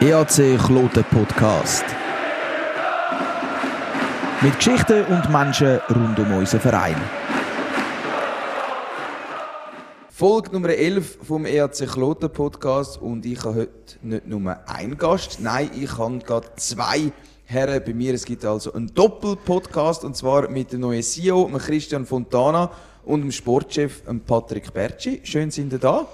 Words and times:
EAC 0.00 0.58
Kloten 0.58 1.04
Podcast. 1.04 1.84
Mit 4.42 4.56
Geschichten 4.56 5.04
und 5.06 5.30
Menschen 5.30 5.80
rund 5.88 6.18
um 6.18 6.32
unseren 6.36 6.60
Verein. 6.60 6.96
Folge 10.10 10.52
Nummer 10.52 10.68
11 10.68 11.18
vom 11.22 11.46
EAC 11.46 11.88
Kloten 11.88 12.30
Podcast 12.30 13.00
und 13.00 13.24
ich 13.26 13.42
habe 13.44 13.54
heute 13.54 13.70
nicht 14.02 14.26
nur 14.26 14.56
einen 14.66 14.96
Gast, 14.96 15.40
nein, 15.40 15.70
ich 15.74 15.98
habe 15.98 16.18
gerade 16.18 16.48
zwei 16.56 17.12
Herren 17.46 17.82
bei 17.84 17.94
mir. 17.94 18.12
Es 18.14 18.24
gibt 18.24 18.44
also 18.44 18.72
einen 18.72 18.92
Doppel-Podcast 18.92 20.04
und 20.04 20.16
zwar 20.16 20.50
mit 20.50 20.72
dem 20.72 20.80
neuen 20.80 21.02
CEO, 21.02 21.50
Christian 21.58 22.04
Fontana 22.04 22.70
und 23.04 23.22
dem 23.22 23.32
Sportchef 23.32 24.02
Patrick 24.26 24.74
Bertschi. 24.74 25.20
Schön 25.22 25.50
sind 25.50 25.72
ihr 25.72 25.78
da. 25.78 26.06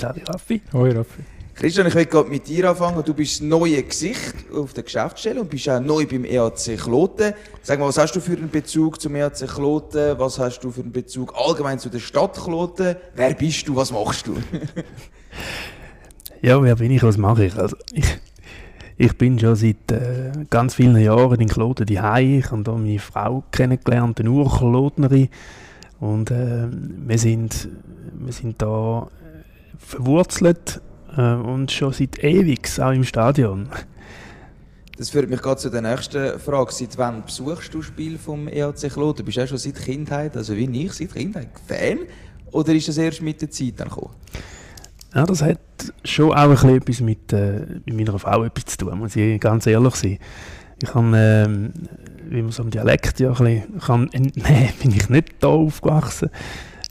Salut 0.00 0.30
Raffi. 0.30 0.62
Hoi 0.72 0.92
Raffi. 0.92 1.22
Christian, 1.54 1.86
ich 1.86 1.94
will 1.94 2.06
gerade 2.06 2.30
mit 2.30 2.48
dir 2.48 2.70
anfangen. 2.70 3.04
Du 3.04 3.12
bist 3.12 3.34
das 3.34 3.40
neue 3.42 3.82
Gesicht 3.82 4.34
auf 4.50 4.72
der 4.72 4.84
Geschäftsstelle 4.84 5.42
und 5.42 5.50
bist 5.50 5.68
auch 5.68 5.78
neu 5.78 6.06
beim 6.06 6.24
EAC 6.24 6.78
Kloten. 6.78 7.34
Sag 7.62 7.78
mal, 7.78 7.88
was 7.88 7.98
hast 7.98 8.14
du 8.14 8.20
für 8.20 8.32
einen 8.32 8.48
Bezug 8.48 8.98
zum 8.98 9.14
EAC 9.14 9.46
Kloten? 9.46 10.18
Was 10.18 10.38
hast 10.38 10.60
du 10.60 10.70
für 10.70 10.80
einen 10.80 10.92
Bezug 10.92 11.34
allgemein 11.36 11.78
zu 11.78 11.90
der 11.90 11.98
Stadt 11.98 12.40
Kloten? 12.42 12.96
Wer 13.14 13.34
bist 13.34 13.68
du? 13.68 13.76
Was 13.76 13.92
machst 13.92 14.26
du? 14.26 14.36
ja, 16.40 16.62
wer 16.62 16.76
bin 16.76 16.92
ich? 16.92 17.02
Was 17.02 17.18
mache 17.18 17.44
ich? 17.44 17.54
Also, 17.56 17.76
ich, 17.92 18.18
ich 18.96 19.18
bin 19.18 19.38
schon 19.38 19.54
seit 19.54 19.92
äh, 19.92 20.32
ganz 20.48 20.76
vielen 20.76 20.96
Jahren 20.96 21.42
in 21.42 21.48
Kloten 21.48 21.84
daheim. 21.84 22.38
Ich 22.38 22.50
habe 22.50 22.62
da 22.62 22.72
meine 22.72 22.98
Frau 22.98 23.44
kennengelernt, 23.52 24.18
eine 24.18 24.30
Urklotnerin. 24.30 25.28
Und 26.00 26.30
äh, 26.30 26.68
wir, 26.70 27.18
sind, 27.18 27.68
wir 28.18 28.32
sind 28.32 28.62
da 28.62 29.06
verwurzelt 29.80 30.80
äh, 31.16 31.34
und 31.34 31.72
schon 31.72 31.92
seit 31.92 32.22
ewig 32.22 32.68
auch 32.80 32.92
im 32.92 33.04
Stadion. 33.04 33.68
Das 34.96 35.10
führt 35.10 35.30
mich 35.30 35.40
gerade 35.40 35.58
zu 35.58 35.70
der 35.70 35.80
nächsten 35.80 36.38
Frage. 36.38 36.72
Seit 36.72 36.98
wann 36.98 37.24
besuchst 37.24 37.72
du 37.72 37.80
Spiel 37.80 38.18
vom 38.18 38.48
EAC 38.48 38.90
Kloten? 38.92 39.24
Bist 39.24 39.38
du 39.38 39.42
auch 39.42 39.48
schon 39.48 39.58
seit 39.58 39.76
Kindheit, 39.76 40.36
also 40.36 40.54
wie 40.54 40.84
ich, 40.84 40.92
seit 40.92 41.14
Kindheit 41.14 41.48
Fan? 41.66 42.00
Oder 42.52 42.74
ist 42.74 42.88
das 42.88 42.98
erst 42.98 43.22
mit 43.22 43.40
der 43.40 43.50
Zeit 43.50 43.74
dann 43.78 43.88
gekommen? 43.88 44.14
Ja, 45.14 45.24
das 45.24 45.42
hat 45.42 45.58
schon 46.04 46.32
auch 46.32 46.36
ein 46.36 46.50
bisschen 46.50 46.76
etwas 46.76 47.00
mit, 47.00 47.32
äh, 47.32 47.66
mit 47.86 47.96
meiner 47.96 48.18
Frau 48.18 48.44
etwas 48.44 48.66
zu 48.66 48.76
tun, 48.76 48.98
muss 48.98 49.16
ich 49.16 49.40
ganz 49.40 49.66
ehrlich 49.66 49.94
sein. 49.94 50.18
Ich 50.82 50.94
habe, 50.94 51.16
ähm, 51.16 51.72
wie 52.28 52.42
man 52.42 52.52
so 52.52 52.62
im 52.62 52.70
Dialekt 52.70 53.20
ja 53.20 53.32
ein 53.32 53.36
bisschen 53.36 53.80
kann, 53.80 54.10
nein, 54.12 54.68
bin 54.82 54.92
ich 54.92 55.08
nicht 55.08 55.34
da 55.40 55.48
aufgewachsen. 55.48 56.30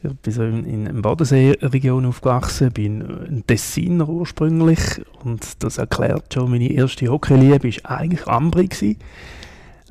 Ich 0.01 0.09
bin 0.09 0.33
so 0.33 0.43
in, 0.43 0.65
in 0.65 0.85
der 0.85 0.93
Bodensee-Region 0.93 2.05
aufgewachsen, 2.05 2.71
bin 2.71 3.01
ein 3.01 3.43
Tessiner 3.45 4.07
ursprünglich 4.07 4.79
und 5.23 5.61
das 5.63 5.77
erklärt 5.77 6.33
schon, 6.33 6.51
meine 6.51 6.71
erste 6.71 7.07
Hockeyliebe 7.09 7.69
war 7.83 7.91
eigentlich 7.97 8.27
Ambri. 8.27 8.97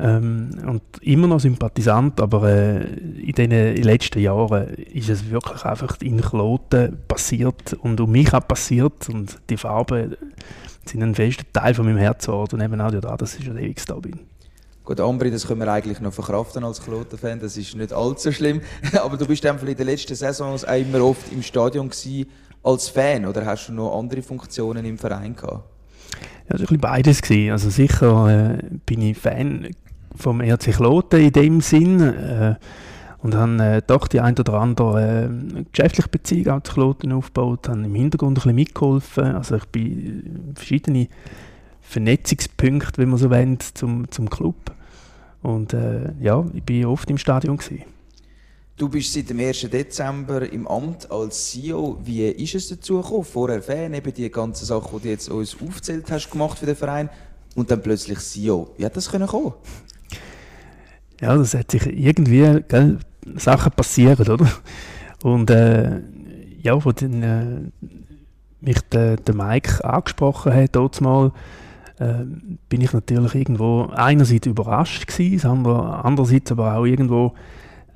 Ähm, 0.01 0.51
und 0.65 0.83
immer 1.01 1.27
noch 1.27 1.41
Sympathisant, 1.41 2.21
aber 2.21 2.49
äh, 2.49 2.85
in 2.85 3.33
den 3.33 3.77
letzten 3.83 4.21
Jahren 4.21 4.69
ist 4.75 5.09
es 5.09 5.29
wirklich 5.29 5.65
einfach 5.65 6.01
in 6.01 6.21
Kloten 6.21 6.99
passiert 7.09 7.73
und 7.75 8.01
um 8.01 8.13
mich 8.13 8.33
auch 8.33 8.47
passiert 8.47 9.09
und 9.09 9.39
die 9.51 9.57
Farben 9.57 10.17
sind 10.85 11.03
ein 11.03 11.15
fester 11.17 11.45
Teil 11.53 11.75
von 11.75 11.85
meinem 11.85 11.99
Herz 11.99 12.29
und 12.29 12.61
eben 12.61 12.81
auch 12.81 12.93
da, 12.93 13.17
dass 13.17 13.39
ich 13.39 13.45
schon 13.45 13.59
ewig 13.59 13.85
da 13.87 13.95
bin. 13.97 14.21
Gut, 14.89 15.01
Ambri, 15.01 15.31
das 15.31 15.47
können 15.47 15.61
wir 15.61 15.71
eigentlich 15.71 16.01
noch 16.01 16.15
verkraften 16.15 16.65
als 16.65 16.81
Kloten-Fan, 16.83 17.41
das 17.41 17.59
ist 17.59 17.77
nicht 17.77 17.93
allzu 17.93 18.33
schlimm. 18.33 18.63
Aber 19.03 19.19
du 19.19 19.27
bist 19.27 19.45
einfach 19.45 19.67
in 19.67 19.77
den 19.77 19.85
letzten 19.85 20.15
Saisons 20.15 20.65
auch 20.65 20.81
immer 20.81 21.05
oft 21.05 21.31
im 21.31 21.43
Stadion 21.43 21.91
gewesen 21.91 22.25
als 22.63 22.89
Fan 22.89 23.27
oder 23.27 23.45
hast 23.45 23.69
du 23.69 23.75
noch 23.75 23.99
andere 23.99 24.23
Funktionen 24.23 24.87
im 24.87 24.97
Verein 24.97 25.37
gehabt? 25.37 25.69
Ja, 26.49 26.57
das 26.57 26.63
war 26.63 26.71
ein 26.71 26.81
beides. 26.81 27.21
Gewesen. 27.21 27.53
Also 27.53 27.69
sicher 27.69 28.61
äh, 28.61 28.63
bin 28.87 29.03
ich 29.03 29.19
Fan 29.19 29.69
vom 30.17 30.41
RC 30.41 30.73
Kloten 30.77 31.21
in 31.21 31.33
dem 31.33 31.61
Sinn 31.61 32.01
äh, 32.01 32.55
und 33.19 33.35
habe 33.35 33.63
äh, 33.63 33.83
doch 33.87 34.09
die 34.09 34.21
ein 34.21 34.39
oder 34.39 34.55
andere 34.55 35.29
äh, 35.29 35.65
geschäftliche 35.71 36.09
Beziehung 36.09 36.49
auch 36.49 36.63
zu 36.63 36.73
Kloten 36.73 37.13
aufgebaut, 37.13 37.69
habe 37.69 37.85
im 37.85 37.95
Hintergrund 37.95 38.39
ein 38.39 38.41
bisschen 38.41 38.55
mitgeholfen. 38.55 39.37
Also 39.37 39.57
ich 39.57 39.67
bin 39.67 40.55
verschiedene 40.55 41.09
Vernetzungspunkte, 41.83 42.97
wenn 42.97 43.11
man 43.11 43.19
so 43.19 43.29
will, 43.29 43.59
zum, 43.75 44.11
zum 44.11 44.31
Club. 44.31 44.55
Und 45.43 45.73
äh, 45.73 46.13
ja, 46.21 46.45
ich 46.53 46.63
bin 46.63 46.85
oft 46.87 47.09
im 47.11 47.19
Stadion. 47.19 47.57
Gewesen. 47.57 47.85
Du 48.77 48.89
bist 48.89 49.13
seit 49.13 49.29
dem 49.29 49.41
1. 49.41 49.63
Dezember 49.71 50.51
im 50.53 50.69
Amt 50.69 51.11
als 51.11 51.51
CEO. 51.51 51.99
Wie 52.05 52.29
ist 52.29 52.55
es 52.55 52.69
dazu 52.69 53.01
gekommen? 53.01 53.25
Vorher 53.25 53.61
Fan, 53.61 53.93
eben 53.93 54.15
die 54.15 54.31
ganzen 54.31 54.67
Sachen, 54.67 54.99
die 54.99 55.03
du 55.03 55.09
jetzt 55.09 55.29
uns 55.29 55.57
aufgezählt 55.61 56.11
hast, 56.11 56.31
gemacht 56.31 56.59
für 56.59 56.67
den 56.67 56.77
Verein 56.77 57.11
und 57.57 57.71
dann 57.71 57.83
plötzlich 57.83 58.21
CEO. 58.21 58.71
Wie 58.77 58.85
hat 58.85 58.97
das 58.97 59.11
können 59.11 59.27
kommen? 59.27 59.53
Ja, 61.21 61.37
das 61.37 61.55
hat 61.55 61.73
sich 61.73 61.87
irgendwie, 61.87 62.63
gell, 62.69 62.99
Sachen 63.37 63.73
passieren, 63.73 64.29
oder? 64.29 64.49
Und 65.25 65.51
äh, 65.51 66.01
ja, 66.63 66.85
wo 66.85 66.93
dann, 66.93 67.23
äh, 67.23 67.89
mich 68.61 68.81
der, 68.93 69.17
der 69.17 69.35
Mike 69.35 69.85
angesprochen 69.85 70.55
hat, 70.55 70.77
dort 70.77 71.01
mal, 71.01 71.33
äh, 71.99 72.25
bin 72.69 72.81
ich 72.81 72.93
natürlich 72.93 73.35
irgendwo 73.35 73.89
einerseits 73.93 74.47
überrascht 74.47 75.07
gewesen, 75.07 75.67
andererseits 75.67 76.53
aber 76.53 76.77
auch 76.77 76.85
irgendwo 76.85 77.35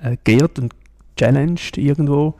äh, 0.03 0.17
geehrt 0.25 0.59
und 0.59 0.75
challenged 1.17 1.79
irgendwo. 1.79 2.35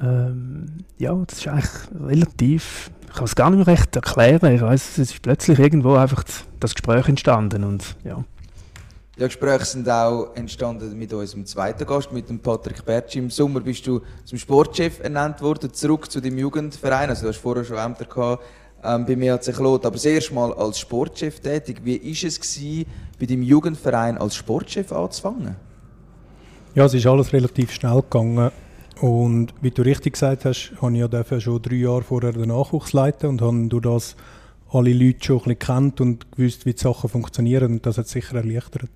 Ähm, 0.00 0.66
ja, 0.98 1.14
das 1.26 1.38
ist 1.38 1.48
eigentlich 1.48 1.70
relativ, 2.00 2.90
ich 3.08 3.14
kann 3.14 3.24
es 3.24 3.34
gar 3.34 3.50
nicht 3.50 3.58
mehr 3.58 3.66
recht 3.66 3.94
erklären. 3.96 4.54
Ich 4.54 4.62
weiß, 4.62 4.98
es 4.98 5.10
ist 5.10 5.22
plötzlich 5.22 5.58
irgendwo 5.58 5.94
einfach 5.94 6.24
das 6.60 6.74
Gespräch 6.74 7.08
entstanden 7.08 7.64
und 7.64 7.96
ja. 8.04 8.24
Ja, 9.16 9.28
Gespräche 9.28 9.64
sind 9.64 9.88
auch 9.88 10.34
entstanden 10.34 10.98
mit 10.98 11.12
unserem 11.12 11.46
zweiten 11.46 11.86
Gast, 11.86 12.10
mit 12.10 12.28
dem 12.28 12.40
Patrick 12.40 12.84
Bertschi. 12.84 13.20
Im 13.20 13.30
Sommer 13.30 13.60
bist 13.60 13.86
du 13.86 14.00
zum 14.24 14.38
Sportchef 14.38 14.98
ernannt 14.98 15.40
worden, 15.40 15.72
zurück 15.72 16.10
zu 16.10 16.20
deinem 16.20 16.38
Jugendverein. 16.38 17.10
Also 17.10 17.22
du 17.22 17.28
hast 17.28 17.38
vorher 17.38 17.64
schon 17.64 17.76
Ämter 17.76 18.06
gehabt 18.06 18.42
ähm, 18.84 19.06
bei 19.06 19.16
mir 19.16 19.34
hat 19.34 19.44
sich 19.44 19.58
Lot, 19.58 19.86
aber 19.86 19.94
das 19.94 20.04
erste 20.04 20.34
Mal 20.34 20.52
als 20.52 20.78
Sportchef 20.78 21.40
tätig. 21.40 21.80
Wie 21.84 22.00
war 22.00 22.28
es 22.28 22.40
gewesen, 22.40 22.86
bei 23.18 23.26
deinem 23.26 23.42
Jugendverein 23.42 24.18
als 24.18 24.36
Sportchef 24.36 24.92
anzufangen? 24.92 25.56
Ja, 26.74 26.84
es 26.84 26.94
ist 26.94 27.06
alles 27.06 27.32
relativ 27.32 27.72
schnell 27.72 28.02
gegangen. 28.02 28.50
Und 29.00 29.54
wie 29.60 29.70
du 29.70 29.82
richtig 29.82 30.14
gesagt 30.14 30.44
hast, 30.44 30.72
habe 30.80 30.92
ich 30.92 31.30
ja 31.30 31.40
schon 31.40 31.62
drei 31.62 31.76
Jahre 31.76 32.02
vorher 32.02 32.32
den 32.32 32.48
Nachwuchs 32.48 32.92
leiten 32.92 33.28
und 33.28 33.42
habe 33.42 33.66
durch 33.68 33.82
das 33.82 34.16
alle 34.70 34.92
Leute 34.92 35.24
schon 35.24 35.36
ein 35.36 35.42
bisschen 35.42 35.58
kennt 35.58 36.00
und 36.00 36.32
gewusst, 36.32 36.66
wie 36.66 36.74
die 36.74 36.80
Sachen 36.80 37.08
funktionieren. 37.08 37.72
Und 37.74 37.86
das 37.86 37.98
hat 37.98 38.08
sicher 38.08 38.36
erleichtert. 38.36 38.90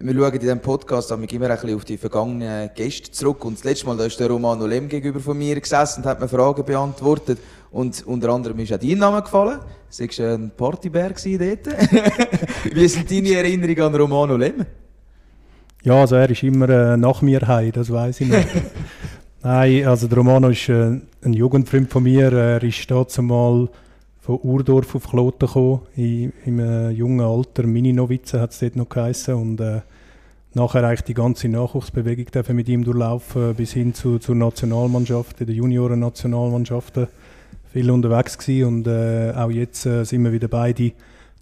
Wir 0.00 0.12
schauen 0.12 0.32
in 0.32 0.40
diesem 0.40 0.60
Podcast 0.60 1.10
immer 1.12 1.22
ein 1.22 1.28
bisschen 1.28 1.76
auf 1.76 1.84
die 1.84 1.96
vergangenen 1.96 2.70
Gäste 2.74 3.12
zurück. 3.12 3.44
Und 3.44 3.58
das 3.58 3.64
letzte 3.64 3.86
Mal 3.86 3.96
da 3.96 4.04
ist 4.04 4.18
der 4.18 4.28
Romano 4.28 4.66
Lem 4.66 4.88
gegenüber 4.88 5.20
von 5.20 5.38
mir 5.38 5.60
gesessen 5.60 6.02
und 6.02 6.06
hat 6.06 6.20
mir 6.20 6.28
Fragen 6.28 6.64
beantwortet. 6.64 7.38
Und 7.74 8.06
unter 8.06 8.28
anderem 8.28 8.60
ist 8.60 8.72
auch 8.72 8.78
dein 8.78 8.98
Name 8.98 9.20
gefallen. 9.20 9.58
Du 9.58 10.04
warst 10.04 10.20
ein 10.20 10.52
Partybär 10.56 11.08
dort. 11.08 11.66
Wie 12.72 12.86
sind 12.86 13.10
deine 13.10 13.32
Erinnerungen 13.32 13.82
an 13.82 13.94
Romano 13.96 14.36
Lem? 14.36 14.64
Ja, 15.82 15.96
also 15.96 16.14
er 16.14 16.30
ist 16.30 16.44
immer 16.44 16.68
äh, 16.68 16.96
nach 16.96 17.20
mir 17.20 17.40
heim, 17.48 17.72
das 17.72 17.90
weiß 17.90 18.20
ich 18.20 18.28
nicht. 18.28 18.48
Nein, 19.42 19.86
also 19.86 20.06
der 20.06 20.18
Romano 20.18 20.50
ist 20.50 20.68
äh, 20.68 21.00
ein 21.22 21.32
Jugendfreund 21.32 21.90
von 21.90 22.04
mir. 22.04 22.32
Er 22.32 22.62
ist 22.62 22.88
dazu 22.88 23.22
mal 23.22 23.68
von 24.20 24.38
Urdorf 24.44 24.94
auf 24.94 25.08
Kloten 25.10 25.48
gekommen, 25.48 25.80
in, 25.96 26.32
im 26.44 26.60
äh, 26.60 26.90
jungen 26.90 27.22
Alter. 27.22 27.64
Mini-Novize 27.64 28.40
hat 28.40 28.52
es 28.52 28.60
dort 28.60 28.76
noch 28.76 28.88
geheißen. 28.88 29.34
Und 29.34 29.60
äh, 29.60 29.80
nachher 30.52 30.84
eigentlich 30.84 31.02
die 31.02 31.14
ganze 31.14 31.48
Nachwuchsbewegung 31.48 32.26
mit 32.54 32.68
ihm 32.68 32.84
durchlaufen, 32.84 33.56
bis 33.56 33.72
hin 33.72 33.94
zu, 33.94 34.20
zur 34.20 34.36
Nationalmannschaft, 34.36 35.40
der 35.40 35.48
Junioren-Nationalmannschaften 35.48 37.08
viel 37.74 37.90
unterwegs 37.90 38.38
gewesen 38.38 38.68
und 38.68 38.86
äh, 38.86 39.32
auch 39.34 39.50
jetzt 39.50 39.84
äh, 39.84 40.04
sind 40.04 40.22
wir 40.22 40.30
wieder 40.30 40.46
beide 40.46 40.92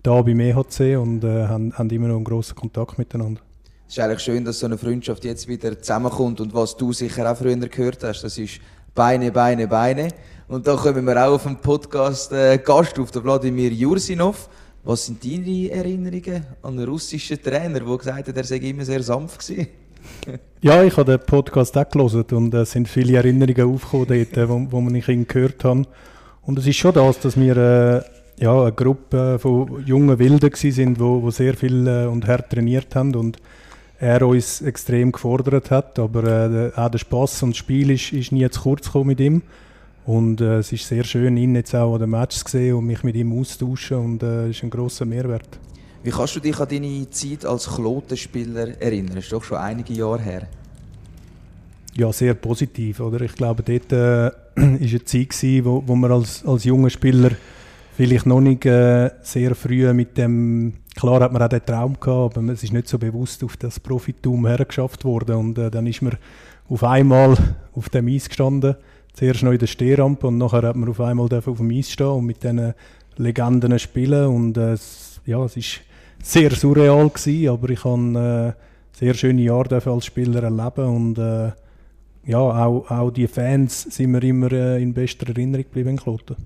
da 0.02 0.22
beim 0.22 0.40
EHC 0.40 0.96
und 0.96 1.22
äh, 1.24 1.46
haben, 1.46 1.76
haben 1.76 1.90
immer 1.90 2.08
noch 2.08 2.16
einen 2.16 2.24
grossen 2.24 2.56
Kontakt 2.56 2.98
miteinander. 2.98 3.42
Es 3.86 3.98
ist 3.98 4.02
eigentlich 4.02 4.20
schön, 4.20 4.42
dass 4.42 4.58
so 4.58 4.64
eine 4.64 4.78
Freundschaft 4.78 5.26
jetzt 5.26 5.46
wieder 5.46 5.78
zusammenkommt 5.78 6.40
und 6.40 6.54
was 6.54 6.74
du 6.74 6.94
sicher 6.94 7.30
auch 7.30 7.36
früher 7.36 7.56
gehört 7.56 8.02
hast, 8.02 8.22
das 8.22 8.38
ist 8.38 8.60
Beine, 8.94 9.30
Beine, 9.30 9.68
Beine. 9.68 10.08
Und 10.48 10.66
da 10.66 10.74
kommen 10.74 11.04
wir 11.04 11.22
auch 11.22 11.34
auf 11.34 11.42
dem 11.42 11.56
Podcast 11.56 12.32
äh, 12.32 12.56
Gast 12.56 12.98
auf, 12.98 13.10
der 13.10 13.22
Wladimir 13.22 13.70
Jursinov. 13.70 14.48
Was 14.84 15.04
sind 15.04 15.22
deine 15.22 15.70
Erinnerungen 15.70 16.46
an 16.62 16.78
einen 16.78 16.88
russischen 16.88 17.42
Trainer, 17.42 17.80
der 17.80 17.98
gesagt 17.98 18.28
hat, 18.28 18.36
er 18.36 18.44
sei 18.44 18.56
immer 18.56 18.86
sehr 18.86 19.02
sanft 19.02 19.46
gewesen? 19.46 19.68
ja, 20.62 20.82
ich 20.82 20.96
habe 20.96 21.18
den 21.18 21.26
Podcast 21.26 21.76
auch 21.76 21.88
gelesen 21.88 22.24
und 22.32 22.54
es 22.54 22.70
äh, 22.70 22.72
sind 22.72 22.88
viele 22.88 23.18
Erinnerungen 23.18 23.74
aufgekommen 23.74 24.26
dort, 24.32 24.48
wo, 24.48 24.66
wo 24.70 24.80
man 24.80 24.94
ihn 24.94 25.26
gehört 25.26 25.62
habe. 25.64 25.84
Und 26.44 26.58
es 26.58 26.66
ist 26.66 26.76
schon 26.76 26.92
das, 26.92 27.20
dass 27.20 27.38
wir 27.38 27.56
äh, 27.56 28.02
ja, 28.42 28.62
eine 28.62 28.72
Gruppe 28.72 29.38
von 29.38 29.84
jungen 29.86 30.18
Wilden 30.18 30.50
sind, 30.54 30.98
wo, 30.98 31.22
wo 31.22 31.30
sehr 31.30 31.54
viel 31.54 31.86
äh, 31.86 32.06
und 32.06 32.26
hart 32.26 32.50
trainiert 32.50 32.94
haben 32.96 33.14
und 33.14 33.38
er 33.98 34.26
uns 34.26 34.60
extrem 34.62 35.12
gefordert 35.12 35.70
hat. 35.70 35.98
Aber 35.98 36.24
äh, 36.24 36.72
auch 36.74 36.90
der 36.90 36.98
Spaß 36.98 37.44
und 37.44 37.50
das 37.50 37.58
Spiel 37.58 37.90
ist, 37.90 38.12
ist 38.12 38.32
nie 38.32 38.48
zu 38.50 38.60
kurz 38.60 38.86
gekommen 38.86 39.08
mit 39.08 39.20
ihm. 39.20 39.42
Und 40.04 40.40
äh, 40.40 40.58
es 40.58 40.72
ist 40.72 40.88
sehr 40.88 41.04
schön, 41.04 41.36
ihn 41.36 41.54
jetzt 41.54 41.74
auch 41.76 41.94
an 41.94 42.00
den 42.00 42.10
Match 42.10 42.36
zu 42.38 42.50
sehen 42.50 42.74
und 42.74 42.86
mich 42.86 43.04
mit 43.04 43.14
ihm 43.14 43.38
austauschen 43.38 43.98
und 43.98 44.22
äh, 44.24 44.50
ist 44.50 44.64
ein 44.64 44.70
grosser 44.70 45.04
Mehrwert. 45.04 45.60
Wie 46.02 46.10
kannst 46.10 46.34
du 46.34 46.40
dich 46.40 46.58
an 46.58 46.68
deine 46.68 47.08
Zeit 47.10 47.46
als 47.46 47.68
Klotenspieler 47.68 48.80
erinnern? 48.80 49.14
Das 49.14 49.24
ist 49.24 49.32
doch 49.32 49.44
schon 49.44 49.58
einige 49.58 49.92
Jahre 49.92 50.20
her. 50.20 50.48
Ja, 51.94 52.12
sehr 52.12 52.34
positiv. 52.34 52.98
Oder? 52.98 53.20
Ich 53.20 53.34
glaube, 53.34 53.62
dort 53.62 53.92
äh, 53.92 54.34
eine 54.56 55.04
Zeit, 55.04 55.30
gewesen, 55.30 55.64
wo, 55.64 55.82
wo 55.86 55.94
man 55.94 56.12
als, 56.12 56.44
als 56.44 56.64
junger 56.64 56.90
Spieler 56.90 57.30
vielleicht 57.96 58.26
noch 58.26 58.40
nicht 58.40 58.64
äh, 58.66 59.10
sehr 59.22 59.54
früh 59.54 59.92
mit 59.92 60.16
dem, 60.16 60.72
klar 60.96 61.20
hat 61.20 61.32
man 61.32 61.42
auch 61.42 61.48
den 61.48 61.64
Traum 61.64 61.98
gehabt, 62.00 62.38
aber 62.38 62.52
es 62.52 62.62
ist 62.62 62.72
nicht 62.72 62.88
so 62.88 62.98
bewusst 62.98 63.44
auf 63.44 63.56
das 63.56 63.78
Profitum 63.78 64.46
hergeschafft 64.46 65.04
worden. 65.04 65.36
Und 65.36 65.58
äh, 65.58 65.70
dann 65.70 65.86
ist 65.86 66.02
man 66.02 66.16
auf 66.68 66.84
einmal 66.84 67.36
auf 67.74 67.88
dem 67.90 68.08
Eis 68.08 68.28
gestanden, 68.28 68.76
zuerst 69.12 69.42
noch 69.42 69.52
in 69.52 69.58
der 69.58 69.66
Stehrampe 69.66 70.26
und 70.26 70.38
nachher 70.38 70.62
hat 70.62 70.76
man 70.76 70.88
auf 70.88 71.00
einmal 71.00 71.28
auf 71.32 71.56
dem 71.58 71.70
Eis 71.70 71.90
stehen 71.90 72.06
und 72.06 72.26
mit 72.26 72.42
diesen 72.42 72.74
Legenden 73.16 73.78
spielen. 73.78 74.26
Und 74.26 74.56
äh, 74.56 74.76
ja, 75.26 75.44
es 75.44 75.56
ist 75.56 75.80
sehr 76.22 76.50
surreal 76.52 77.08
gewesen, 77.08 77.48
aber 77.48 77.70
ich 77.70 77.84
habe 77.84 78.54
äh, 78.56 78.98
sehr 78.98 79.14
schöne 79.14 79.42
Jahre 79.42 79.82
als 79.84 80.06
Spieler 80.06 80.42
erleben 80.42 80.84
und 80.86 81.18
äh, 81.18 81.52
ja, 82.24 82.38
auch, 82.38 82.90
auch 82.90 83.10
die 83.10 83.26
Fans 83.26 83.82
sind 83.82 84.12
mir 84.12 84.22
immer 84.22 84.52
äh, 84.52 84.82
in 84.82 84.94
bester 84.94 85.28
Erinnerung 85.28 85.64
geblieben 85.64 85.90
in 85.90 85.96
Kloten. 85.96 86.36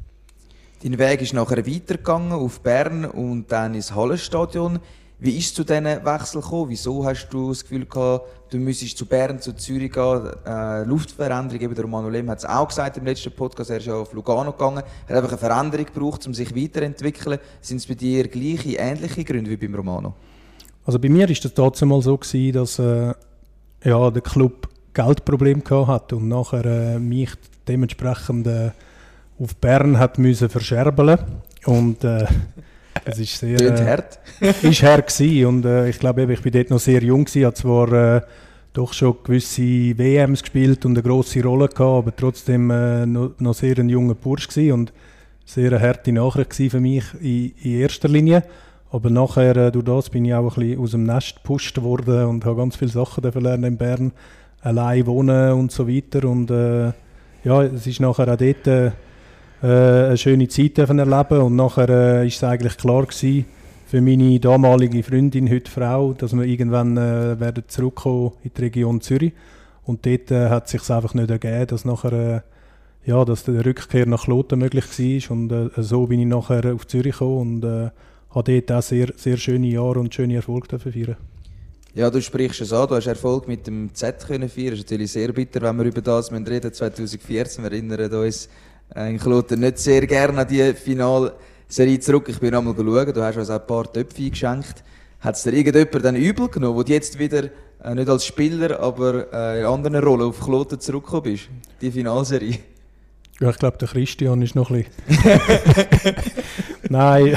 Dein 0.82 0.98
Weg 0.98 1.22
ist 1.22 1.34
nachher 1.34 1.66
weitergegangen 1.66 2.32
auf 2.32 2.60
Bern 2.60 3.04
und 3.04 3.50
dann 3.50 3.74
ins 3.74 3.94
Hallenstadion. 3.94 4.78
Wie 5.18 5.36
ist 5.36 5.46
es 5.46 5.54
zu 5.54 5.64
diesen 5.64 5.86
Wechsel 5.86 6.42
gekommen? 6.42 6.68
Wieso 6.68 7.04
hast 7.04 7.28
du 7.30 7.48
das 7.48 7.62
Gefühl 7.62 7.86
gehabt, 7.86 8.26
du 8.50 8.58
müsstest 8.58 8.98
zu 8.98 9.06
Bern, 9.06 9.40
zu 9.40 9.54
Zürich 9.54 9.92
gehen? 9.92 10.30
Äh, 10.46 10.84
Luftveränderung, 10.84 11.60
eben 11.60 11.74
der 11.74 11.84
Romano 11.84 12.10
Lem 12.10 12.28
hat 12.28 12.38
es 12.38 12.44
auch 12.44 12.68
gesagt 12.68 12.98
im 12.98 13.06
letzten 13.06 13.32
Podcast, 13.32 13.70
er 13.70 13.78
ist 13.78 13.86
ja 13.86 13.94
auf 13.94 14.12
Lugano 14.12 14.52
gegangen. 14.52 14.82
Er 15.06 15.16
hat 15.16 15.24
einfach 15.24 15.30
eine 15.30 15.38
Veränderung 15.38 15.86
gebraucht, 15.86 16.26
um 16.26 16.34
sich 16.34 16.54
weiterzuentwickeln. 16.54 17.38
Sind 17.62 17.78
es 17.78 17.86
bei 17.86 17.94
dir 17.94 18.28
gleiche, 18.28 18.76
ähnliche 18.76 19.24
Gründe 19.24 19.50
wie 19.50 19.56
beim 19.56 19.74
Romano? 19.74 20.14
Also 20.84 20.98
bei 20.98 21.08
mir 21.08 21.26
war 21.26 21.34
das 21.34 21.54
trotzdem 21.54 21.88
mal 21.88 22.02
so 22.02 22.16
gewesen, 22.16 22.52
dass 22.52 22.78
äh, 22.78 23.14
ja, 23.84 24.10
der 24.10 24.22
Club 24.22 24.68
Geldproblem 24.96 25.62
gehabt 25.62 26.12
und 26.14 26.28
nachher 26.28 26.64
äh, 26.64 26.98
mich 26.98 27.30
dementsprechend 27.68 28.46
äh, 28.46 28.70
auf 29.38 29.54
Bern 29.56 29.98
hat 29.98 30.18
müssen 30.18 30.48
verscherbeln 30.48 31.18
und 31.66 32.02
äh, 32.02 32.24
es 33.04 33.18
ist 33.18 33.38
sehr 33.38 33.60
äh, 33.60 33.84
hart. 33.84 34.18
ist 34.62 34.82
hart 34.82 35.14
gewesen. 35.14 35.46
und 35.46 35.64
äh, 35.66 35.90
ich 35.90 35.98
glaube 35.98 36.32
ich 36.32 36.40
bin 36.40 36.52
dort 36.52 36.70
noch 36.70 36.80
sehr 36.80 37.02
jung 37.02 37.26
gewesen, 37.26 37.44
habe 37.44 37.54
zwar 37.54 37.92
äh, 37.92 38.20
doch 38.72 38.94
schon 38.94 39.16
gewisse 39.22 39.62
WMs 39.62 40.42
gespielt 40.42 40.86
und 40.86 40.92
eine 40.92 41.02
große 41.02 41.42
Rolle 41.42 41.68
gehabt, 41.68 41.80
aber 41.80 42.16
trotzdem 42.16 42.70
äh, 42.70 43.04
noch, 43.04 43.32
noch, 43.38 43.54
sehr 43.54 43.78
ein 43.78 43.88
junger 43.88 44.14
Bursch 44.14 44.48
gewesen 44.48 44.72
und 44.72 44.92
sehr 45.44 45.72
eine 45.72 45.80
harte 45.80 46.12
Nachricht 46.12 46.54
für 46.54 46.80
mich 46.80 47.04
in, 47.20 47.52
in 47.62 47.80
erster 47.80 48.08
Linie. 48.08 48.44
Aber 48.90 49.10
nachher, 49.10 49.56
äh, 49.56 49.72
durch 49.72 49.84
das 49.84 50.10
bin 50.10 50.24
ich 50.24 50.34
auch 50.34 50.56
ein 50.56 50.62
bisschen 50.62 50.80
aus 50.80 50.90
dem 50.92 51.04
Nest 51.04 51.36
gepusht 51.36 51.80
worden 51.82 52.26
und 52.26 52.44
habe 52.44 52.56
ganz 52.56 52.76
viele 52.76 52.90
Sachen 52.90 53.22
lernen 53.24 53.64
in 53.64 53.76
Bern 53.76 54.12
allein 54.66 55.06
wohnen 55.06 55.52
und 55.52 55.72
so 55.72 55.88
weiter. 55.88 56.28
Und 56.28 56.50
äh, 56.50 56.92
ja, 57.44 57.62
es 57.62 57.86
ist 57.86 58.00
nachher 58.00 58.28
auch 58.32 58.36
dort 58.36 58.66
äh, 58.66 58.90
eine 59.62 60.16
schöne 60.16 60.48
Zeit 60.48 60.78
erleben 60.78 61.40
und 61.40 61.56
nachher 61.56 61.88
äh, 61.88 62.26
ist 62.26 62.36
es 62.36 62.44
eigentlich 62.44 62.76
klar 62.76 63.06
gewesen, 63.06 63.46
für 63.86 64.00
meine 64.00 64.40
damalige 64.40 65.02
Freundin, 65.04 65.48
heute 65.48 65.70
Frau, 65.70 66.12
dass 66.12 66.34
wir 66.34 66.42
irgendwann 66.42 66.96
äh, 66.96 67.38
werden 67.38 67.62
zurückkommen 67.68 68.32
in 68.42 68.50
die 68.56 68.60
Region 68.62 69.00
Zürich. 69.00 69.32
Und 69.84 70.04
dort 70.04 70.32
äh, 70.32 70.50
hat 70.50 70.64
es 70.64 70.72
sich 70.72 70.90
einfach 70.90 71.14
nicht 71.14 71.30
ergeben, 71.30 71.68
dass 71.68 71.84
nachher 71.84 72.12
äh, 72.12 72.40
ja, 73.08 73.24
dass 73.24 73.44
der 73.44 73.64
Rückkehr 73.64 74.06
nach 74.06 74.24
Kloten 74.24 74.58
möglich 74.58 74.86
war. 74.86 75.36
Und 75.36 75.52
äh, 75.52 75.70
so 75.76 76.08
bin 76.08 76.18
ich 76.18 76.26
nachher 76.26 76.74
auf 76.74 76.88
Zürich 76.88 77.12
gekommen 77.12 77.62
und 77.62 77.64
äh, 77.64 77.90
habe 78.34 78.60
dort 78.60 78.72
auch 78.72 78.82
sehr, 78.82 79.12
sehr 79.16 79.36
schöne 79.36 79.68
Jahre 79.68 80.00
und 80.00 80.12
schöne 80.12 80.34
Erfolge 80.34 80.80
feiern 80.80 81.16
ja, 81.96 82.10
du 82.10 82.20
sprichst 82.20 82.60
es 82.60 82.74
an, 82.74 82.86
du 82.88 82.94
hast 82.94 83.06
Erfolg 83.06 83.48
mit 83.48 83.66
dem 83.66 83.94
Z 83.94 84.26
können 84.26 84.50
feiern. 84.50 84.72
Das 84.72 84.80
ist 84.80 84.84
natürlich 84.84 85.12
sehr 85.12 85.32
bitter, 85.32 85.62
wenn 85.62 85.78
wir 85.78 85.86
über 85.86 86.02
das 86.02 86.30
reden 86.30 86.70
2014. 86.70 87.64
Wir 87.64 87.72
erinnern 87.72 88.12
uns 88.12 88.50
äh, 88.94 89.08
in 89.08 89.18
Kloten 89.18 89.60
nicht 89.60 89.78
sehr 89.78 90.06
gerne 90.06 90.42
an 90.42 90.46
die 90.46 90.74
Finalserie 90.74 91.98
zurück. 91.98 92.28
Ich 92.28 92.38
bin 92.38 92.54
einmal 92.54 92.74
schauen, 92.76 93.14
du 93.14 93.22
hast 93.22 93.38
uns 93.38 93.48
ein 93.48 93.66
paar 93.66 93.90
Töpfe 93.90 94.28
geschenkt. 94.28 94.84
Hat 95.20 95.36
es 95.36 95.42
dir 95.44 95.54
irgendjemand 95.54 96.04
dann 96.04 96.16
übel 96.16 96.48
genommen, 96.48 96.76
wo 96.76 96.82
du 96.82 96.92
jetzt 96.92 97.18
wieder 97.18 97.44
äh, 97.82 97.94
nicht 97.94 98.10
als 98.10 98.26
Spieler, 98.26 98.78
aber 98.78 99.32
äh, 99.32 99.60
in 99.60 99.66
anderen 99.66 99.96
Rollen 99.96 100.28
auf 100.28 100.38
Kloten 100.38 100.78
zurückgekommen 100.78 101.22
bist? 101.22 101.44
Die 101.80 101.90
Finalserie? 101.90 102.58
Ja, 103.40 103.48
ich 103.48 103.56
glaube, 103.56 103.78
der 103.78 103.88
Christian 103.88 104.42
ist 104.42 104.54
noch 104.54 104.70
ein 104.70 104.84
bisschen. 105.06 105.40
Nein, 106.90 107.34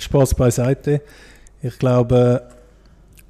Spaß 0.00 0.34
beiseite. 0.34 1.00
Ich 1.62 1.78
glaube, 1.78 2.57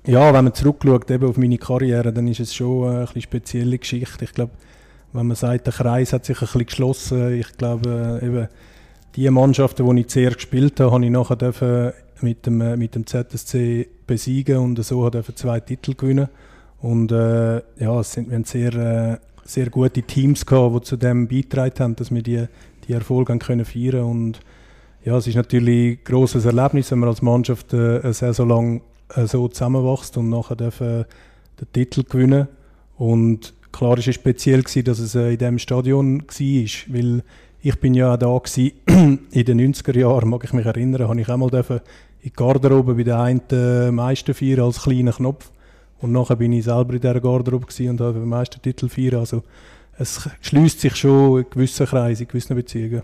ja, 0.08 0.32
wenn 0.32 0.44
man 0.44 0.54
zurückschaut 0.54 1.10
eben 1.10 1.28
auf 1.28 1.36
meine 1.36 1.58
Karriere, 1.58 2.12
dann 2.12 2.28
ist 2.28 2.40
es 2.40 2.54
schon 2.54 2.88
eine 2.88 3.06
ein 3.14 3.20
spezielle 3.20 3.78
Geschichte. 3.78 4.24
Ich 4.24 4.32
glaube, 4.32 4.52
wenn 5.12 5.26
man 5.26 5.36
sagt, 5.36 5.66
der 5.66 5.74
Kreis 5.74 6.14
hat 6.14 6.24
sich 6.24 6.38
ein 6.38 6.40
bisschen 6.40 6.66
geschlossen, 6.66 7.34
ich 7.38 7.56
glaube, 7.58 8.20
eben 8.22 8.48
die 9.16 9.28
Mannschaften, 9.28 9.86
die 9.94 10.00
ich 10.00 10.08
zuerst 10.08 10.36
gespielt 10.36 10.80
habe, 10.80 10.92
habe 10.92 11.04
ich 11.04 11.10
nachher 11.10 11.94
mit 12.22 12.46
dem, 12.46 12.78
mit 12.78 12.94
dem 12.94 13.06
ZSC 13.06 13.86
besiegen 14.06 14.56
und 14.56 14.82
so 14.82 15.10
zwei 15.10 15.60
Titel 15.60 15.94
gewinnen. 15.94 16.28
Und 16.80 17.12
äh, 17.12 17.56
ja, 17.78 18.00
es 18.00 18.12
sind, 18.12 18.28
wir 18.30 18.36
haben 18.36 18.44
sehr, 18.44 18.74
äh, 18.74 19.18
sehr 19.44 19.68
gute 19.68 20.02
Teams 20.02 20.46
gehabt, 20.46 20.74
die 20.74 20.80
zu 20.82 20.96
dem 20.96 21.28
beigetragen 21.28 21.78
haben, 21.80 21.96
dass 21.96 22.10
wir 22.10 22.22
die, 22.22 22.46
die 22.86 22.92
Erfolge 22.94 23.36
können 23.38 23.64
feiern 23.66 24.04
und 24.04 24.40
ja, 25.04 25.16
es 25.16 25.26
ist 25.26 25.36
natürlich 25.36 25.98
ein 25.98 26.04
grosses 26.04 26.44
Erlebnis, 26.44 26.90
wenn 26.90 26.98
man 26.98 27.08
als 27.08 27.22
Mannschaft 27.22 27.72
äh, 27.72 28.00
eine 28.00 28.12
Saison 28.12 28.48
lang 28.48 28.80
äh, 29.14 29.26
so 29.26 29.48
zusammenwächst 29.48 30.16
und 30.16 30.28
nachher 30.28 30.56
dürfen 30.56 31.04
den 31.60 31.72
Titel 31.72 32.04
gewinnen. 32.04 32.48
Und 32.96 33.54
klar 33.72 33.90
war 33.90 33.98
es 33.98 34.14
speziell, 34.14 34.62
gewesen, 34.62 34.84
dass 34.84 34.98
es 34.98 35.14
äh, 35.14 35.32
in 35.32 35.38
diesem 35.38 35.58
Stadion 35.58 36.22
war, 36.22 36.94
weil 36.94 37.22
ich 37.60 37.80
bin 37.80 37.94
ja 37.94 38.14
auch 38.14 38.18
da 38.18 38.38
gewesen, 38.38 38.72
in 39.30 39.44
den 39.44 39.74
90er 39.74 39.98
Jahren, 39.98 40.28
mag 40.28 40.44
ich 40.44 40.52
mich 40.52 40.66
erinnern, 40.66 41.08
habe 41.08 41.20
ich 41.20 41.28
einmal 41.28 41.50
in 41.52 41.80
die 42.24 42.32
Garderobe 42.32 42.94
bei 42.94 43.02
den 43.02 43.14
einen 43.14 43.94
meisten 43.94 44.34
vier 44.34 44.58
als 44.60 44.82
kleiner 44.82 45.12
Knopf 45.12 45.50
und 46.00 46.12
nachher 46.12 46.36
bin 46.36 46.52
ich 46.52 46.64
selber 46.64 46.94
in 46.94 47.00
dieser 47.00 47.20
Garderobe 47.20 47.66
und 47.66 48.00
habe 48.00 48.20
den 48.20 48.28
meisten 48.28 48.62
Titel 48.62 48.88
vier. 48.88 49.14
Also 49.14 49.42
es 49.98 50.28
schließt 50.40 50.80
sich 50.80 50.94
schon 50.94 51.40
in 51.40 51.50
gewissen 51.50 51.86
Kreisen, 51.86 52.22
in 52.22 52.28
gewissen 52.28 52.56
Beziehungen. 52.56 53.02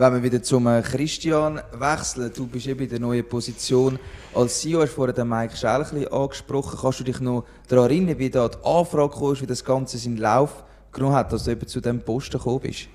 Wenn 0.00 0.14
wir 0.14 0.22
wieder 0.22 0.42
zum 0.42 0.66
äh, 0.66 0.80
Christian 0.80 1.60
wechseln, 1.78 2.32
du 2.34 2.46
bist 2.46 2.66
eben 2.66 2.80
in 2.80 2.88
der 2.88 3.00
neuen 3.00 3.22
Position 3.22 3.98
als 4.34 4.58
CEO, 4.58 4.80
hast 4.80 4.94
vorhin 4.94 5.14
den 5.14 5.28
Mike 5.28 5.54
Schell 5.54 5.84
angesprochen. 6.10 6.78
Kannst 6.80 7.00
du 7.00 7.04
dich 7.04 7.20
noch 7.20 7.44
daran 7.68 7.90
erinnern, 7.90 8.18
wie 8.18 8.30
da 8.30 8.48
die 8.48 8.56
Anfrage 8.64 9.12
kam, 9.12 9.38
wie 9.42 9.46
das 9.46 9.62
Ganze 9.62 9.98
seinen 9.98 10.16
Lauf 10.16 10.64
genommen 10.90 11.16
hat, 11.16 11.30
dass 11.30 11.44
du 11.44 11.50
eben 11.50 11.66
zu 11.66 11.82
diesem 11.82 12.00
Posten 12.00 12.38
gekommen 12.38 12.60
bist? 12.60 12.88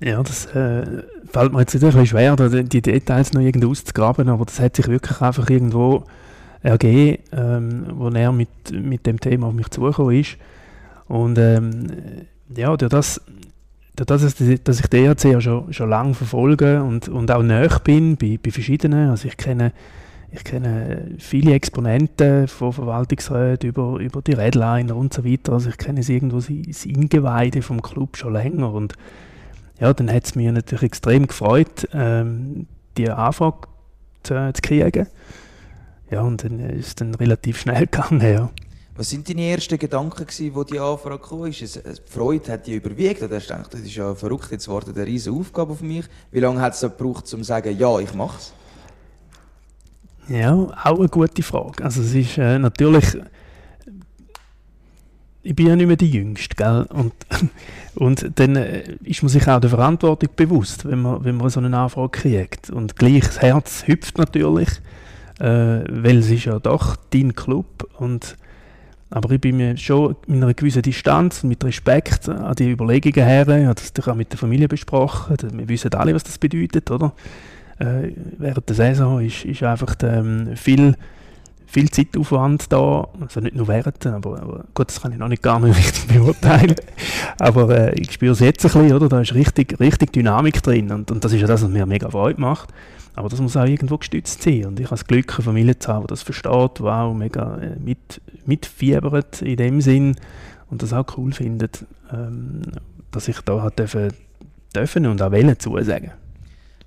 Ja, 0.00 0.20
das 0.24 0.46
äh, 0.46 1.04
fällt 1.32 1.52
mir 1.52 1.60
jetzt 1.60 1.74
wieder 1.74 1.86
ein 1.86 1.92
bisschen 1.92 2.06
schwer, 2.06 2.34
die 2.64 2.82
Details 2.82 3.32
noch 3.32 3.42
irgendwie 3.42 3.68
auszugraben, 3.68 4.28
aber 4.28 4.44
das 4.44 4.58
hat 4.58 4.74
sich 4.74 4.88
wirklich 4.88 5.20
einfach 5.20 5.48
irgendwo 5.48 6.02
ergeben, 6.64 7.22
ähm, 7.30 7.86
wo 7.94 8.08
er 8.08 8.32
mit, 8.32 8.48
mit 8.72 9.06
dem 9.06 9.20
Thema 9.20 9.46
auf 9.46 9.54
mich 9.54 9.70
zugekommen 9.70 10.18
ist. 10.18 10.36
Und 11.06 11.38
ähm, 11.38 11.86
ja, 12.56 12.76
durch 12.76 12.90
das 12.90 13.20
dass, 13.96 14.22
es, 14.22 14.36
dass 14.64 14.80
ich 14.80 14.86
die 14.86 15.04
ERC 15.04 15.24
ja 15.24 15.40
schon, 15.40 15.72
schon 15.72 15.90
lange 15.90 16.14
verfolge 16.14 16.82
und, 16.82 17.08
und 17.08 17.30
auch 17.30 17.42
näher 17.42 17.80
bin 17.84 18.16
bei, 18.16 18.38
bei 18.42 18.50
verschiedenen, 18.50 19.10
also 19.10 19.28
ich 19.28 19.36
kenne, 19.36 19.72
ich 20.30 20.44
kenne 20.44 21.10
viele 21.18 21.52
Exponenten 21.52 22.48
von 22.48 22.72
Verwaltungsräten 22.72 23.68
über, 23.68 23.98
über 23.98 24.22
die 24.22 24.32
Redliner 24.32 24.96
und 24.96 25.12
so 25.12 25.24
weiter, 25.24 25.52
also 25.52 25.68
ich 25.68 25.76
kenne 25.76 26.02
sie 26.02 26.14
irgendwo 26.14 26.38
das 26.38 26.86
Ingeweide 26.86 27.60
vom 27.60 27.82
Club 27.82 28.16
schon 28.16 28.32
länger 28.32 28.72
und 28.72 28.94
ja, 29.78 29.92
dann 29.92 30.10
hat 30.10 30.24
es 30.24 30.34
mich 30.36 30.50
natürlich 30.50 30.84
extrem 30.84 31.26
gefreut, 31.26 31.88
ähm, 31.92 32.66
die 32.96 33.10
Anfrage 33.10 33.68
zu, 34.22 34.52
zu, 34.52 34.62
kriegen. 34.62 35.08
Ja, 36.10 36.22
und 36.22 36.44
dann 36.44 36.60
ist 36.60 36.86
es 36.86 36.94
dann 36.94 37.14
relativ 37.14 37.58
schnell 37.58 37.86
gegangen, 37.90 38.20
ja. 38.20 38.50
Was 38.94 39.08
sind 39.08 39.26
deine 39.26 39.48
ersten 39.48 39.78
Gedanken, 39.78 40.26
gewesen, 40.26 40.54
wo 40.54 40.64
die 40.64 40.78
Anfrage 40.78 41.18
kam? 41.18 41.46
Ist 41.46 41.62
es, 41.62 41.72
die 41.82 42.12
Freude 42.12 42.52
hat 42.52 42.66
die 42.66 42.74
überwiegt? 42.74 43.22
Oder 43.22 43.36
hast 43.36 43.48
du 43.48 43.54
gedacht, 43.54 43.72
das 43.72 43.80
ist 43.80 43.94
ja 43.94 44.14
verrückt, 44.14 44.48
jetzt 44.50 44.68
wartet 44.68 44.96
eine 44.96 45.06
riesige 45.06 45.34
Aufgabe 45.34 45.72
auf 45.72 45.80
mich. 45.80 46.04
Wie 46.30 46.40
lange 46.40 46.60
hat 46.60 46.74
es 46.74 46.80
gebraucht, 46.82 47.32
um 47.32 47.40
zu 47.40 47.44
sagen, 47.44 47.76
ja, 47.78 47.98
ich 48.00 48.12
mache 48.12 48.36
es? 48.38 48.52
Ja, 50.28 50.54
auch 50.54 50.98
eine 50.98 51.08
gute 51.08 51.42
Frage. 51.42 51.82
Also 51.84 52.02
es 52.02 52.14
ist 52.14 52.36
äh, 52.36 52.58
natürlich... 52.58 53.16
Ich 55.44 55.56
bin 55.56 55.66
ja 55.66 55.74
nicht 55.74 55.88
mehr 55.88 55.96
die 55.96 56.10
Jüngste, 56.10 56.54
gell? 56.54 56.86
Und, 56.90 57.14
und 57.94 58.38
dann 58.38 58.56
äh, 58.56 58.96
ist 59.02 59.22
man 59.22 59.30
sich 59.30 59.48
auch 59.48 59.58
der 59.58 59.70
Verantwortung 59.70 60.28
bewusst, 60.36 60.84
wenn 60.84 61.00
man, 61.00 61.24
wenn 61.24 61.38
man 61.38 61.48
so 61.48 61.60
eine 61.60 61.76
Anfrage 61.76 62.10
kriegt. 62.10 62.70
Und 62.70 62.94
gleich 62.96 63.24
das 63.24 63.40
Herz 63.40 63.84
hüpft 63.86 64.18
natürlich, 64.18 64.68
äh, 65.40 65.82
weil 65.88 66.18
es 66.18 66.30
ist 66.30 66.44
ja 66.44 66.58
doch 66.58 66.94
dein 67.10 67.34
Club 67.34 67.88
und 67.98 68.36
Aber 69.12 69.30
ich 69.30 69.42
bin 69.42 69.58
mir 69.58 69.76
schon 69.76 70.16
mit 70.26 70.42
einer 70.42 70.54
gewissen 70.54 70.80
Distanz, 70.80 71.42
mit 71.42 71.62
Respekt 71.62 72.30
an 72.30 72.54
die 72.54 72.70
Überlegungen 72.70 73.26
her, 73.26 73.46
ich 73.46 73.66
habe 73.66 73.74
das 73.74 74.08
auch 74.08 74.14
mit 74.14 74.32
der 74.32 74.38
Familie 74.38 74.68
besprochen, 74.68 75.36
wir 75.52 75.68
wissen 75.68 75.92
alle, 75.92 76.14
was 76.14 76.24
das 76.24 76.38
bedeutet, 76.38 76.90
oder? 76.90 77.12
Äh, 77.78 78.12
während 78.38 78.66
der 78.70 78.74
Saison 78.74 79.20
ist, 79.20 79.44
ist 79.44 79.62
einfach 79.64 79.96
ähm, 80.02 80.56
viel, 80.56 80.96
viel 81.66 81.90
Zeitaufwand 81.90 82.72
da, 82.72 83.06
also 83.20 83.40
nicht 83.40 83.54
nur 83.54 83.68
während, 83.68 84.06
aber, 84.06 84.40
aber 84.40 84.64
gut, 84.72 84.88
das 84.88 85.02
kann 85.02 85.12
ich 85.12 85.18
noch 85.18 85.28
nicht 85.28 85.42
gar 85.42 85.60
nicht 85.60 85.76
richtig 86.06 86.16
beurteilen, 86.16 86.76
aber 87.38 87.92
äh, 87.92 88.00
ich 88.00 88.12
spüre 88.12 88.32
es 88.32 88.40
jetzt 88.40 88.64
ein 88.64 88.72
bisschen, 88.72 88.96
oder? 88.96 89.10
da 89.10 89.20
ist 89.20 89.34
richtig, 89.34 89.78
richtig 89.78 90.14
Dynamik 90.14 90.62
drin 90.62 90.90
und, 90.90 91.10
und 91.10 91.22
das 91.22 91.34
ist 91.34 91.42
ja 91.42 91.46
das, 91.46 91.62
was 91.62 91.68
mir 91.68 91.84
mega 91.84 92.08
Freude 92.08 92.40
macht. 92.40 92.70
Aber 93.14 93.28
das 93.28 93.40
muss 93.40 93.56
auch 93.56 93.66
irgendwo 93.66 93.98
gestützt 93.98 94.42
sein. 94.42 94.64
Und 94.66 94.80
ich 94.80 94.86
habe 94.86 94.96
das 94.96 95.06
Glück, 95.06 95.34
eine 95.34 95.44
Familie 95.44 95.78
zu 95.78 95.92
haben, 95.92 96.06
die 96.06 96.08
das 96.08 96.22
versteht, 96.22 96.78
die 96.78 96.82
auch 96.82 97.12
mega 97.14 97.58
äh, 97.58 97.76
mit, 97.78 98.20
mitfiebert 98.46 99.42
in 99.42 99.56
dem 99.56 99.80
Sinn 99.80 100.16
und 100.70 100.82
das 100.82 100.92
auch 100.92 101.04
cool 101.16 101.32
findet, 101.32 101.84
ähm, 102.12 102.62
dass 103.10 103.28
ich 103.28 103.40
da 103.42 103.62
hat 103.62 103.78
dürfen, 103.78 104.12
dürfen 104.74 105.06
und 105.06 105.20
auch 105.20 105.32
wollen 105.32 105.58
zusagen. 105.58 106.12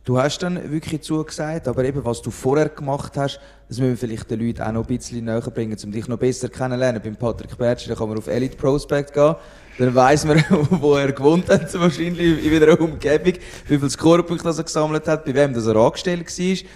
Du 0.05 0.19
hast 0.19 0.38
dann 0.43 0.71
wirklich 0.71 1.01
zugesagt, 1.01 1.67
aber 1.67 1.83
eben, 1.83 2.05
was 2.05 2.21
du 2.21 2.29
vorher 2.29 2.69
gemacht 2.69 3.17
hast, 3.17 3.39
das 3.67 3.79
müssen 3.79 3.89
wir 3.89 3.97
vielleicht 3.97 4.29
den 4.29 4.39
Leuten 4.39 4.62
auch 4.62 4.71
noch 4.71 4.88
ein 4.88 4.97
bisschen 4.97 5.25
näher 5.25 5.41
bringen, 5.41 5.75
um 5.83 5.91
dich 5.91 6.07
noch 6.07 6.19
besser 6.19 6.47
kennenzulernen. 6.47 7.01
Beim 7.03 7.15
Patrick 7.15 7.57
Bertschi, 7.57 7.89
da 7.89 7.95
kann 7.95 8.09
man 8.09 8.19
auf 8.19 8.27
Elite 8.27 8.55
Prospect 8.55 9.13
gehen. 9.13 9.33
Dann 9.79 9.95
weiss 9.95 10.24
man, 10.24 10.43
wo 10.69 10.93
er 10.93 11.12
gewohnt 11.12 11.50
hat, 11.50 11.74
wahrscheinlich 11.79 12.45
in 12.45 12.62
einer 12.62 12.79
Umgebung, 12.79 13.33
wie 13.67 13.77
viele 13.77 13.89
Scorepunkte 13.89 14.47
er 14.47 14.63
gesammelt 14.63 15.07
hat, 15.07 15.25
bei 15.25 15.33
wem 15.33 15.55
das 15.55 15.65
er 15.65 15.75
angestellt 15.75 16.27
war. 16.27 16.69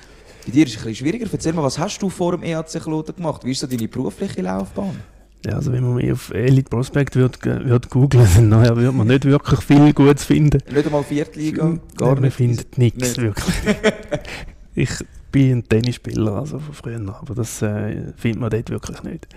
Bei 0.46 0.52
dir 0.52 0.66
ist 0.66 0.72
es 0.72 0.78
ein 0.78 0.86
bisschen 0.86 0.96
schwieriger. 0.96 1.28
Erzähl 1.32 1.54
mal, 1.54 1.64
was 1.64 1.78
hast 1.78 2.02
du 2.02 2.10
vor 2.10 2.32
dem 2.32 2.42
EAC 2.42 2.82
Kloten 2.82 3.16
gemacht? 3.16 3.46
Wie 3.46 3.52
ist 3.52 3.60
so 3.60 3.68
deine 3.68 3.88
berufliche 3.88 4.42
Laufbahn? 4.42 5.00
Ja, 5.46 5.54
also 5.54 5.72
wenn 5.72 5.84
man 5.84 6.12
auf 6.12 6.34
Elite 6.34 6.70
Prospect 6.70 7.16
wird, 7.16 7.44
wird 7.46 7.90
googlen, 7.90 8.28
dann 8.36 8.50
nachher 8.50 8.76
wird 8.76 8.94
man 8.94 9.08
nicht 9.08 9.26
wirklich 9.26 9.62
viel 9.62 9.94
Gutes 9.94 10.26
finden. 10.26 10.62
Nicht 10.72 10.86
einmal 10.86 11.04
Viertliga? 11.04 11.78
Gar 11.96 12.12
nicht. 12.16 12.22
Man 12.22 12.32
findet 12.32 12.78
nichts 12.78 13.18
wirklich. 13.18 13.56
ich 14.76 14.90
bin 15.32 15.60
ein 15.60 15.70
Tennisspieler, 15.70 16.34
also 16.34 16.60
von 16.60 16.74
früher, 16.74 17.16
aber 17.22 17.36
das 17.36 17.62
äh, 17.62 18.12
findet 18.18 18.42
man 18.42 18.50
dort 18.50 18.70
wirklich 18.70 19.04
nicht. 19.04 19.28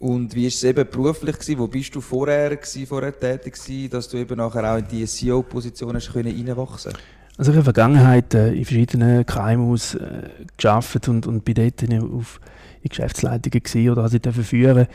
Und 0.00 0.34
wie 0.34 0.42
war 0.42 0.48
es 0.48 0.64
eben 0.64 0.88
beruflich? 0.90 1.38
Gewesen? 1.38 1.58
Wo 1.58 1.68
bist 1.68 1.94
du 1.94 2.00
vorher, 2.00 2.56
gewesen, 2.56 2.86
vorher 2.86 3.18
tätig 3.18 3.54
gewesen, 3.54 3.90
dass 3.90 4.08
du 4.08 4.16
eben 4.16 4.36
nachher 4.36 4.72
auch 4.72 4.78
in 4.78 4.86
diese 4.90 5.06
CEO-Position 5.06 5.96
reinwachsen 5.96 6.54
konntest? 6.56 6.98
Also 7.36 7.50
ich 7.52 7.56
habe 7.56 7.58
in 7.58 7.64
der 7.64 7.64
Vergangenheit 7.64 8.34
äh, 8.34 8.52
in 8.52 8.64
verschiedenen 8.64 9.26
KMUs 9.26 9.94
äh, 9.94 10.30
gearbeitet 10.56 11.08
und, 11.08 11.26
und 11.26 11.44
bin 11.44 11.54
dort 11.54 12.02
auf 12.02 12.40
in 12.84 12.90
Geschäftsleitungen 12.90 13.62
gewesen 13.62 13.90
oder 13.90 14.08
sie 14.08 14.20
dürfen 14.20 14.44
führen. 14.44 14.86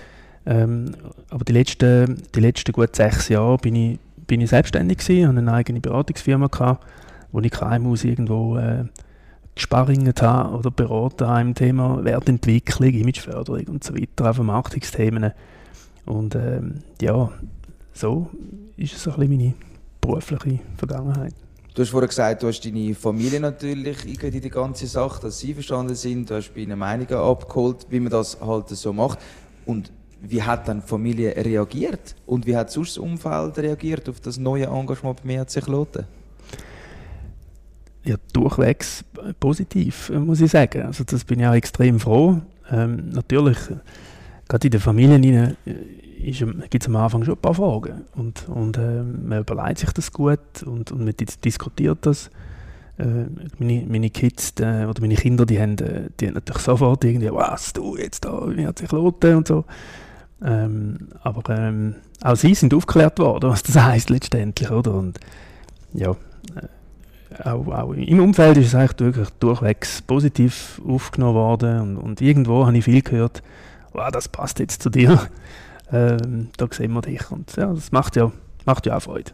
Ähm, 0.46 0.96
aber 1.30 1.44
die 1.44 1.54
letzten, 1.54 2.22
die 2.34 2.40
letzten 2.40 2.72
gut 2.72 2.96
sechs 2.96 3.30
Jahre 3.30 3.58
bin 3.58 3.76
ich, 3.76 4.00
bin 4.28 4.42
ich 4.42 4.50
selbstständig 4.52 5.00
gewesen, 5.00 5.28
hatte 5.28 5.38
eine 5.40 5.54
eigene 5.54 5.82
Beratungsfirma 5.82 6.48
gehabt, 6.48 6.86
wo 7.32 7.42
ich 7.42 7.52
KMUs 7.52 8.04
irgendwo 8.04 8.58
äh, 8.58 8.86
gesparringet 9.56 10.22
habe 10.22 10.58
oder 10.58 10.72
beraten 10.72 11.28
habe 11.28 11.42
im 11.42 11.56
Thema 11.56 12.04
Wertentwicklung, 12.04 12.92
Imageförderung 12.92 13.68
und 13.68 13.84
so 13.84 13.94
weiter, 13.96 14.30
auch 14.30 14.36
Vermarktungsthemen. 14.36 15.32
Und 16.06 16.36
ähm, 16.36 16.76
ja, 17.02 17.30
so 17.94 18.30
ist 18.78 18.96
es 18.96 19.08
ein 19.08 19.16
bisschen 19.16 19.38
meine 19.38 19.54
berufliche 20.00 20.60
Vergangenheit. 20.78 21.34
Du 21.80 21.84
hast 21.84 21.92
vorhin 21.92 22.10
gesagt, 22.10 22.44
du 22.44 22.48
hast 22.48 22.60
deine 22.66 22.94
Familie 22.94 23.40
natürlich 23.40 24.22
in 24.22 24.42
die 24.42 24.50
ganze 24.50 24.86
Sache, 24.86 25.22
dass 25.22 25.40
sie 25.40 25.54
verstanden 25.54 25.96
sind. 25.96 26.30
Du 26.30 26.36
hast 26.36 26.54
bei 26.54 26.60
ihnen 26.60 26.78
Meinungen 26.78 27.14
abgeholt, 27.14 27.88
wie 27.90 28.02
man 28.02 28.12
das 28.12 28.38
halt 28.42 28.68
so 28.68 28.92
macht. 28.92 29.18
Und 29.66 29.90
wie 30.20 30.44
hat 30.44 30.68
dann 30.68 30.82
die 30.82 30.88
Familie 30.88 31.34
reagiert? 31.38 32.18
Und 32.26 32.46
wie 32.46 32.58
hat 32.58 32.70
sonst 32.70 32.90
das 32.90 32.98
Umfeld 32.98 33.58
reagiert 33.60 34.10
auf 34.10 34.20
das 34.20 34.38
neue 34.38 34.66
Engagement 34.66 35.22
bei 35.22 35.28
mir 35.28 35.46
sich 35.48 35.64
Kloten? 35.64 36.04
Ja, 38.04 38.18
durchwegs 38.34 39.06
positiv, 39.40 40.10
muss 40.10 40.42
ich 40.42 40.52
sagen. 40.52 40.82
Also 40.82 41.06
das 41.06 41.24
bin 41.24 41.40
ich 41.40 41.48
auch 41.48 41.54
extrem 41.54 41.98
froh. 42.02 42.42
Ähm, 42.70 43.08
natürlich, 43.12 43.58
gerade 44.50 44.68
in 44.68 44.72
den 44.72 44.82
Familien 44.82 45.56
gibt 46.20 46.84
es 46.84 46.88
am 46.88 46.96
Anfang 46.96 47.24
schon 47.24 47.36
ein 47.36 47.42
paar 47.42 47.54
Fragen. 47.54 48.06
Und, 48.16 48.48
und 48.50 48.78
äh, 48.78 49.04
man 49.04 49.40
überlegt 49.40 49.80
sich 49.80 49.92
das 49.92 50.12
gut 50.12 50.64
und, 50.66 50.92
und 50.92 51.06
man 51.06 51.14
diskutiert 51.44 52.00
das. 52.02 52.30
Äh, 52.98 53.26
meine, 53.58 53.86
meine 53.88 54.10
Kids 54.10 54.56
die, 54.56 54.64
oder 54.64 55.00
meine 55.00 55.16
Kinder, 55.16 55.46
die 55.46 55.60
haben, 55.60 55.78
äh, 55.78 56.10
die 56.20 56.28
haben 56.28 56.34
natürlich 56.34 56.62
sofort 56.62 57.04
irgendwie, 57.04 57.32
was, 57.32 57.74
du 57.74 57.96
jetzt 57.96 58.26
da, 58.26 58.44
wie 58.48 58.68
hat 58.68 58.80
sich 58.80 58.92
Lotte 58.92 59.38
und 59.38 59.48
so. 59.48 59.64
Ähm, 60.42 61.10
aber 61.22 61.58
ähm, 61.58 61.96
auch 62.22 62.36
sie 62.36 62.54
sind 62.54 62.74
aufgeklärt 62.74 63.20
worden, 63.20 63.50
was 63.50 63.64
das 63.64 63.82
heisst 63.82 64.10
letztendlich, 64.10 64.70
oder? 64.70 64.94
Und 64.94 65.20
ja, 65.94 66.12
äh, 66.12 67.44
auch, 67.44 67.68
auch, 67.68 67.94
im 67.94 68.20
Umfeld 68.20 68.58
ist 68.58 68.68
es 68.68 68.76
eigentlich 68.76 69.00
wirklich 69.00 69.30
durchwegs 69.40 70.02
positiv 70.02 70.82
aufgenommen 70.88 71.36
worden 71.36 71.82
und, 71.82 71.98
und 71.98 72.22
irgendwo 72.22 72.66
habe 72.66 72.78
ich 72.78 72.86
viel 72.86 73.02
gehört, 73.02 73.44
wow, 73.94 74.10
das 74.12 74.28
passt 74.28 74.60
jetzt 74.60 74.82
zu 74.82 74.90
dir 74.90 75.20
ähm, 75.92 76.50
da 76.58 76.68
sehen 76.72 76.94
wir 76.94 77.02
dich. 77.02 77.32
Und 77.32 77.56
ja, 77.56 77.74
das 77.74 77.92
macht 77.92 78.16
ja, 78.16 78.32
macht 78.66 78.86
ja 78.86 78.98
auch 78.98 79.02
Freude. 79.02 79.32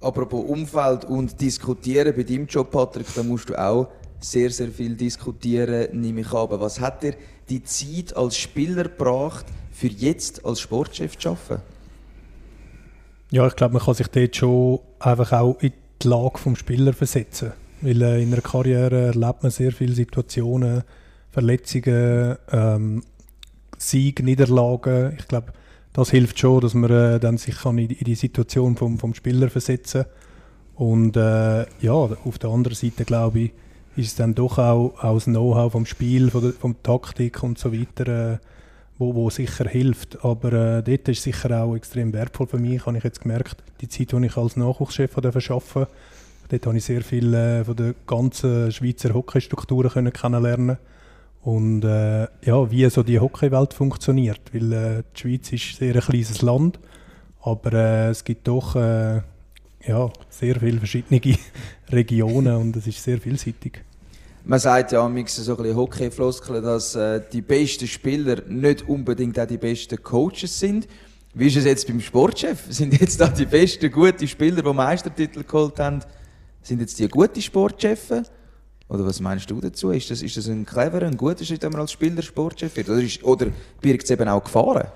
Apropos 0.00 0.44
Umfeld 0.44 1.04
und 1.06 1.40
Diskutieren, 1.40 2.14
bei 2.14 2.24
deinem 2.24 2.46
Job, 2.46 2.70
Patrick, 2.70 3.06
da 3.14 3.22
musst 3.22 3.48
du 3.48 3.58
auch 3.58 3.88
sehr, 4.20 4.50
sehr 4.50 4.68
viel 4.68 4.96
diskutieren, 4.96 6.00
nehme 6.00 6.22
ich 6.22 6.32
an. 6.32 6.48
Was 6.50 6.80
hat 6.80 7.02
dir 7.02 7.14
die 7.48 7.62
Zeit 7.62 8.16
als 8.16 8.36
Spieler 8.36 8.84
gebracht, 8.84 9.46
für 9.70 9.88
jetzt 9.88 10.44
als 10.44 10.60
Sportchef 10.60 11.18
zu 11.18 11.30
arbeiten? 11.30 11.62
Ja, 13.30 13.46
ich 13.46 13.56
glaube, 13.56 13.74
man 13.74 13.82
kann 13.82 13.94
sich 13.94 14.08
dort 14.08 14.36
schon 14.36 14.80
einfach 15.00 15.32
auch 15.32 15.58
in 15.60 15.72
die 16.02 16.08
Lage 16.08 16.50
des 16.50 16.58
Spielers 16.58 16.96
versetzen. 16.96 17.52
Weil 17.80 18.00
äh, 18.02 18.22
in 18.22 18.32
einer 18.32 18.42
Karriere 18.42 19.06
erlebt 19.06 19.42
man 19.42 19.50
sehr 19.50 19.72
viele 19.72 19.94
Situationen, 19.94 20.84
Verletzungen, 21.30 22.36
ähm, 22.52 23.02
Sieg, 23.76 24.22
Niederlagen. 24.22 25.16
Ich 25.18 25.28
glaube, 25.28 25.52
das 25.94 26.10
hilft 26.10 26.38
schon, 26.38 26.60
dass 26.60 26.74
man 26.74 26.90
äh, 26.90 27.18
dann 27.18 27.38
sich 27.38 27.56
kann 27.56 27.78
in, 27.78 27.88
die 27.88 28.14
Situation 28.14 28.76
vom, 28.76 28.98
vom 28.98 29.14
Spieler 29.14 29.48
versetzen 29.48 30.04
und 30.74 31.16
äh, 31.16 31.62
ja, 31.80 31.92
auf 31.92 32.38
der 32.38 32.50
anderen 32.50 32.74
Seite 32.74 33.04
glaube 33.04 33.40
ich, 33.40 33.52
ist 33.96 34.08
es 34.08 34.14
dann 34.16 34.34
doch 34.34 34.58
auch, 34.58 34.94
auch 34.98 35.14
das 35.14 35.24
Know-how 35.24 35.70
vom 35.70 35.86
Spiel, 35.86 36.30
von 36.30 36.42
der 36.42 36.52
vom 36.52 36.82
Taktik 36.82 37.42
und 37.44 37.58
so 37.58 37.72
weiter, 37.72 38.32
äh, 38.34 38.38
wo, 38.98 39.14
wo 39.14 39.30
sicher 39.30 39.68
hilft. 39.68 40.24
Aber 40.24 40.52
äh, 40.52 40.82
dort 40.82 41.08
ist 41.08 41.22
sicher 41.22 41.62
auch 41.62 41.76
extrem 41.76 42.12
wertvoll 42.12 42.48
für 42.48 42.58
mich, 42.58 42.84
habe 42.86 42.98
ich 42.98 43.04
jetzt 43.04 43.20
gemerkt, 43.20 43.62
die 43.80 43.88
Zeit, 43.88 44.10
die 44.10 44.26
ich 44.26 44.36
als 44.36 44.56
Nachwuchschef 44.56 45.16
arbeiten 45.16 45.86
dort 46.48 46.66
habe 46.66 46.76
ich 46.76 46.84
sehr 46.84 47.02
viel 47.02 47.32
äh, 47.32 47.64
von 47.64 47.76
der 47.76 47.94
ganzen 48.06 48.70
Schweizer 48.72 49.14
Hockeystrukturen 49.14 50.12
kennenlernen 50.12 50.78
und 51.44 51.84
äh, 51.84 52.22
ja, 52.42 52.70
wie 52.70 52.88
so 52.88 53.02
die 53.02 53.20
Hockeywelt 53.20 53.74
funktioniert. 53.74 54.40
Weil 54.52 54.72
äh, 54.72 55.02
die 55.14 55.20
Schweiz 55.20 55.52
ist 55.52 55.76
sehr 55.76 55.94
ein 55.94 56.00
kleines 56.00 56.40
Land, 56.40 56.80
aber 57.42 57.72
äh, 57.74 58.08
es 58.08 58.24
gibt 58.24 58.48
doch 58.48 58.74
äh, 58.76 59.20
ja, 59.86 60.10
sehr 60.30 60.58
viele 60.58 60.78
verschiedene 60.78 61.20
Regionen 61.92 62.56
und 62.56 62.76
es 62.76 62.86
ist 62.86 63.02
sehr 63.02 63.20
vielseitig. 63.20 63.82
Man 64.46 64.58
sagt 64.58 64.92
ja 64.92 65.04
am 65.04 65.26
so 65.26 65.56
Hockeyfloskeln, 65.56 66.62
dass 66.62 66.94
äh, 66.94 67.20
die 67.30 67.42
besten 67.42 67.86
Spieler 67.86 68.42
nicht 68.48 68.88
unbedingt 68.88 69.38
auch 69.38 69.46
die 69.46 69.58
besten 69.58 70.02
Coaches 70.02 70.58
sind. 70.58 70.88
Wie 71.34 71.48
ist 71.48 71.56
es 71.56 71.64
jetzt 71.64 71.86
beim 71.86 72.00
Sportchef? 72.00 72.64
Sind 72.70 72.98
jetzt 72.98 73.20
da 73.20 73.28
die 73.28 73.46
besten 73.46 73.90
guten 73.90 74.26
Spieler, 74.26 74.62
die 74.62 74.72
Meistertitel 74.72 75.42
geholt 75.42 75.78
haben, 75.78 76.00
sind 76.62 76.80
jetzt 76.80 76.98
die 76.98 77.08
guten 77.08 77.42
Sportchefs? 77.42 78.08
Oder 78.88 79.06
was 79.06 79.20
meinst 79.20 79.50
du 79.50 79.60
dazu? 79.60 79.90
Ist 79.90 80.10
das, 80.10 80.22
ist 80.22 80.36
das 80.36 80.48
ein 80.48 80.66
cleverer, 80.66 81.06
ein 81.06 81.16
guter 81.16 81.44
Schritt, 81.44 81.62
wenn 81.62 81.72
man 81.72 81.82
als 81.82 81.92
Spieler 81.92 82.22
Sportchef 82.22 82.76
wird? 82.76 82.88
Oder, 82.88 83.02
oder 83.22 83.46
birgt 83.80 84.04
es 84.04 84.10
eben 84.10 84.28
auch 84.28 84.44
Gefahren? 84.44 84.88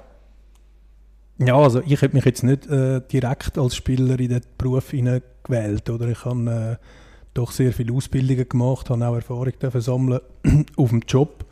Ja, 1.38 1.56
also 1.56 1.80
ich 1.86 2.02
habe 2.02 2.14
mich 2.14 2.24
jetzt 2.24 2.42
nicht 2.42 2.66
äh, 2.66 3.00
direkt 3.00 3.56
als 3.58 3.76
Spieler 3.76 4.18
in 4.18 4.28
den 4.28 4.42
Beruf 4.58 4.90
gewählt. 4.90 5.88
Oder 5.88 6.08
ich 6.08 6.24
habe 6.24 6.78
äh, 6.80 6.84
doch 7.32 7.52
sehr 7.52 7.72
viele 7.72 7.92
Ausbildungen 7.94 8.48
gemacht, 8.48 8.90
habe 8.90 9.06
auch 9.06 9.14
Erfahrung 9.14 9.52
sammeln 9.74 10.20
auf 10.76 10.90
dem 10.90 11.00
Job. 11.06 11.44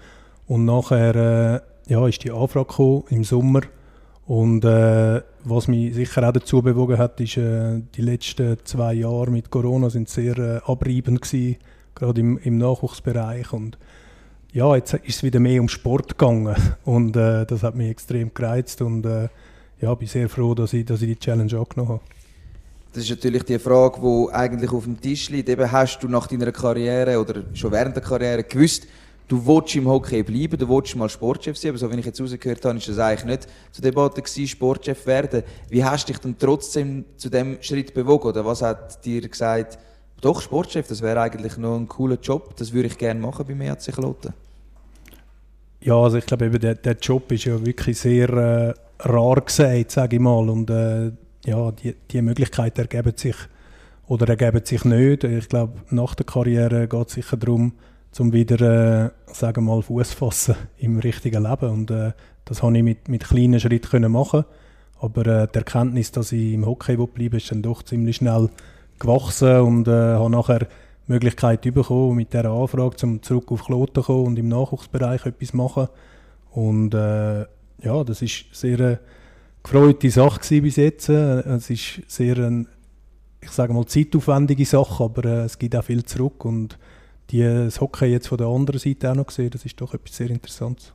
Und 0.46 0.64
nachher 0.64 1.14
äh, 1.14 1.92
ja, 1.92 2.06
ist 2.06 2.22
die 2.24 2.32
Anfrage 2.32 2.66
gekommen, 2.66 3.04
im 3.10 3.24
Sommer. 3.24 3.60
Und 4.26 4.64
äh, 4.64 5.22
was 5.44 5.68
mich 5.68 5.94
sicher 5.94 6.28
auch 6.28 6.32
dazu 6.32 6.60
bewogen 6.60 6.98
hat, 6.98 7.20
ist, 7.20 7.36
äh, 7.36 7.80
die 7.94 8.02
letzten 8.02 8.58
zwei 8.64 8.94
Jahre 8.94 9.30
mit 9.30 9.50
Corona 9.50 9.88
sind 9.88 10.08
sehr 10.08 10.36
äh, 10.36 10.60
abreibend 10.70 11.22
gewesen 11.22 11.56
gerade 11.96 12.20
im, 12.20 12.38
im 12.38 12.58
Nachwuchsbereich. 12.58 13.52
Und 13.52 13.76
ja, 14.52 14.76
jetzt 14.76 14.94
ist 14.94 15.16
es 15.16 15.22
wieder 15.24 15.40
mehr 15.40 15.60
um 15.60 15.68
Sport 15.68 16.16
gegangen 16.16 16.54
und 16.84 17.16
äh, 17.16 17.44
das 17.44 17.64
hat 17.64 17.74
mich 17.74 17.90
extrem 17.90 18.32
gereizt 18.32 18.80
und 18.82 19.04
äh, 19.04 19.28
ja, 19.80 19.92
bin 19.94 20.06
sehr 20.06 20.28
froh, 20.28 20.54
dass 20.54 20.72
ich, 20.72 20.84
dass 20.84 21.02
ich 21.02 21.08
die 21.08 21.18
Challenge 21.18 21.58
angenommen 21.58 21.88
habe. 21.88 22.00
Das 22.92 23.04
ist 23.04 23.10
natürlich 23.10 23.42
die 23.42 23.58
Frage, 23.58 24.00
die 24.00 24.32
eigentlich 24.32 24.72
auf 24.72 24.84
dem 24.84 24.98
Tisch 24.98 25.28
liegt. 25.28 25.50
Eben, 25.50 25.70
hast 25.70 25.98
du 26.02 26.08
nach 26.08 26.28
deiner 26.28 26.50
Karriere 26.50 27.20
oder 27.20 27.42
schon 27.52 27.70
während 27.70 27.94
der 27.94 28.02
Karriere 28.02 28.42
gewusst, 28.42 28.86
du 29.28 29.44
willst 29.46 29.74
im 29.76 29.86
Hockey 29.86 30.22
bleiben, 30.22 30.56
du 30.56 30.66
willst 30.66 30.96
mal 30.96 31.10
Sportchef 31.10 31.58
sein, 31.58 31.70
aber 31.70 31.78
so 31.78 31.92
wie 31.92 31.98
ich 31.98 32.06
jetzt 32.06 32.20
rausgehört 32.20 32.64
habe, 32.64 32.78
ist 32.78 32.88
das 32.88 32.98
eigentlich 32.98 33.24
nicht 33.26 33.48
zur 33.72 33.82
Debatte 33.82 34.22
gewesen, 34.22 34.48
Sportchef 34.48 35.06
werden. 35.06 35.42
Wie 35.68 35.84
hast 35.84 36.08
du 36.08 36.12
dich 36.12 36.22
dann 36.22 36.38
trotzdem 36.38 37.04
zu 37.18 37.28
dem 37.28 37.58
Schritt 37.60 37.92
bewogen? 37.92 38.28
Oder 38.28 38.46
was 38.46 38.62
hat 38.62 39.04
dir 39.04 39.28
gesagt, 39.28 39.78
doch, 40.20 40.40
Sportchef, 40.40 40.88
das 40.88 41.02
wäre 41.02 41.20
eigentlich 41.20 41.56
noch 41.56 41.76
ein 41.76 41.88
cooler 41.88 42.18
Job, 42.20 42.56
das 42.56 42.72
würde 42.72 42.88
ich 42.88 42.98
gerne 42.98 43.20
machen 43.20 43.46
bei 43.46 43.54
mir 43.54 43.72
EHC 43.72 43.92
Kloten? 43.92 44.32
Ja, 45.80 45.94
also 45.94 46.16
ich 46.16 46.26
glaube, 46.26 46.46
eben, 46.46 46.58
der, 46.58 46.74
der 46.74 46.96
Job 47.00 47.30
ist 47.30 47.44
ja 47.44 47.64
wirklich 47.64 47.98
sehr 47.98 48.28
äh, 48.30 48.74
rar 49.00 49.40
gesagt, 49.40 49.92
sage 49.92 50.16
ich 50.16 50.22
mal. 50.22 50.48
Und 50.48 50.70
äh, 50.70 51.12
ja, 51.44 51.70
die, 51.70 51.94
die 52.10 52.22
Möglichkeiten 52.22 52.80
ergeben 52.80 53.12
sich 53.16 53.36
oder 54.08 54.28
ergeben 54.28 54.64
sich 54.64 54.84
nicht. 54.84 55.24
Ich 55.24 55.48
glaube, 55.48 55.74
nach 55.90 56.14
der 56.14 56.26
Karriere 56.26 56.88
geht 56.88 57.08
es 57.08 57.14
sicher 57.14 57.36
darum, 57.36 57.72
zum 58.10 58.32
wieder, 58.32 58.60
äh, 59.04 59.10
sagen 59.32 59.66
mal, 59.66 59.82
Fuß 59.82 60.12
fassen 60.12 60.56
im 60.78 60.98
richtigen 60.98 61.42
Leben. 61.42 61.70
Und 61.70 61.90
äh, 61.90 62.12
das 62.46 62.62
habe 62.62 62.76
ich 62.76 62.82
mit, 62.82 63.08
mit 63.08 63.24
kleinen 63.24 63.60
Schritten 63.60 63.90
können 63.90 64.12
machen. 64.12 64.44
Aber 64.98 65.26
äh, 65.26 65.48
die 65.52 65.58
Erkenntnis, 65.58 66.10
dass 66.10 66.32
ich 66.32 66.54
im 66.54 66.64
Hockey 66.64 66.96
bleibe, 66.96 67.36
ist 67.36 67.50
dann 67.50 67.62
doch 67.62 67.82
ziemlich 67.82 68.16
schnell 68.16 68.48
gewachsen 68.98 69.60
und 69.60 69.88
äh, 69.88 69.90
habe 69.90 70.30
nachher 70.30 70.60
die 70.60 71.12
Möglichkeit 71.12 71.62
bekommen, 71.62 72.16
mit 72.16 72.32
dieser 72.32 72.50
Anfrage 72.50 72.96
zum 72.96 73.22
zurück 73.22 73.52
auf 73.52 73.64
Kloten 73.64 74.02
zu 74.02 74.06
kommen 74.06 74.26
und 74.26 74.38
im 74.38 74.48
Nachwuchsbereich 74.48 75.26
etwas 75.26 75.52
machen. 75.52 75.88
Und 76.50 76.94
äh, 76.94 77.40
ja, 77.40 78.04
das 78.04 78.22
ist 78.22 78.46
sehr 78.52 78.78
eine 78.78 79.00
gefreute 79.62 80.10
Sache 80.10 80.60
bis 80.60 80.76
jetzt. 80.76 81.08
Es 81.08 81.70
ist 81.70 82.02
sehr 82.06 82.36
eine, 82.38 82.66
ich 83.40 83.50
sage 83.50 83.72
mal, 83.72 83.86
zeitaufwendige 83.86 84.64
Sache, 84.64 85.04
aber 85.04 85.24
äh, 85.24 85.44
es 85.44 85.58
gibt 85.58 85.76
auch 85.76 85.84
viel 85.84 86.04
zurück 86.04 86.44
und 86.44 86.78
die, 87.30 87.42
das 87.42 87.80
Hockey 87.80 88.06
jetzt 88.06 88.28
von 88.28 88.38
der 88.38 88.46
anderen 88.46 88.78
Seite 88.78 89.10
auch 89.10 89.16
noch 89.16 89.26
gesehen, 89.26 89.50
das 89.50 89.64
ist 89.64 89.80
doch 89.80 89.94
etwas 89.94 90.16
sehr 90.16 90.30
Interessantes. 90.30 90.92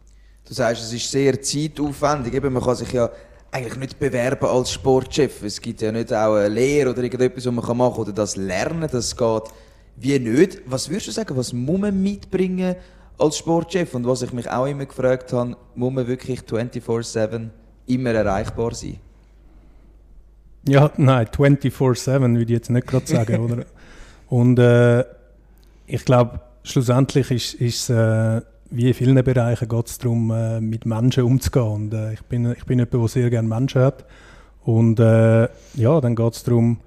Du 0.48 0.54
sagst, 0.54 0.84
es 0.84 0.94
ist 0.94 1.12
sehr 1.12 1.42
zeitaufwendig. 1.42 2.34
Eben, 2.34 2.54
man 2.54 2.64
kann 2.64 2.76
sich 2.76 2.92
ja 2.92 3.10
eigentlich 3.52 3.78
nicht 3.78 4.00
bewerben 4.00 4.46
als 4.46 4.72
Sportchef. 4.72 5.44
Es 5.44 5.62
gibt 5.62 5.82
ja 5.82 5.92
nicht 5.92 6.14
auch 6.14 6.36
eine 6.36 6.48
Lehre 6.48 6.92
oder 6.92 7.04
irgendetwas, 7.04 7.46
was 7.46 7.54
man 7.54 7.78
machen 7.78 7.94
kann 7.94 8.04
oder 8.04 8.14
das 8.14 8.36
Lernen, 8.38 8.88
das 8.90 9.16
geht 9.16 9.44
wie 9.98 10.20
nicht. 10.20 10.62
Was 10.66 10.90
würdest 10.90 11.08
du 11.08 11.12
sagen, 11.12 11.36
was 11.36 11.54
muss 11.54 11.80
man 11.80 12.02
mitbringen 12.02 12.76
als 13.18 13.38
Sportchef? 13.38 13.94
Und 13.94 14.08
was 14.08 14.22
ich 14.22 14.34
mich 14.34 14.50
auch 14.50 14.66
immer 14.66 14.86
gefragt 14.86 15.34
habe, 15.34 15.56
muss 15.76 15.94
man 15.94 16.08
wirklich 16.08 16.40
24-7 16.40 17.50
immer 17.88 18.12
erreichbar 18.12 18.74
sein? 18.74 19.00
Ja, 20.68 20.92
nein, 20.98 21.28
24-7 21.28 22.20
würde 22.20 22.44
ich 22.44 22.50
jetzt 22.50 22.70
nicht 22.70 22.88
gerade 22.88 23.08
sagen, 23.08 23.40
oder? 23.52 23.66
Und 24.30 24.60
äh, 24.60 25.04
ich 25.88 26.06
glaube, 26.06 26.40
schlussendlich 26.64 27.32
ist 27.60 27.62
es 27.62 27.90
äh, 27.90 28.42
wie 28.72 28.88
in 28.88 28.94
vielen 28.94 29.24
Bereichen 29.24 29.68
geht 29.68 29.88
es 29.88 29.98
darum, 29.98 30.32
äh, 30.32 30.62
mit 30.62 30.86
Menschen 30.86 31.24
umzugehen. 31.24 31.68
Und, 31.68 31.94
äh, 31.94 32.14
ich, 32.14 32.22
bin, 32.24 32.52
ich 32.52 32.66
bin 32.66 32.80
jemand, 32.80 32.94
der 32.94 33.08
sehr 33.08 33.30
gerne 33.30 33.48
Menschen 33.48 33.82
hat. 33.82 34.06
Und 34.64 35.00
äh, 35.00 35.44
ja, 35.76 36.02
dann 36.02 36.16
geht 36.16 36.34
es 36.34 36.44
darum, 36.44 36.78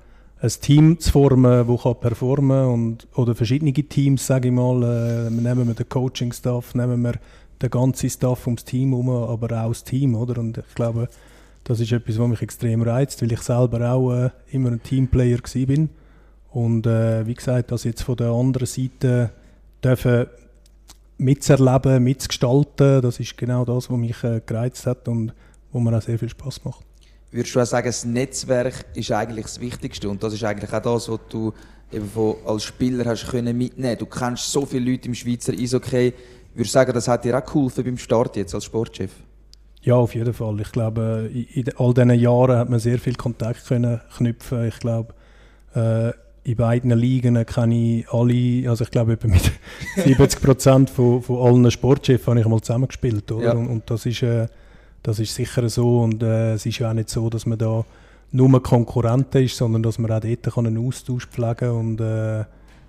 ein 0.41 0.51
Team 0.61 0.99
zu 0.99 1.13
formen, 1.13 1.67
das 1.67 1.83
kann 1.83 2.01
performen 2.01 2.67
und 2.67 3.09
oder 3.15 3.35
verschiedene 3.35 3.73
Teams, 3.73 4.27
sage 4.27 4.49
ich 4.49 4.55
mal. 4.55 4.83
Äh, 4.83 5.31
nehmen 5.31 5.67
wir 5.69 5.75
den 5.75 5.89
Coaching-Staff, 5.89 6.75
nehmen 6.75 7.03
wir 7.03 7.15
den 7.61 7.71
ganzen 7.71 8.11
Staff 8.11 8.47
ums 8.47 8.65
Team 8.65 8.91
herum, 8.91 9.11
aber 9.11 9.65
auch 9.65 9.69
das 9.69 9.85
Team, 9.85 10.15
oder? 10.15 10.41
Und 10.41 10.59
ich 10.59 10.75
glaube, 10.75 11.09
das 11.65 11.81
ist 11.81 11.93
etwas, 11.93 12.19
was 12.19 12.29
mich 12.29 12.43
extrem 12.43 12.83
reizt, 12.83 13.23
weil 13.23 13.33
ich 13.33 13.41
selber 13.41 13.91
auch 13.91 14.13
äh, 14.13 14.31
immer 14.51 14.71
ein 14.71 14.83
Teamplayer 14.83 15.39
bin. 15.67 15.91
Und 16.51 16.87
wie 16.87 17.35
gesagt, 17.35 17.73
das 17.73 17.83
jetzt 17.83 18.03
von 18.03 18.15
der 18.15 18.31
anderen 18.31 18.69
Seite 18.69 19.33
dürfen 19.83 20.27
mitzuerleben, 21.19 22.03
mitzugestalten, 22.03 23.03
das 23.03 23.21
ist 23.21 23.37
genau 23.37 23.65
das, 23.65 23.91
was 23.91 23.97
mich 23.97 24.23
äh, 24.25 24.41
gereizt 24.45 24.87
hat 24.87 25.09
und 25.09 25.33
wo 25.73 25.81
mir 25.81 25.97
auch 25.97 26.03
sehr 26.03 26.19
viel 26.19 26.29
Spaß 26.29 26.65
macht. 26.65 26.85
Würdest 27.31 27.55
du 27.55 27.61
auch 27.61 27.67
sagen, 27.67 27.87
das 27.87 28.05
Netzwerk 28.05 28.85
ist 28.95 29.11
eigentlich 29.11 29.47
das 29.47 29.61
Wichtigste 29.61 30.09
und 30.09 30.23
das 30.23 30.35
ist 30.35 30.45
eigentlich 30.45 30.73
auch 30.73 30.83
das, 30.83 31.09
was 31.09 31.21
du 31.29 31.53
eben 31.93 32.09
von, 32.09 32.37
als 32.47 32.65
Spieler 32.65 33.05
hast 33.05 33.29
können 33.29 33.57
mitnehmen. 33.57 33.99
Du 33.99 34.07
kennst 34.07 34.51
so 34.51 34.65
viele 34.65 34.91
Leute 34.91 35.09
im 35.09 35.15
Schweizer 35.15 35.53
Eishockey. 35.53 36.13
Würdest 36.55 36.75
du 36.75 36.79
sagen, 36.79 36.93
das 36.93 37.09
hat 37.09 37.25
dir 37.25 37.37
auch 37.37 37.45
geholfen 37.45 37.85
beim 37.85 37.99
Start 37.99 38.37
jetzt 38.37 38.55
als 38.55 38.65
Sportchef? 38.65 39.11
Ja, 39.83 39.97
auf 39.97 40.15
jeden 40.15 40.33
Fall. 40.33 40.61
Ich 40.61 40.73
glaube, 40.73 41.31
in, 41.33 41.69
all 41.77 41.93
diesen 41.93 42.11
Jahren 42.15 42.57
hat 42.57 42.71
man 42.71 42.79
sehr 42.79 42.99
viel 42.99 43.15
Kontakt 43.17 43.67
können 43.67 44.01
knüpfen. 44.17 44.69
Ich 44.69 44.79
glaube, 44.79 45.15
äh, 45.75 46.13
in 46.45 46.57
beiden 46.57 46.91
Ligen 46.91 47.45
kenne 47.47 48.01
ich 48.01 48.13
alle, 48.13 48.69
also 48.69 48.85
ich 48.85 48.91
glaube 48.91 49.19
mit 49.23 49.53
70 49.97 50.43
Prozent 50.43 50.91
von, 50.91 51.23
von 51.23 51.39
allen 51.39 51.71
Sportchefs 51.71 52.27
habe 52.27 52.39
ich 52.39 52.47
mal 52.47 52.61
zusammengespielt, 52.61 53.33
oder? 53.33 53.45
Ja. 53.45 53.53
Und, 53.53 53.69
und, 53.69 53.91
das 53.91 54.05
ist, 54.05 54.23
äh, 54.23 54.47
das 55.03 55.19
ist 55.19 55.35
sicher 55.35 55.69
so 55.69 56.03
und 56.03 56.23
äh, 56.23 56.53
es 56.53 56.67
ist 56.67 56.79
ja 56.79 56.91
auch 56.91 56.95
nicht 56.95 57.09
so, 57.09 57.31
dass 57.31 57.47
man 57.47 57.59
da 57.59 57.85
nur 58.33 58.63
Konkurrenten 58.63 59.43
ist, 59.43 59.57
sondern 59.57 59.83
dass 59.83 59.99
man 59.99 60.11
auch 60.11 60.21
dort 60.21 60.43
kann 60.55 60.67
einen 60.67 60.87
Austausch 60.87 61.27
pflegen 61.27 61.57
kann 61.57 61.71
und 61.71 62.01
äh, 62.01 62.45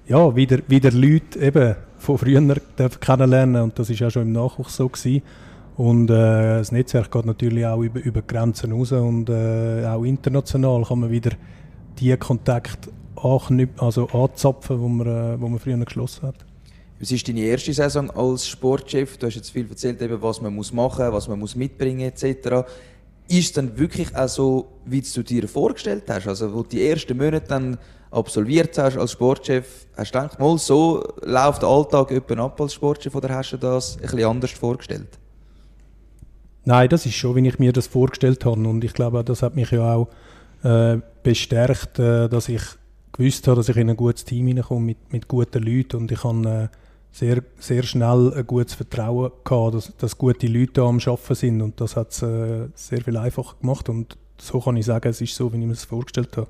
ja, 0.07 0.35
wieder, 0.35 0.59
wieder 0.67 0.91
Leute 0.91 1.39
eben 1.39 1.75
von 1.97 2.17
früher 2.17 2.55
kennenlernen 2.99 3.61
und 3.63 3.79
das 3.79 3.89
ist 3.89 3.99
ja 3.99 4.09
schon 4.11 4.23
im 4.23 4.31
Nachwuchs 4.33 4.75
so 4.75 4.89
gewesen. 4.89 5.23
Und 5.77 6.09
äh, 6.09 6.57
das 6.57 6.71
Netzwerk 6.71 7.11
geht 7.11 7.25
natürlich 7.25 7.65
auch 7.65 7.81
über, 7.81 7.99
über 7.99 8.21
Grenzen 8.21 8.71
raus 8.71 8.91
und 8.91 9.29
äh, 9.29 9.85
auch 9.85 10.03
international 10.03 10.83
kann 10.83 10.99
man 10.99 11.11
wieder 11.11 11.31
die 11.99 12.15
Kontakte 12.17 12.89
also 13.15 14.07
anzapfen, 14.07 14.79
wo 14.79 14.87
man, 14.87 15.07
äh, 15.07 15.41
wo 15.41 15.47
man 15.47 15.59
früher 15.59 15.77
geschlossen 15.77 16.27
hat. 16.27 16.35
Was 16.99 17.11
ist 17.11 17.27
deine 17.27 17.41
erste 17.41 17.73
Saison 17.73 18.09
als 18.11 18.47
Sportchef? 18.47 19.17
Du 19.17 19.27
hast 19.27 19.35
jetzt 19.35 19.49
viel 19.49 19.69
erzählt, 19.69 20.01
eben, 20.01 20.21
was 20.21 20.41
man 20.41 20.55
muss 20.55 20.71
machen 20.71 21.05
muss, 21.05 21.13
was 21.13 21.27
man 21.27 21.39
muss 21.39 21.55
mitbringen 21.55 22.09
muss, 22.09 22.23
etc. 22.23 22.67
Ist 23.27 23.45
es 23.47 23.53
dann 23.53 23.77
wirklich 23.77 24.15
auch 24.15 24.29
so, 24.29 24.67
wie 24.85 25.01
du 25.01 25.23
dir 25.23 25.47
vorgestellt 25.47 26.03
hast? 26.07 26.27
Also, 26.27 26.53
wo 26.53 26.63
du 26.63 26.69
die 26.69 26.87
ersten 26.87 27.17
Monate 27.17 27.47
dann 27.47 27.77
absolviert 28.11 28.77
hast 28.77 28.97
als 28.97 29.11
Sportchef, 29.11 29.87
hast 29.97 30.15
du 30.15 30.19
gedacht, 30.19 30.39
mal 30.39 30.57
so 30.57 31.03
läuft 31.21 31.63
der 31.63 31.69
Alltag 31.69 32.11
ab 32.39 32.61
als 32.61 32.73
Sportchef 32.73 33.13
oder 33.13 33.29
hast 33.29 33.51
du 33.51 33.57
das 33.57 33.97
ein 33.97 34.03
bisschen 34.03 34.23
anders 34.23 34.51
vorgestellt? 34.51 35.19
Nein, 36.63 36.89
das 36.89 37.05
ist 37.05 37.15
schon, 37.15 37.35
wie 37.35 37.47
ich 37.47 37.59
mir 37.59 37.73
das 37.73 37.87
vorgestellt 37.87 38.45
habe. 38.45 38.67
Und 38.67 38.83
ich 38.83 38.93
glaube, 38.93 39.23
das 39.23 39.43
hat 39.43 39.55
mich 39.55 39.69
ja 39.71 39.93
auch 39.93 40.07
äh, 40.63 40.99
bestärkt, 41.23 41.99
äh, 41.99 42.27
dass 42.27 42.49
ich 42.49 42.61
gewusst 43.17 43.47
habe, 43.47 43.57
dass 43.57 43.69
ich 43.69 43.77
in 43.77 43.89
ein 43.89 43.95
gutes 43.95 44.25
Team 44.25 44.47
hineinkomme 44.47 44.85
mit, 44.85 45.13
mit 45.13 45.27
guten 45.27 45.63
Leuten 45.63 45.97
und 45.97 46.11
ich 46.11 46.23
habe 46.23 46.69
äh, 46.71 46.77
sehr, 47.11 47.43
sehr 47.59 47.83
schnell 47.83 48.33
ein 48.35 48.45
gutes 48.45 48.73
Vertrauen 48.73 49.31
gehabt, 49.43 49.75
dass, 49.75 49.97
dass 49.97 50.17
gute 50.17 50.47
Leute 50.47 50.81
am 50.81 50.99
Arbeiten 50.99 51.35
sind 51.35 51.61
und 51.61 51.79
das 51.79 51.95
hat 51.95 52.11
es 52.11 52.21
äh, 52.21 52.67
sehr 52.75 53.01
viel 53.01 53.17
einfacher 53.17 53.55
gemacht 53.61 53.87
und 53.89 54.17
so 54.37 54.59
kann 54.59 54.75
ich 54.75 54.85
sagen, 54.85 55.07
es 55.07 55.21
ist 55.21 55.33
so, 55.33 55.51
wie 55.53 55.57
ich 55.57 55.63
mir 55.63 55.73
das 55.73 55.85
vorgestellt 55.85 56.35
habe. 56.35 56.47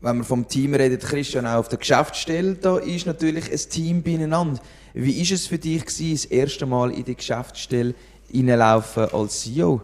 Wenn 0.00 0.16
man 0.16 0.24
vom 0.24 0.48
Team 0.48 0.74
redet, 0.74 1.02
Christian, 1.02 1.46
auch 1.46 1.58
auf 1.58 1.68
der 1.68 1.78
Geschäftsstelle, 1.78 2.54
da 2.54 2.78
ist 2.78 3.06
natürlich 3.06 3.50
ein 3.50 3.70
Team 3.70 4.02
beieinander. 4.02 4.60
Wie 4.94 5.16
war 5.16 5.34
es 5.34 5.46
für 5.46 5.58
dich, 5.58 5.84
gewesen, 5.84 6.12
das 6.12 6.24
erste 6.24 6.66
Mal 6.66 6.90
in 6.90 7.04
die 7.04 7.14
Geschäftsstelle 7.14 7.94
reinlaufen 8.32 9.04
als 9.12 9.42
CEO? 9.42 9.80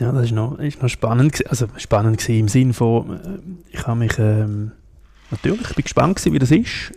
Ja, 0.00 0.10
das 0.12 0.24
ist 0.24 0.32
noch, 0.32 0.58
ist 0.58 0.82
noch 0.82 0.88
spannend, 0.88 1.44
also 1.48 1.66
spannend 1.76 2.18
gewesen, 2.18 2.40
im 2.40 2.48
Sinne 2.48 2.72
von, 2.72 3.10
äh, 3.10 3.18
ich 3.70 3.86
habe 3.86 3.98
mich, 3.98 4.18
ähm, 4.18 4.72
natürlich, 5.30 5.68
ich 5.70 5.76
bin 5.76 5.82
gespannt 5.82 6.16
gewesen, 6.16 6.32
wie 6.32 6.38
das 6.38 6.50
ist, 6.50 6.92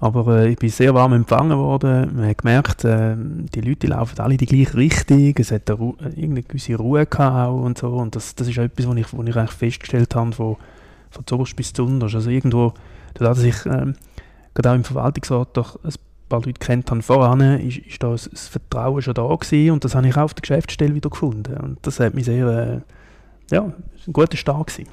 aber 0.00 0.38
äh, 0.38 0.50
ich 0.50 0.58
bin 0.58 0.70
sehr 0.70 0.94
warm 0.94 1.12
empfangen 1.12 1.58
worden. 1.58 2.16
Man 2.16 2.28
hat 2.28 2.38
gemerkt, 2.38 2.84
äh, 2.84 3.14
die 3.18 3.60
Leute 3.60 3.88
laufen 3.88 4.18
alle 4.20 4.38
die 4.38 4.46
gleiche 4.46 4.76
Richtung. 4.76 5.34
Es 5.36 5.52
hat 5.52 5.70
eine, 5.70 5.94
irgendeine 6.02 6.42
gewisse 6.42 6.76
Ruhe 6.76 7.04
gehabt 7.04 7.52
und 7.52 7.76
so. 7.76 7.88
Und 7.88 8.16
das, 8.16 8.34
das 8.34 8.48
ist 8.48 8.56
etwas, 8.56 8.88
was 8.88 8.96
ich, 8.96 9.12
was 9.12 9.26
ich 9.26 9.36
eigentlich 9.36 9.50
festgestellt 9.50 10.14
habe, 10.14 10.32
von, 10.32 10.56
von 11.10 11.26
zuoberst 11.26 11.54
bis 11.54 11.74
zu 11.74 11.84
unterst. 11.84 12.14
Also 12.14 12.30
irgendwo, 12.30 12.72
dadurch, 13.12 13.36
dass 13.36 13.44
ich 13.44 13.66
äh, 13.66 13.92
gerade 14.54 14.70
auch 14.70 14.74
im 14.74 14.84
Verwaltungsrat 14.84 15.48
doch 15.54 15.78
ein 15.84 15.92
paar 16.30 16.40
Leute 16.40 16.58
kennt 16.58 16.90
habe 16.90 17.02
voran, 17.02 17.40
ist, 17.60 17.78
ist 17.78 18.02
da 18.02 18.10
das 18.10 18.48
Vertrauen 18.48 19.02
schon 19.02 19.14
da 19.14 19.26
gewesen 19.26 19.72
und 19.72 19.84
das 19.84 19.94
habe 19.94 20.08
ich 20.08 20.16
auch 20.16 20.22
auf 20.22 20.34
der 20.34 20.42
Geschäftsstelle 20.42 20.94
wieder 20.94 21.10
gefunden. 21.10 21.56
Und 21.58 21.78
das 21.82 22.00
hat 22.00 22.14
mich 22.14 22.24
sehr, 22.24 22.46
äh, 22.46 23.54
ja, 23.54 23.62
ein 23.62 24.12
guter 24.12 24.38
Start 24.38 24.68
gewesen. 24.68 24.88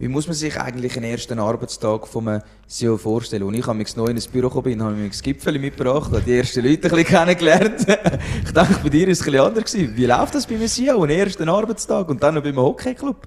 Wie 0.00 0.06
muss 0.06 0.28
man 0.28 0.36
sich 0.36 0.56
eigentlich 0.60 0.96
einen 0.96 1.10
ersten 1.10 1.40
Arbeitstag 1.40 2.06
vom 2.06 2.40
CEO 2.68 2.98
vorstellen? 2.98 3.42
Und 3.42 3.54
ich 3.54 3.66
habe 3.66 3.76
mich 3.76 3.96
neu 3.96 4.06
in 4.06 4.14
das 4.14 4.28
Büro 4.28 4.48
gekommen, 4.48 4.80
habe 4.80 4.94
mir 4.94 5.08
das 5.08 5.20
Gipfel 5.20 5.58
mitgebracht, 5.58 6.12
habe 6.12 6.22
die 6.22 6.38
ersten 6.38 6.64
Leute 6.64 6.88
ein 6.88 6.94
bisschen 6.94 7.04
kennengelernt. 7.04 7.80
ich 8.44 8.52
denke, 8.52 8.78
bei 8.80 8.88
dir 8.90 9.06
war 9.06 9.12
es 9.12 9.20
ein 9.20 9.24
bisschen 9.24 9.40
anders. 9.40 9.72
Gewesen. 9.72 9.96
Wie 9.96 10.06
läuft 10.06 10.36
das 10.36 10.46
bei 10.46 10.54
einem 10.54 10.68
CEO, 10.68 11.02
einen 11.02 11.18
ersten 11.18 11.48
Arbeitstag 11.48 12.08
und 12.10 12.22
dann 12.22 12.36
noch 12.36 12.44
beim 12.44 12.56
Hockeyclub? 12.56 13.26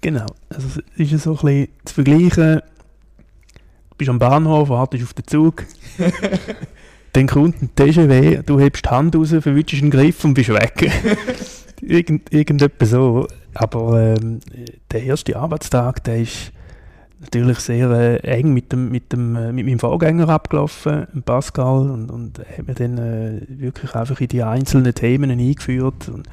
Genau, 0.00 0.26
also 0.48 0.80
es 0.98 1.12
ist 1.12 1.22
so 1.22 1.30
ein 1.30 1.36
bisschen 1.36 1.68
zu 1.84 1.94
vergleichen. 1.94 2.62
Du 4.00 4.04
bist 4.06 4.10
am 4.12 4.18
Bahnhof, 4.18 4.70
wartest 4.70 5.04
auf 5.04 5.12
den 5.12 5.26
Zug. 5.26 5.66
dann 7.12 7.26
kommt 7.26 7.60
ein 7.60 7.68
TGW, 7.76 8.40
du 8.46 8.58
hebst 8.58 8.86
die 8.86 8.88
Hand 8.88 9.14
raus, 9.14 9.28
verwünschst 9.28 9.82
einen 9.82 9.90
Griff 9.90 10.24
und 10.24 10.32
bist 10.32 10.48
weg. 10.48 10.90
Irgend, 11.82 12.32
irgendetwas 12.32 12.88
so. 12.88 13.28
Aber 13.52 14.00
ähm, 14.00 14.40
der 14.90 15.02
erste 15.02 15.36
Arbeitstag, 15.36 16.02
der 16.04 16.22
ist, 16.22 16.50
natürlich 17.20 17.58
sehr 17.58 17.90
äh, 17.90 18.16
eng 18.20 18.54
mit, 18.54 18.72
dem, 18.72 18.90
mit, 18.90 19.12
dem, 19.12 19.36
äh, 19.36 19.52
mit 19.52 19.66
meinem 19.66 19.78
Vorgänger 19.78 20.30
abgelaufen, 20.30 21.06
Pascal, 21.26 21.90
und, 21.90 22.10
und 22.10 22.38
hat 22.38 22.66
mir 22.66 22.72
dann 22.72 22.96
äh, 22.96 23.42
wirklich 23.48 23.94
einfach 23.94 24.18
in 24.22 24.28
die 24.28 24.42
einzelnen 24.42 24.94
Themen 24.94 25.30
eingeführt. 25.30 26.08
Und 26.08 26.26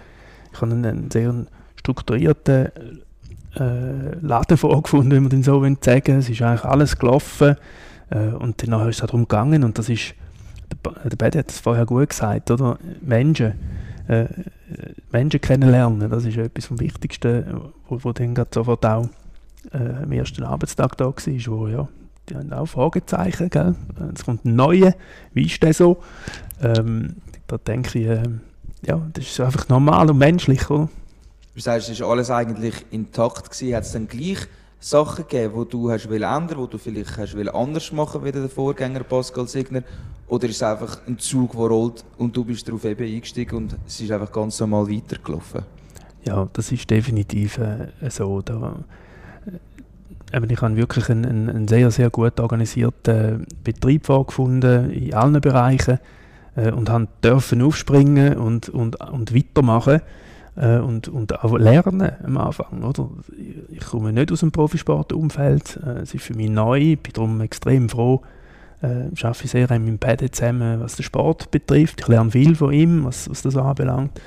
ich 0.54 0.62
habe 0.62 0.72
einen, 0.72 0.86
einen 0.86 1.12
sehr 1.12 1.36
strukturierten 1.76 2.70
äh, 3.60 4.16
Laden 4.22 4.58
vorgefunden, 4.58 5.12
wenn 5.16 5.24
man 5.24 5.30
den 5.30 5.44
so 5.44 5.62
sagen. 5.82 6.20
Es 6.20 6.30
ist 6.30 6.42
eigentlich 6.42 6.66
alles 6.66 6.98
gelaufen 6.98 7.56
äh, 8.10 8.30
und 8.30 8.62
dann 8.62 8.88
ist 8.90 9.02
es 9.02 9.02
darum 9.02 9.22
gegangen 9.22 9.64
und 9.64 9.78
das 9.78 9.90
ist, 9.90 10.14
der, 10.84 11.10
der 11.10 11.16
Betty 11.16 11.38
hat 11.40 11.52
es 11.52 11.60
vorher 11.60 11.86
gut 11.86 12.10
gesagt, 12.10 12.52
oder? 12.52 12.78
Menschen, 13.02 13.54
äh, 14.08 14.26
Menschen 15.12 15.42
kennenlernen, 15.42 16.10
das 16.10 16.26
ist 16.26 16.38
etwas 16.38 16.66
vom 16.66 16.80
Wichtigsten, 16.80 17.46
wo, 17.88 18.00
wo 18.04 18.12
dann 18.14 18.36
gerade 18.36 18.50
sofort 18.54 18.86
auch 18.86 19.10
äh, 19.72 20.04
am 20.04 20.12
ersten 20.12 20.44
Arbeitstag 20.44 20.98
da 20.98 21.06
war, 21.06 21.16
wo 21.16 21.68
ja, 21.68 21.88
die 22.30 22.36
haben 22.36 22.54
auch 22.54 22.66
Fragezeichen, 22.66 23.50
gell? 23.50 23.76
es 24.14 24.26
kommt 24.26 24.46
ein 24.46 24.56
neuer, 24.56 24.94
wie 25.34 25.46
ist 25.46 25.62
der 25.64 25.74
so? 25.74 25.98
Ähm, 26.62 27.16
da 27.48 27.58
denke 27.58 28.00
ich, 28.00 28.08
äh, 28.08 28.24
ja, 28.86 29.02
das 29.14 29.26
ist 29.26 29.40
einfach 29.40 29.70
normal 29.70 30.10
und 30.10 30.18
menschlich, 30.18 30.70
oder? 30.70 30.90
Du 31.58 31.64
sagst, 31.64 31.90
es 31.90 32.00
war 32.02 32.12
alles 32.12 32.30
eigentlich 32.30 32.86
intakt. 32.92 33.48
Hat 33.52 33.84
es 33.84 33.92
dann 33.92 34.08
gleich 34.08 34.38
Sachen 34.80 35.28
gegeben, 35.28 35.66
die 35.66 35.70
du 35.72 35.90
hast 35.90 36.06
ändern 36.06 36.56
wo 36.56 36.68
du 36.68 36.78
vielleicht 36.78 37.18
hast 37.18 37.36
anders 37.36 37.92
machen 37.92 38.24
wie 38.24 38.32
der 38.32 38.48
Vorgänger 38.48 39.00
Pascal 39.00 39.48
Signer? 39.48 39.82
Oder 40.28 40.50
ist 40.50 40.58
es 40.58 40.62
einfach 40.62 41.00
ein 41.08 41.18
Zug, 41.18 41.54
der 41.54 41.62
rollt 41.62 42.06
und 42.20 42.38
du 42.38 42.44
bist 42.46 42.68
darauf 42.68 42.86
eben 42.86 43.04
eingestiegen 43.04 43.56
und 43.56 43.76
es 43.88 44.00
ist 44.00 44.12
einfach 44.12 44.32
ganz 44.32 44.60
normal 44.60 44.88
weitergelaufen? 44.88 45.64
Ja, 46.26 46.48
das 46.54 46.72
ist 46.72 46.88
definitiv 46.92 47.58
äh, 47.58 47.88
so. 48.08 48.40
Da, 48.44 48.76
äh, 49.48 50.40
ich 50.52 50.62
habe 50.62 50.76
wirklich 50.76 51.10
einen, 51.10 51.50
einen, 51.50 51.68
sehr, 51.68 51.90
sehr 51.90 52.12
gut 52.12 52.40
organisierten 52.40 53.48
Betrieb 53.64 54.06
vorgefunden 54.06 54.92
in 54.92 55.12
allen 55.16 55.42
Bereichen 55.42 55.98
äh, 56.56 56.70
und 56.70 56.92
dürfen 57.24 57.64
aufspringen 57.64 58.38
und, 58.38 58.70
und, 58.70 59.02
und 59.02 59.34
weitermachen 59.34 60.02
äh, 60.58 60.80
und, 60.80 61.08
und 61.08 61.44
auch 61.44 61.58
lernen 61.58 62.12
am 62.24 62.38
Anfang. 62.38 62.84
Oder? 62.84 63.10
Ich 63.70 63.86
komme 63.86 64.12
nicht 64.12 64.32
aus 64.32 64.42
dem 64.42 64.52
Profisportumfeld, 64.52 65.80
äh, 65.86 66.02
es 66.02 66.14
ist 66.14 66.24
für 66.24 66.34
mich 66.34 66.50
neu, 66.50 66.96
bin 66.98 67.14
darum 67.14 67.42
extrem 67.42 67.90
froh, 67.90 68.22
äh, 68.82 69.10
ich 69.10 69.26
arbeite 69.26 69.48
sehr 69.48 69.80
mit 69.80 69.88
dem 69.88 70.00
Paddy 70.00 70.32
zusammen, 70.32 70.80
was 70.80 70.96
den 70.96 71.04
Sport 71.04 71.52
betrifft. 71.52 72.02
Ich 72.02 72.08
lerne 72.08 72.32
viel 72.32 72.56
von 72.56 72.74
ihm, 72.74 73.06
was, 73.06 73.30
was 73.30 73.42
das 73.42 73.56
anbelangt. 73.58 74.20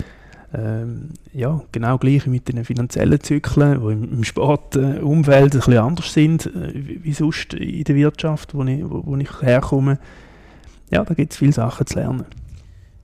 Ähm, 0.52 1.10
ja, 1.32 1.60
genau 1.70 1.96
gleich 1.98 2.26
mit 2.26 2.48
den 2.48 2.64
finanziellen 2.64 3.20
Zyklen, 3.20 3.80
die 3.80 3.92
im, 3.92 4.12
im 4.12 4.24
Sportumfeld 4.24 5.54
ein 5.54 5.58
bisschen 5.58 5.78
anders 5.78 6.12
sind, 6.12 6.46
äh, 6.46 6.72
wie, 6.74 7.04
wie 7.04 7.12
sonst 7.12 7.54
in 7.54 7.84
der 7.84 7.94
Wirtschaft, 7.94 8.54
wo 8.54 8.64
ich, 8.64 8.82
wo, 8.82 9.06
wo 9.06 9.16
ich 9.16 9.42
herkomme. 9.42 9.98
Ja, 10.90 11.04
da 11.04 11.14
gibt 11.14 11.32
es 11.32 11.38
viele 11.38 11.52
Sachen 11.52 11.86
zu 11.86 11.94
lernen. 11.94 12.24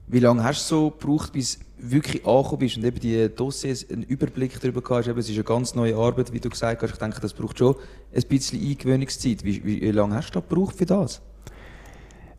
Wie 0.07 0.19
lange 0.19 0.43
hast 0.43 0.69
du 0.69 0.75
so 0.75 0.89
gebraucht, 0.91 1.31
bis 1.31 1.59
wirklich 1.77 2.25
angekommen 2.25 2.59
bist 2.59 2.77
und 2.77 2.85
eben 2.85 2.99
die 2.99 3.29
Dossiers 3.29 3.89
einen 3.89 4.03
Überblick 4.03 4.59
darüber 4.59 4.81
hast? 4.89 5.07
Eben, 5.07 5.19
es 5.19 5.29
ist 5.29 5.35
eine 5.35 5.43
ganz 5.43 5.75
neue 5.75 5.95
Arbeit, 5.95 6.33
wie 6.33 6.39
du 6.39 6.49
gesagt 6.49 6.81
hast. 6.81 6.91
Ich 6.91 6.97
denke, 6.97 7.21
das 7.21 7.33
braucht 7.33 7.59
schon 7.59 7.75
ein 8.13 8.23
bisschen 8.23 8.59
Eingewöhnungszeit. 8.59 9.43
Wie, 9.43 9.63
wie, 9.63 9.81
wie 9.81 9.91
lange 9.91 10.15
hast 10.15 10.29
du 10.29 10.39
da 10.39 10.45
gebraucht 10.47 10.75
für 10.75 10.85
das? 10.85 11.21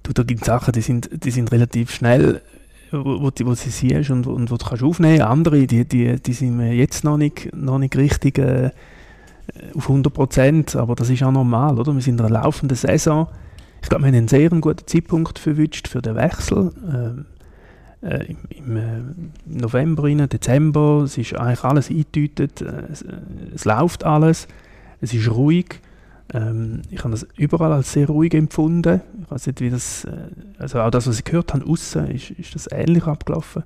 Du, 0.03 0.13
da 0.13 0.23
gibt 0.23 0.45
Sachen, 0.45 0.73
die 0.73 0.81
sind, 0.81 1.11
die 1.13 1.31
sind 1.31 1.53
relativ 1.53 1.91
schnell, 1.91 2.43
wo, 2.91 3.21
wo, 3.23 3.31
wo 3.45 3.55
sie 3.55 3.71
siehst 3.71 4.11
und, 4.11 4.27
und 4.27 4.51
wo 4.51 4.57
du 4.57 4.65
kannst 4.65 4.83
aufnehmen 4.83 5.19
kannst. 5.19 5.31
Andere, 5.31 5.67
die, 5.67 5.85
die, 5.85 6.21
die 6.21 6.33
sind 6.33 6.61
jetzt 6.61 7.05
noch 7.05 7.17
nicht, 7.17 7.55
noch 7.55 7.79
nicht 7.79 7.97
richtig 7.97 8.39
äh, 8.39 8.71
auf 9.75 9.89
100 9.89 10.13
Prozent, 10.13 10.77
aber 10.77 10.95
das 10.95 11.11
ist 11.11 11.23
auch 11.23 11.33
normal, 11.33 11.79
oder? 11.79 11.95
Wir 11.95 12.01
sind 12.01 12.21
in 12.21 12.27
einer 12.27 12.43
laufenden 12.43 12.77
Saison. 12.77 13.29
Ich 13.83 13.89
glaube, 13.89 14.05
wir 14.05 14.09
haben 14.09 14.17
einen 14.17 14.29
sehr 14.29 14.51
guten 14.51 14.87
Zeitpunkt 14.87 15.39
verwünscht 15.39 15.89
für 15.89 16.03
den 16.03 16.17
Wechsel. 16.17 16.73
Ähm, 16.93 17.27
äh, 18.03 18.27
im, 18.27 18.39
im 18.51 18.77
äh, 18.77 19.01
November, 19.47 20.05
rein, 20.05 20.29
Dezember, 20.29 21.03
es 21.05 21.19
ist 21.19 21.35
eigentlich 21.35 21.65
alles 21.65 21.91
eingetütet, 21.91 22.61
äh, 22.61 22.85
es, 22.93 23.03
äh, 23.03 23.17
es, 23.55 23.65
läuft 23.65 24.05
alles, 24.05 24.47
es 25.01 25.15
ist 25.15 25.31
ruhig. 25.31 25.81
Ähm, 26.33 26.83
ich 26.91 27.01
habe 27.01 27.11
das 27.11 27.27
überall 27.37 27.73
als 27.73 27.93
sehr 27.93 28.07
ruhig 28.07 28.35
empfunden. 28.35 29.01
Ich 29.23 29.31
weiß 29.31 29.47
nicht, 29.49 29.61
wie 29.61 29.71
das, 29.71 30.05
äh, 30.05 30.11
also 30.59 30.81
auch 30.81 30.91
das, 30.91 31.07
was 31.07 31.19
ich 31.19 31.25
gehört 31.25 31.55
habe, 31.55 31.67
außen 31.67 32.09
ist, 32.09 32.31
ist 32.31 32.55
das 32.55 32.69
ähnlich 32.71 33.05
abgelaufen. 33.05 33.65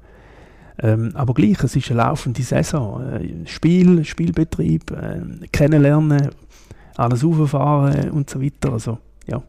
Ähm, 0.79 1.11
aber 1.15 1.35
gleich, 1.35 1.63
es 1.63 1.77
ist 1.77 1.91
eine 1.91 2.01
laufende 2.01 2.43
Saison. 2.43 3.03
Äh, 3.03 3.47
Spiel, 3.47 4.05
Spielbetrieb, 4.05 4.97
kennenlernen, 5.53 6.31
alles 6.97 7.25
auffahren 7.25 8.11
und 8.11 8.31
so 8.31 8.41
weiter. 8.41 8.73
Also, 8.73 8.99
ja. 9.27 9.43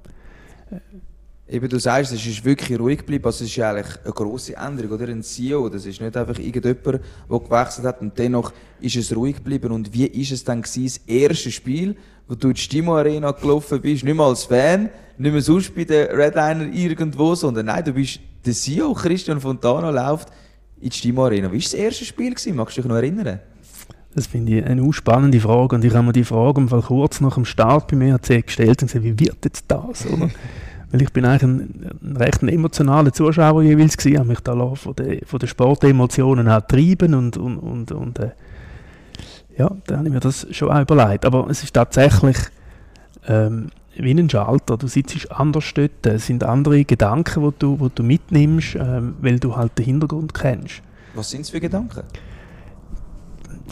Eben, 1.53 1.69
du 1.69 1.79
sagst, 1.79 2.11
es 2.11 2.25
ist 2.25 2.43
wirklich 2.43 2.79
ruhig 2.79 2.97
geblieben. 2.97 3.25
Also, 3.25 3.43
es 3.43 3.51
ist 3.51 3.59
eigentlich 3.59 3.95
eine 4.03 4.11
grosse 4.11 4.55
Änderung, 4.55 4.93
oder? 4.93 5.07
Ein 5.07 5.21
CEO, 5.21 5.69
das 5.69 5.85
ist 5.85 6.01
nicht 6.01 6.17
einfach 6.17 6.39
irgendjemand, 6.39 7.03
der 7.29 7.39
gewechselt 7.39 7.85
hat 7.85 8.01
und 8.01 8.17
dennoch 8.17 8.51
ist 8.81 8.95
es 8.95 9.15
ruhig 9.15 9.35
geblieben. 9.35 9.71
Und 9.71 9.93
wie 9.93 10.07
ist 10.07 10.31
es 10.31 10.43
dann 10.43 10.63
gewesen, 10.63 10.85
das 10.85 10.97
erste 11.05 11.51
Spiel, 11.51 11.95
wo 12.27 12.33
du 12.33 12.47
in 12.47 12.55
die 12.55 12.59
Stimo 12.59 12.97
Arena 12.97 13.29
gelaufen 13.33 13.79
bist, 13.79 14.03
nicht 14.03 14.15
mal 14.15 14.29
als 14.29 14.45
Fan, 14.45 14.89
nicht 15.19 15.31
mehr 15.31 15.41
sonst 15.43 15.75
bei 15.75 15.83
den 15.83 16.07
Redliner 16.07 16.73
irgendwo, 16.73 17.35
sondern 17.35 17.67
nein, 17.67 17.83
du 17.85 17.93
bist 17.93 18.19
der 18.43 18.53
CEO, 18.53 18.91
Christian 18.95 19.39
Fontana, 19.39 19.91
läuft 19.91 20.29
in 20.81 20.89
die 20.89 20.97
Stimo 20.97 21.23
Arena. 21.23 21.51
Wie 21.51 21.57
war 21.57 21.61
das 21.61 21.75
erste 21.75 22.03
Spiel? 22.03 22.31
Gewesen? 22.31 22.55
Magst 22.55 22.77
du 22.77 22.81
dich 22.81 22.89
noch 22.89 22.97
erinnern? 22.97 23.39
Das 24.15 24.25
finde 24.25 24.57
ich 24.57 24.65
eine 24.65 24.91
spannende 24.91 25.39
Frage 25.39 25.75
und 25.75 25.85
ich 25.85 25.93
habe 25.93 26.07
mir 26.07 26.13
die 26.13 26.23
Frage 26.23 26.61
im 26.61 26.69
Fall 26.69 26.81
kurz 26.81 27.21
nach 27.21 27.35
dem 27.35 27.45
Start 27.45 27.89
bei 27.89 27.95
mir 27.95 28.17
gestellt 28.17 28.81
und 28.81 28.87
gesagt, 28.87 29.03
wie 29.05 29.19
wird 29.19 29.45
jetzt 29.45 29.65
das, 29.67 30.07
oder? 30.07 30.31
Weil 30.93 31.01
ich 31.01 31.11
bin 31.11 31.25
eigentlich 31.25 31.41
ein, 31.41 31.89
ein 32.03 32.17
recht 32.17 32.43
emotionaler 32.43 33.11
Zuschauer 33.11 33.63
jeweils 33.63 33.97
gewesen, 33.97 34.19
habe 34.19 34.29
mich 34.29 34.41
da 34.41 34.53
von 34.75 34.95
den, 34.95 35.25
von 35.25 35.39
den 35.39 35.49
Sportemotionen 35.49 36.47
auch 36.47 36.61
treiben 36.61 37.15
und, 37.15 37.35
und, 37.35 37.57
und, 37.57 37.91
und 37.91 38.19
äh, 38.19 38.29
ja, 39.57 39.71
da 39.87 39.97
habe 39.97 40.07
ich 40.07 40.13
mir 40.13 40.19
das 40.19 40.45
schon 40.51 40.69
auch 40.69 40.79
überlegt. 40.79 41.25
Aber 41.25 41.47
es 41.49 41.63
ist 41.63 41.73
tatsächlich 41.73 42.37
ähm, 43.27 43.71
wie 43.95 44.11
ein 44.11 44.29
Schalter. 44.29 44.77
Du 44.77 44.85
sitzt 44.85 45.31
anders 45.31 45.65
dort, 45.73 46.05
es 46.05 46.27
sind 46.27 46.43
andere 46.43 46.85
Gedanken, 46.85 47.43
die 47.43 47.55
du, 47.57 47.79
wo 47.79 47.89
du 47.89 48.03
mitnimmst, 48.03 48.75
ähm, 48.75 49.15
weil 49.19 49.39
du 49.39 49.55
halt 49.55 49.75
den 49.79 49.85
Hintergrund 49.85 50.35
kennst. 50.35 50.83
Was 51.15 51.31
sind 51.31 51.41
es 51.41 51.49
für 51.49 51.59
Gedanken? 51.59 52.03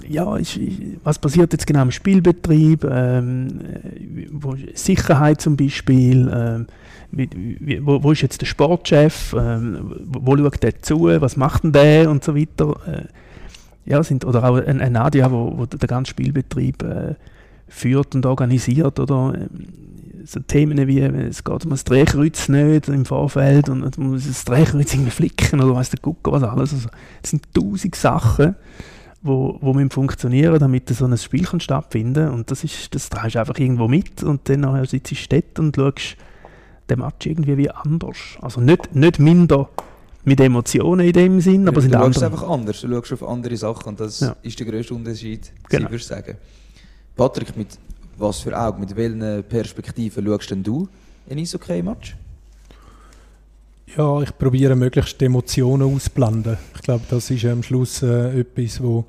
ja, 0.07 0.35
ist, 0.37 0.59
was 1.03 1.19
passiert 1.19 1.53
jetzt 1.53 1.67
genau 1.67 1.83
im 1.83 1.91
Spielbetrieb, 1.91 2.83
ähm, 2.83 3.59
Sicherheit 4.73 5.41
zum 5.41 5.57
Beispiel, 5.57 6.31
ähm, 6.33 6.67
wo, 7.11 8.03
wo, 8.03 8.11
ist 8.11 8.21
jetzt 8.21 8.41
der 8.41 8.45
Sportchef, 8.45 9.35
ähm, 9.37 9.95
wo, 10.05 10.25
wo 10.25 10.37
schaut 10.37 10.63
der 10.63 10.81
zu, 10.81 11.03
was 11.03 11.37
macht 11.37 11.63
denn 11.63 11.73
der? 11.73 12.09
Und 12.09 12.23
so 12.23 12.35
weiter. 12.35 12.75
Äh, 12.87 13.05
ja, 13.85 14.03
sind, 14.03 14.25
oder 14.25 14.43
auch 14.43 14.55
ein, 14.55 14.79
ein 14.79 14.93
Nadia, 14.93 15.31
wo, 15.31 15.57
wo 15.57 15.65
der 15.65 15.87
ganze 15.87 16.11
Spielbetrieb 16.11 16.83
äh, 16.83 17.15
führt 17.67 18.15
und 18.15 18.25
organisiert, 18.25 18.99
oder? 18.99 19.33
Ähm, 19.35 19.67
so 20.25 20.39
Themen 20.39 20.87
wie, 20.87 20.99
es 20.99 21.43
geht 21.43 21.63
um 21.65 21.71
das 21.71 21.83
Drehkreuz 21.83 22.47
nicht 22.47 22.87
im 22.87 23.05
Vorfeld 23.05 23.69
und 23.69 23.97
man 23.97 24.11
muss 24.11 24.27
das 24.27 24.45
Drehkreuz 24.45 24.93
irgendwie 24.93 25.11
flicken 25.11 25.59
oder 25.61 25.75
weiss 25.75 25.89
der 25.89 25.99
Gucker 25.99 26.31
was 26.31 26.43
alles. 26.43 26.73
Also, 26.73 26.89
es 27.23 27.31
sind 27.31 27.53
tausend 27.53 27.95
Sachen, 27.95 28.55
wo, 29.21 29.57
wo 29.61 29.73
müssen 29.73 29.89
funktionieren, 29.89 30.59
damit 30.59 30.89
so 30.89 31.05
ein 31.05 31.17
Spiel 31.17 31.43
kann 31.43 31.59
und 32.29 32.51
das 32.51 32.63
ist, 32.63 32.93
das 32.93 33.09
trägst 33.09 33.35
du 33.35 33.39
einfach 33.39 33.57
irgendwo 33.57 33.87
mit 33.87 34.23
und 34.23 34.47
dann 34.47 34.85
sitzt 34.85 35.11
du 35.11 35.15
dort 35.29 35.59
und 35.59 35.75
schaust 35.75 36.17
den 36.91 36.99
Match 36.99 37.25
irgendwie 37.25 37.57
wie 37.57 37.69
anders. 37.69 38.17
Also 38.41 38.61
nicht, 38.61 38.95
nicht 38.95 39.19
minder 39.19 39.69
mit 40.23 40.39
Emotionen 40.39 41.05
in 41.05 41.13
dem 41.13 41.41
Sinn, 41.41 41.67
aber 41.67 41.75
du 41.75 41.81
sind 41.81 41.95
andere. 41.95 42.09
Du 42.09 42.13
schaust 42.13 42.23
einfach 42.23 42.49
anders, 42.49 42.81
du 42.81 42.87
schaust 42.87 43.13
auf 43.13 43.27
andere 43.27 43.57
Sachen 43.57 43.89
und 43.89 43.99
das 43.99 44.19
ja. 44.19 44.35
ist 44.43 44.59
der 44.59 44.67
grösste 44.67 44.93
Unterschied, 44.93 45.51
genau. 45.69 45.85
würde 45.85 45.95
ich 45.95 46.05
sagen. 46.05 46.37
Patrick, 47.15 47.55
mit 47.57 47.67
was 48.17 48.39
für 48.39 48.57
Augen, 48.57 48.81
mit 48.81 48.95
welchen 48.95 49.43
Perspektiven 49.43 50.25
schaust 50.25 50.51
denn 50.51 50.63
du 50.63 50.87
in 51.27 51.37
ein 51.37 51.43
Eishockey-Match? 51.43 52.15
Ja, 53.97 54.21
ich 54.21 54.37
probiere 54.37 54.75
möglichst 54.75 55.19
die 55.19 55.25
Emotionen 55.25 55.93
ausblenden. 55.93 56.57
Ich 56.75 56.81
glaube, 56.81 57.03
das 57.09 57.29
ist 57.29 57.43
am 57.45 57.61
Schluss 57.61 58.01
äh, 58.03 58.39
etwas, 58.39 58.81
wo, 58.81 59.05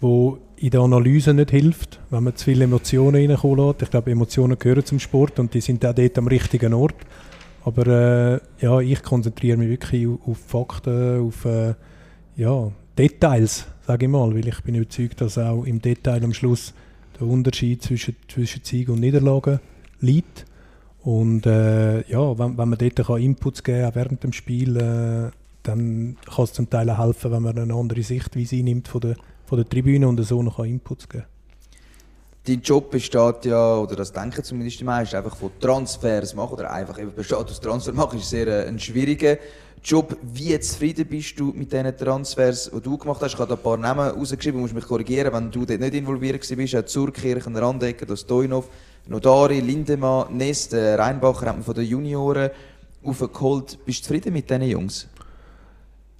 wo 0.00 0.38
in 0.60 0.70
der 0.70 0.80
Analyse 0.80 1.32
nicht 1.32 1.50
hilft, 1.50 2.00
wenn 2.10 2.22
man 2.22 2.36
zu 2.36 2.44
viele 2.44 2.64
Emotionen 2.64 3.30
reinkommen 3.30 3.66
lässt. 3.66 3.82
Ich 3.82 3.90
glaube, 3.90 4.10
Emotionen 4.10 4.58
gehören 4.58 4.84
zum 4.84 4.98
Sport 4.98 5.38
und 5.38 5.54
die 5.54 5.62
sind 5.62 5.84
auch 5.86 5.94
dort 5.94 6.18
am 6.18 6.26
richtigen 6.26 6.74
Ort. 6.74 6.96
Aber 7.64 7.86
äh, 7.86 8.40
ja, 8.64 8.80
ich 8.80 9.02
konzentriere 9.02 9.56
mich 9.56 9.70
wirklich 9.70 10.06
auf 10.06 10.38
Fakten, 10.38 11.26
auf 11.26 11.44
äh, 11.46 11.74
ja, 12.36 12.70
Details, 12.96 13.66
sage 13.86 14.04
ich 14.04 14.10
mal, 14.10 14.34
weil 14.34 14.46
ich 14.46 14.60
bin 14.60 14.74
überzeugt, 14.74 15.22
dass 15.22 15.38
auch 15.38 15.64
im 15.64 15.80
Detail 15.80 16.22
am 16.24 16.34
Schluss 16.34 16.74
der 17.18 17.26
Unterschied 17.26 17.82
zwischen, 17.82 18.16
zwischen 18.28 18.62
Sieg 18.62 18.90
und 18.90 19.00
Niederlage 19.00 19.60
liegt. 20.00 20.44
Und 21.02 21.46
äh, 21.46 22.06
ja, 22.06 22.38
wenn, 22.38 22.58
wenn 22.58 22.68
man 22.68 22.78
dort 22.78 22.96
kann 22.96 23.22
Inputs 23.22 23.62
geben 23.62 23.82
kann 23.82 23.94
während 23.94 24.24
dem 24.24 24.34
Spiel, 24.34 24.76
äh, 24.76 25.30
dann 25.62 26.16
kann 26.26 26.44
es 26.44 26.52
zum 26.52 26.68
Teil 26.68 26.90
auch 26.90 26.98
helfen, 26.98 27.32
wenn 27.32 27.42
man 27.42 27.58
eine 27.58 27.74
andere 27.74 28.02
Sichtweise 28.02 28.56
nimmt 28.56 28.88
von 28.88 29.00
der, 29.00 29.16
von 29.50 29.58
der 29.58 29.68
Tribüne 29.68 30.06
und 30.06 30.22
so 30.22 30.44
noch 30.44 30.60
Inputs 30.60 31.08
geben 31.08 31.24
Dein 32.46 32.62
Job 32.62 32.88
besteht 32.88 33.44
ja, 33.46 33.78
oder 33.78 33.96
das 33.96 34.12
denken 34.12 34.44
zumindest 34.44 34.78
die 34.78 34.84
meisten, 34.84 35.16
einfach 35.16 35.36
von 35.36 35.50
Transfers 35.58 36.34
machen 36.36 36.52
oder 36.54 36.70
einfach 36.72 37.00
eben 37.00 37.12
besteht 37.12 37.36
aus 37.36 37.60
Transfer 37.60 37.92
machen, 37.92 38.20
ist 38.20 38.30
sehr 38.30 38.46
äh, 38.46 38.68
ein 38.68 38.78
schwieriger 38.78 39.38
Job. 39.82 40.16
Wie 40.22 40.58
zufrieden 40.60 41.04
bist 41.04 41.38
du 41.40 41.46
mit 41.46 41.72
diesen 41.72 41.96
Transfers, 41.96 42.70
die 42.72 42.80
du 42.80 42.96
gemacht 42.96 43.20
hast? 43.22 43.34
Ich 43.34 43.40
habe 43.40 43.48
da 43.48 43.56
ein 43.56 43.62
paar 43.62 43.76
Namen 43.76 44.10
rausgeschrieben, 44.10 44.58
du 44.58 44.62
musst 44.62 44.74
mich 44.74 44.86
korrigieren, 44.86 45.32
wenn 45.34 45.50
du 45.50 45.66
dort 45.66 45.80
nicht 45.80 45.94
involviert 45.94 46.48
bist. 46.48 46.76
Auch 46.76 46.84
Zurkirchen, 46.84 47.56
Randecker, 47.56 48.06
das 48.06 48.20
Stoinov, 48.20 48.68
Nodari, 49.08 49.58
Lindemann, 49.58 50.36
Nest, 50.36 50.74
äh, 50.74 50.94
Rheinbacher 50.94 51.46
hat 51.46 51.56
man 51.56 51.64
von 51.64 51.74
den 51.74 51.86
Junioren 51.86 52.50
aufgeholt. 53.02 53.84
Bist 53.84 53.98
du 53.98 54.04
zufrieden 54.04 54.32
mit 54.32 54.48
diesen 54.48 54.62
Jungs? 54.62 55.08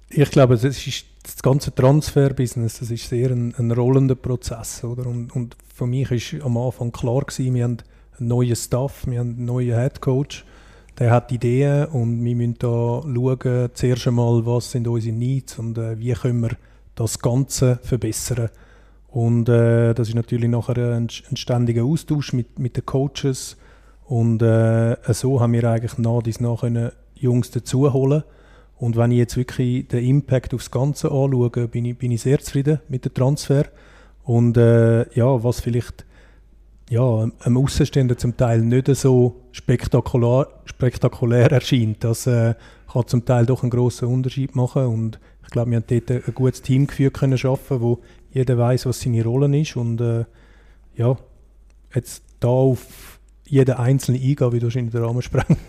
Ich 0.09 0.29
glaube, 0.29 0.55
das 0.55 0.85
ist 0.85 1.05
das 1.23 1.41
ganze 1.41 1.73
Transfer-Business, 1.73 2.79
das 2.79 2.91
ist 2.91 3.07
sehr 3.07 3.31
ein, 3.31 3.53
ein 3.57 3.71
rollender 3.71 4.15
Prozess, 4.15 4.83
oder? 4.83 5.05
Und, 5.05 5.35
und 5.35 5.55
für 5.73 5.85
mich 5.85 6.11
ist 6.11 6.43
am 6.43 6.57
Anfang 6.57 6.91
klar 6.91 7.21
gewesen, 7.21 7.53
wir 7.53 7.63
haben 7.63 7.77
einen 8.19 8.27
neuen 8.27 8.55
Staff, 8.55 9.05
wir 9.07 9.19
haben 9.19 9.35
einen 9.35 9.45
neuen 9.45 9.75
Head 9.75 10.01
Coach, 10.01 10.45
der 10.99 11.11
hat 11.11 11.31
Ideen 11.31 11.85
und 11.85 12.23
wir 12.23 12.35
müssen 12.35 12.55
da 12.59 13.01
schauen, 13.01 13.69
zuerst 13.73 14.07
einmal, 14.07 14.45
was 14.45 14.71
sind 14.71 14.87
unsere 14.87 15.15
Needs 15.15 15.57
und 15.59 15.77
äh, 15.77 15.97
wie 15.99 16.13
können 16.13 16.41
wir 16.41 16.57
das 16.95 17.19
Ganze 17.19 17.79
verbessern. 17.81 18.49
Und 19.07 19.49
äh, 19.49 19.93
das 19.93 20.09
ist 20.09 20.15
natürlich 20.15 20.49
nachher 20.49 20.95
ein, 20.95 21.07
ein 21.29 21.37
ständiger 21.37 21.83
Austausch 21.83 22.33
mit, 22.33 22.59
mit 22.59 22.77
den 22.77 22.85
Coaches 22.85 23.57
und 24.05 24.41
äh, 24.41 24.97
so 25.13 25.39
haben 25.39 25.53
wir 25.53 25.63
eigentlich 25.65 25.97
nach 25.97 26.21
dies 26.21 26.39
nach 26.39 26.61
können 26.61 26.91
Jungs 27.15 27.51
dazu 27.51 27.91
holen 27.93 28.23
und 28.81 28.97
wenn 28.97 29.11
ich 29.11 29.19
jetzt 29.19 29.37
wirklich 29.37 29.87
den 29.89 30.03
Impact 30.03 30.55
aufs 30.55 30.71
Ganze 30.71 31.11
anschaue, 31.11 31.67
bin 31.67 31.85
ich, 31.85 31.95
bin 31.99 32.09
ich 32.09 32.23
sehr 32.23 32.39
zufrieden 32.39 32.79
mit 32.89 33.05
dem 33.05 33.13
Transfer. 33.13 33.65
Und 34.23 34.57
äh, 34.57 35.07
ja, 35.13 35.43
was 35.43 35.59
vielleicht 35.59 36.03
ja, 36.89 37.29
einem 37.41 37.57
Außenstehenden 37.57 38.17
zum 38.17 38.35
Teil 38.37 38.61
nicht 38.61 38.87
so 38.95 39.43
spektakulär, 39.51 40.47
spektakulär 40.65 41.51
erscheint, 41.51 42.03
das 42.03 42.25
äh, 42.25 42.55
kann 42.91 43.05
zum 43.05 43.23
Teil 43.23 43.45
doch 43.45 43.61
einen 43.61 43.69
grossen 43.69 44.07
Unterschied 44.07 44.55
machen. 44.55 44.87
Und 44.87 45.19
ich 45.43 45.51
glaube, 45.51 45.69
wir 45.69 45.77
haben 45.77 45.85
dort 45.87 46.09
ein 46.09 46.33
gutes 46.33 46.63
Teamgefühl 46.63 47.11
können 47.11 47.37
schaffen, 47.37 47.81
wo 47.81 47.99
jeder 48.31 48.57
weiß, 48.57 48.87
was 48.87 48.99
seine 48.99 49.23
Rolle 49.23 49.59
ist. 49.59 49.77
Und 49.77 50.01
äh, 50.01 50.25
ja, 50.95 51.15
jetzt 51.93 52.23
da 52.39 52.47
auf 52.47 53.19
jeden 53.45 53.75
Einzelnen 53.75 54.19
eingehen, 54.19 54.51
wie 54.53 54.57
du 54.57 54.65
wahrscheinlich 54.65 54.91
den 54.91 55.03
Rahmen 55.03 55.21
sprengen. 55.21 55.59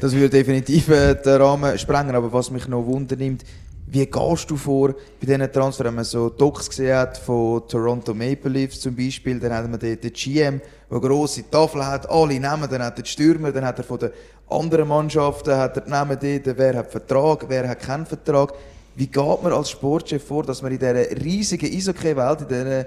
Das 0.00 0.14
würde 0.14 0.30
definitiv 0.30 0.88
äh, 0.88 1.14
den 1.14 1.42
Rahmen 1.42 1.78
sprengen, 1.78 2.14
aber 2.14 2.32
was 2.32 2.50
mich 2.50 2.66
noch 2.66 2.86
wundernimmt, 2.86 3.44
wie 3.86 4.06
gehst 4.06 4.50
du 4.50 4.56
vor 4.56 4.94
bei 5.20 5.26
diesen 5.26 5.52
Transfers? 5.52 5.84
Wenn 5.84 5.94
man 5.94 6.04
so 6.04 6.30
Docs 6.30 6.70
gesehen 6.70 6.96
hat 6.96 7.18
von 7.18 7.68
Toronto 7.68 8.14
Maple 8.14 8.50
Leafs 8.50 8.80
zum 8.80 8.96
Beispiel, 8.96 9.38
dann 9.38 9.52
hat 9.52 9.68
man 9.68 9.78
den, 9.78 10.00
den 10.00 10.10
GM, 10.10 10.62
der 10.62 10.62
eine 10.90 11.00
grosse 11.00 11.50
Tafel 11.50 11.86
hat, 11.86 12.08
alle 12.08 12.32
nehmen, 12.32 12.66
dann 12.70 12.82
hat 12.82 12.98
er 12.98 13.02
die 13.02 13.10
Stürmer, 13.10 13.52
dann 13.52 13.66
hat 13.66 13.76
er 13.76 13.84
von 13.84 13.98
den 13.98 14.10
anderen 14.48 14.88
Mannschaften 14.88 15.54
hat 15.54 15.76
er 15.76 15.82
die 15.82 15.90
Namen 15.90 16.18
dort, 16.18 16.56
wer 16.56 16.76
hat 16.78 16.90
Vertrag, 16.90 17.44
wer 17.48 17.68
hat 17.68 17.80
keinen 17.80 18.06
Vertrag. 18.06 18.54
Wie 18.96 19.06
geht 19.06 19.42
man 19.42 19.52
als 19.52 19.68
Sportchef 19.68 20.24
vor, 20.24 20.44
dass 20.44 20.62
man 20.62 20.72
in 20.72 20.78
dieser 20.78 21.10
riesigen 21.22 21.70
Eishockey-Welt, 21.70 22.40
in 22.40 22.48
dieser 22.48 22.86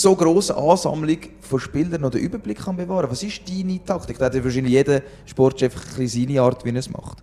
so 0.00 0.16
grossen 0.16 0.56
Ansammlung 0.56 1.18
von 1.40 1.60
Spielern 1.60 2.00
noch 2.00 2.10
den 2.10 2.22
Überblick 2.22 2.58
kann 2.58 2.76
bewahren 2.76 3.10
Was 3.10 3.22
ist 3.22 3.42
deine 3.48 3.84
Taktik? 3.84 4.18
Da 4.18 4.26
hat 4.26 4.34
ja 4.34 4.42
wahrscheinlich 4.42 4.72
jeder 4.72 5.02
Sportchef 5.26 5.74
seine 6.06 6.40
Art, 6.40 6.64
wie 6.64 6.70
er 6.70 6.76
es 6.76 6.90
macht. 6.90 7.22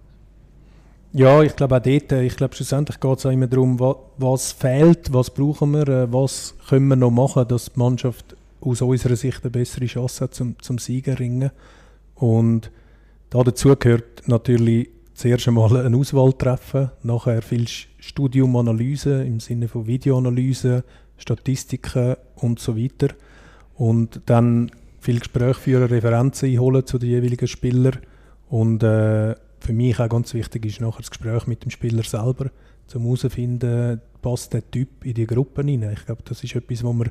Ja, 1.11 1.41
ich 1.41 1.55
glaube 1.55 1.77
auch 1.77 1.81
dort, 1.81 2.11
äh, 2.11 2.23
ich 2.23 2.37
glaube 2.37 2.55
schlussendlich 2.55 2.99
geht 2.99 3.17
es 3.17 3.25
auch 3.25 3.31
immer 3.31 3.47
darum, 3.47 3.79
was, 3.79 4.51
fehlt, 4.51 5.11
was 5.11 5.31
brauchen 5.31 5.71
wir, 5.71 5.87
äh, 5.87 6.13
was 6.13 6.53
können 6.67 6.87
wir 6.87 6.95
noch 6.95 7.09
machen, 7.09 7.47
dass 7.47 7.71
die 7.73 7.79
Mannschaft 7.79 8.35
aus 8.61 8.81
unserer 8.83 9.15
Sicht 9.15 9.43
eine 9.43 9.49
bessere 9.49 9.87
Chance 9.87 10.25
hat 10.25 10.35
zum, 10.35 10.55
zum 10.61 10.77
Sieger 10.77 11.17
ringen. 11.17 11.49
Und 12.13 12.69
da 13.31 13.41
dazu 13.41 13.75
gehört 13.75 14.27
natürlich 14.27 14.89
zuerst 15.15 15.47
einmal 15.47 15.75
eine 15.77 15.97
Auswahl 15.97 16.33
treffen, 16.33 16.91
nachher 17.01 17.41
viel 17.41 17.67
Studiumanalyse 17.67 19.23
im 19.23 19.39
Sinne 19.39 19.67
von 19.67 19.87
Videoanalyse, 19.87 20.83
Statistiken 21.19 22.15
und 22.35 22.59
so 22.59 22.77
weiter. 22.77 23.13
Und 23.75 24.21
dann 24.25 24.71
viel 24.99 25.19
Gespräch 25.19 25.57
führen, 25.57 25.87
Referenzen 25.87 26.49
einholen 26.49 26.85
zu 26.85 26.97
den 26.97 27.09
jeweiligen 27.09 27.47
Spielern. 27.47 27.99
Und 28.49 28.83
äh, 28.83 29.35
für 29.59 29.73
mich 29.73 29.99
auch 29.99 30.09
ganz 30.09 30.33
wichtig 30.33 30.65
ist 30.65 30.81
nachher 30.81 30.99
das 30.99 31.11
Gespräch 31.11 31.47
mit 31.47 31.63
dem 31.63 31.71
Spieler 31.71 32.03
selber, 32.03 32.49
um 32.93 33.03
herauszufinden, 33.03 34.01
passt 34.21 34.53
der 34.53 34.69
Typ 34.69 35.05
in 35.05 35.13
die 35.13 35.27
Gruppe 35.27 35.63
rein. 35.63 35.89
Ich 35.93 36.05
glaube, 36.05 36.23
das 36.25 36.43
ist 36.43 36.55
etwas, 36.55 36.83
wo 36.83 36.91
man, 36.91 37.09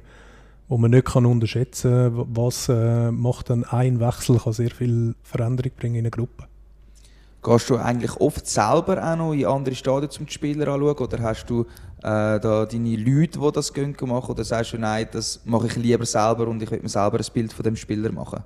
wo 0.69 0.77
man 0.77 0.91
nicht 0.91 1.07
kann 1.07 1.25
unterschätzen 1.25 2.15
kann. 2.17 2.27
Was 2.35 2.69
äh, 2.69 3.13
macht 3.13 3.51
dann 3.51 3.65
ein 3.65 4.01
Wechsel, 4.01 4.39
kann 4.39 4.53
sehr 4.53 4.71
viel 4.71 5.15
Veränderung 5.23 5.73
bringen 5.77 5.97
in 5.97 6.01
einer 6.01 6.11
Gruppe. 6.11 6.48
Gehst 7.49 7.71
du 7.71 7.77
eigentlich 7.77 8.15
oft 8.21 8.47
selber 8.47 9.03
auch 9.03 9.17
noch 9.17 9.33
in 9.33 9.47
andere 9.47 9.75
Stadien 9.75 10.11
zum 10.11 10.29
Spieler 10.29 10.69
anschauen 10.69 10.99
oder 10.99 11.19
hast 11.23 11.47
du 11.49 11.63
äh, 11.63 12.39
da 12.39 12.67
deine 12.67 12.97
Leute, 12.97 13.39
die 13.39 13.53
das 13.53 13.73
machen 14.03 14.31
oder 14.31 14.45
sagst 14.45 14.75
du, 14.75 14.79
nein, 14.79 15.09
das 15.11 15.41
mache 15.47 15.69
ich 15.69 15.77
lieber 15.77 16.05
selber 16.05 16.47
und 16.47 16.63
ich 16.63 16.71
will 16.71 16.83
mir 16.83 16.91
selber 16.91 17.17
ein 17.19 17.27
Bild 17.33 17.55
von 17.55 17.63
dem 17.63 17.75
Spieler 17.75 18.13
machen? 18.13 18.45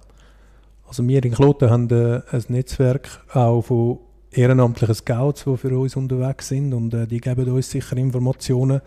Also 0.86 1.04
wir 1.08 1.24
in 1.24 1.32
Kloten 1.32 1.68
haben 1.68 1.90
äh, 1.90 2.20
ein 2.30 2.44
Netzwerk 2.46 3.08
auch 3.34 3.62
von 3.62 3.98
ehrenamtlichen 4.30 4.94
Scouts, 4.94 5.44
die 5.44 5.56
für 5.56 5.76
uns 5.76 5.96
unterwegs 5.96 6.46
sind 6.46 6.72
und 6.72 6.94
äh, 6.94 7.08
die 7.08 7.20
geben 7.20 7.50
uns 7.50 7.70
sicher 7.70 7.96
Informationen. 7.96 8.82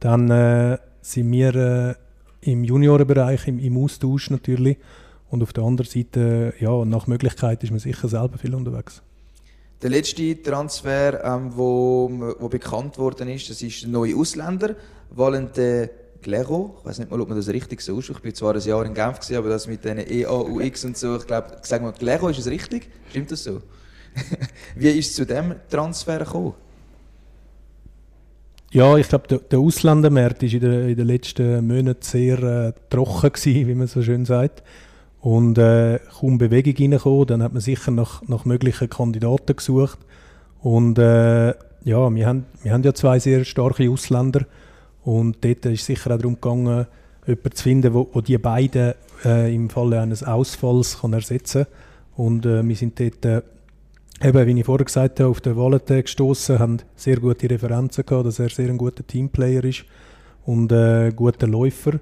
Dann 0.00 0.32
äh, 0.32 0.78
sind 1.00 1.30
wir 1.30 1.54
äh, 1.54 1.94
im 2.40 2.64
Juniorenbereich 2.64 3.46
im, 3.46 3.60
im 3.60 3.78
Austausch 3.78 4.30
natürlich 4.30 4.78
und 5.28 5.44
auf 5.44 5.52
der 5.52 5.62
anderen 5.62 5.88
Seite, 5.88 6.54
ja, 6.58 6.84
nach 6.84 7.06
Möglichkeit 7.06 7.62
ist 7.62 7.70
man 7.70 7.78
sicher 7.78 8.08
selber 8.08 8.36
viel 8.36 8.56
unterwegs. 8.56 9.00
Der 9.82 9.88
letzte 9.88 10.42
Transfer, 10.42 11.24
ähm, 11.24 11.52
wo, 11.56 12.10
wo 12.38 12.48
bekannt 12.48 12.98
worden 12.98 13.28
ist, 13.28 13.48
das 13.48 13.62
ist 13.62 13.84
ein 13.84 13.92
neuer 13.92 14.14
Ausländer, 14.18 14.76
Valentin 15.10 15.88
Glero. 16.20 16.76
Ich 16.80 16.86
weiß 16.86 16.98
nicht 16.98 17.10
mal, 17.10 17.18
ob 17.18 17.28
man 17.28 17.38
das 17.38 17.48
richtig 17.48 17.80
so 17.80 17.96
ausspricht. 17.96 18.18
Ich 18.18 18.22
bin 18.22 18.34
zwar 18.34 18.54
ein 18.54 18.60
Jahr 18.60 18.84
in 18.84 18.92
Genf, 18.92 19.20
gewesen, 19.20 19.36
aber 19.36 19.48
das 19.48 19.66
mit 19.66 19.82
den 19.82 19.98
E, 19.98 20.26
A, 20.26 20.38
U, 20.38 20.60
X 20.60 20.84
und 20.84 20.98
so, 20.98 21.16
ich 21.16 21.26
glaube, 21.26 21.56
sag 21.62 21.80
mal, 21.80 21.92
Glero, 21.92 22.28
ist 22.28 22.38
es 22.38 22.46
richtig? 22.48 22.90
Stimmt 23.08 23.32
das 23.32 23.42
so? 23.44 23.62
Wie 24.76 24.88
ist 24.88 25.10
es 25.10 25.14
zu 25.14 25.24
diesem 25.24 25.54
Transfer 25.70 26.18
gekommen? 26.18 26.52
Ja, 28.72 28.98
ich 28.98 29.08
glaube, 29.08 29.28
der, 29.28 29.38
der 29.38 29.58
Ausländermarkt 29.60 30.42
war 30.42 30.52
in, 30.52 30.60
der, 30.60 30.88
in 30.88 30.96
den 30.96 31.06
letzten 31.06 31.66
Monaten 31.66 32.02
sehr 32.02 32.38
äh, 32.42 32.72
trocken, 32.90 33.32
gewesen, 33.32 33.66
wie 33.66 33.74
man 33.74 33.86
so 33.86 34.02
schön 34.02 34.26
sagt 34.26 34.62
und 35.20 35.58
äh, 35.58 35.98
kaum 36.18 36.38
Bewegung 36.38 36.74
reingekommen. 36.76 37.26
Dann 37.26 37.42
hat 37.42 37.52
man 37.52 37.60
sicher 37.60 37.90
nach, 37.90 38.22
nach 38.26 38.44
möglichen 38.44 38.88
Kandidaten 38.88 39.56
gesucht. 39.56 39.98
Und 40.62 40.98
äh, 40.98 41.48
ja, 41.84 42.14
wir 42.14 42.26
haben, 42.26 42.46
wir 42.62 42.72
haben 42.72 42.82
ja 42.82 42.94
zwei 42.94 43.18
sehr 43.18 43.44
starke 43.44 43.90
Ausländer 43.90 44.44
und 45.02 45.42
dort 45.42 45.64
ist 45.66 45.86
sicher 45.86 46.14
auch 46.14 46.18
darum 46.18 46.34
gegangen, 46.34 46.86
jemanden 47.26 47.52
zu 47.52 47.62
finden, 47.62 47.94
wo, 47.94 48.08
wo 48.12 48.20
die 48.20 48.38
beiden 48.38 48.94
äh, 49.24 49.54
im 49.54 49.70
Falle 49.70 50.00
eines 50.00 50.22
Ausfalls 50.22 51.00
kann 51.00 51.12
ersetzen 51.12 51.64
kann. 51.64 52.26
Und 52.26 52.46
äh, 52.46 52.66
wir 52.66 52.76
sind 52.76 53.00
dort, 53.00 53.24
äh, 53.24 53.42
eben, 54.22 54.46
wie 54.46 54.60
ich 54.60 54.66
vorher 54.66 54.84
gesagt 54.84 55.20
habe, 55.20 55.30
auf 55.30 55.40
den 55.40 55.56
Wallet 55.56 55.86
gestoßen, 55.86 56.58
haben 56.58 56.78
sehr 56.96 57.16
gute 57.16 57.48
Referenzen 57.48 58.04
gehabt, 58.04 58.26
dass 58.26 58.38
er 58.38 58.50
sehr 58.50 58.68
ein 58.68 58.78
guter 58.78 59.06
Teamplayer 59.06 59.64
ist 59.64 59.84
und 60.44 60.70
äh, 60.72 61.12
guter 61.14 61.46
Läufer 61.46 61.98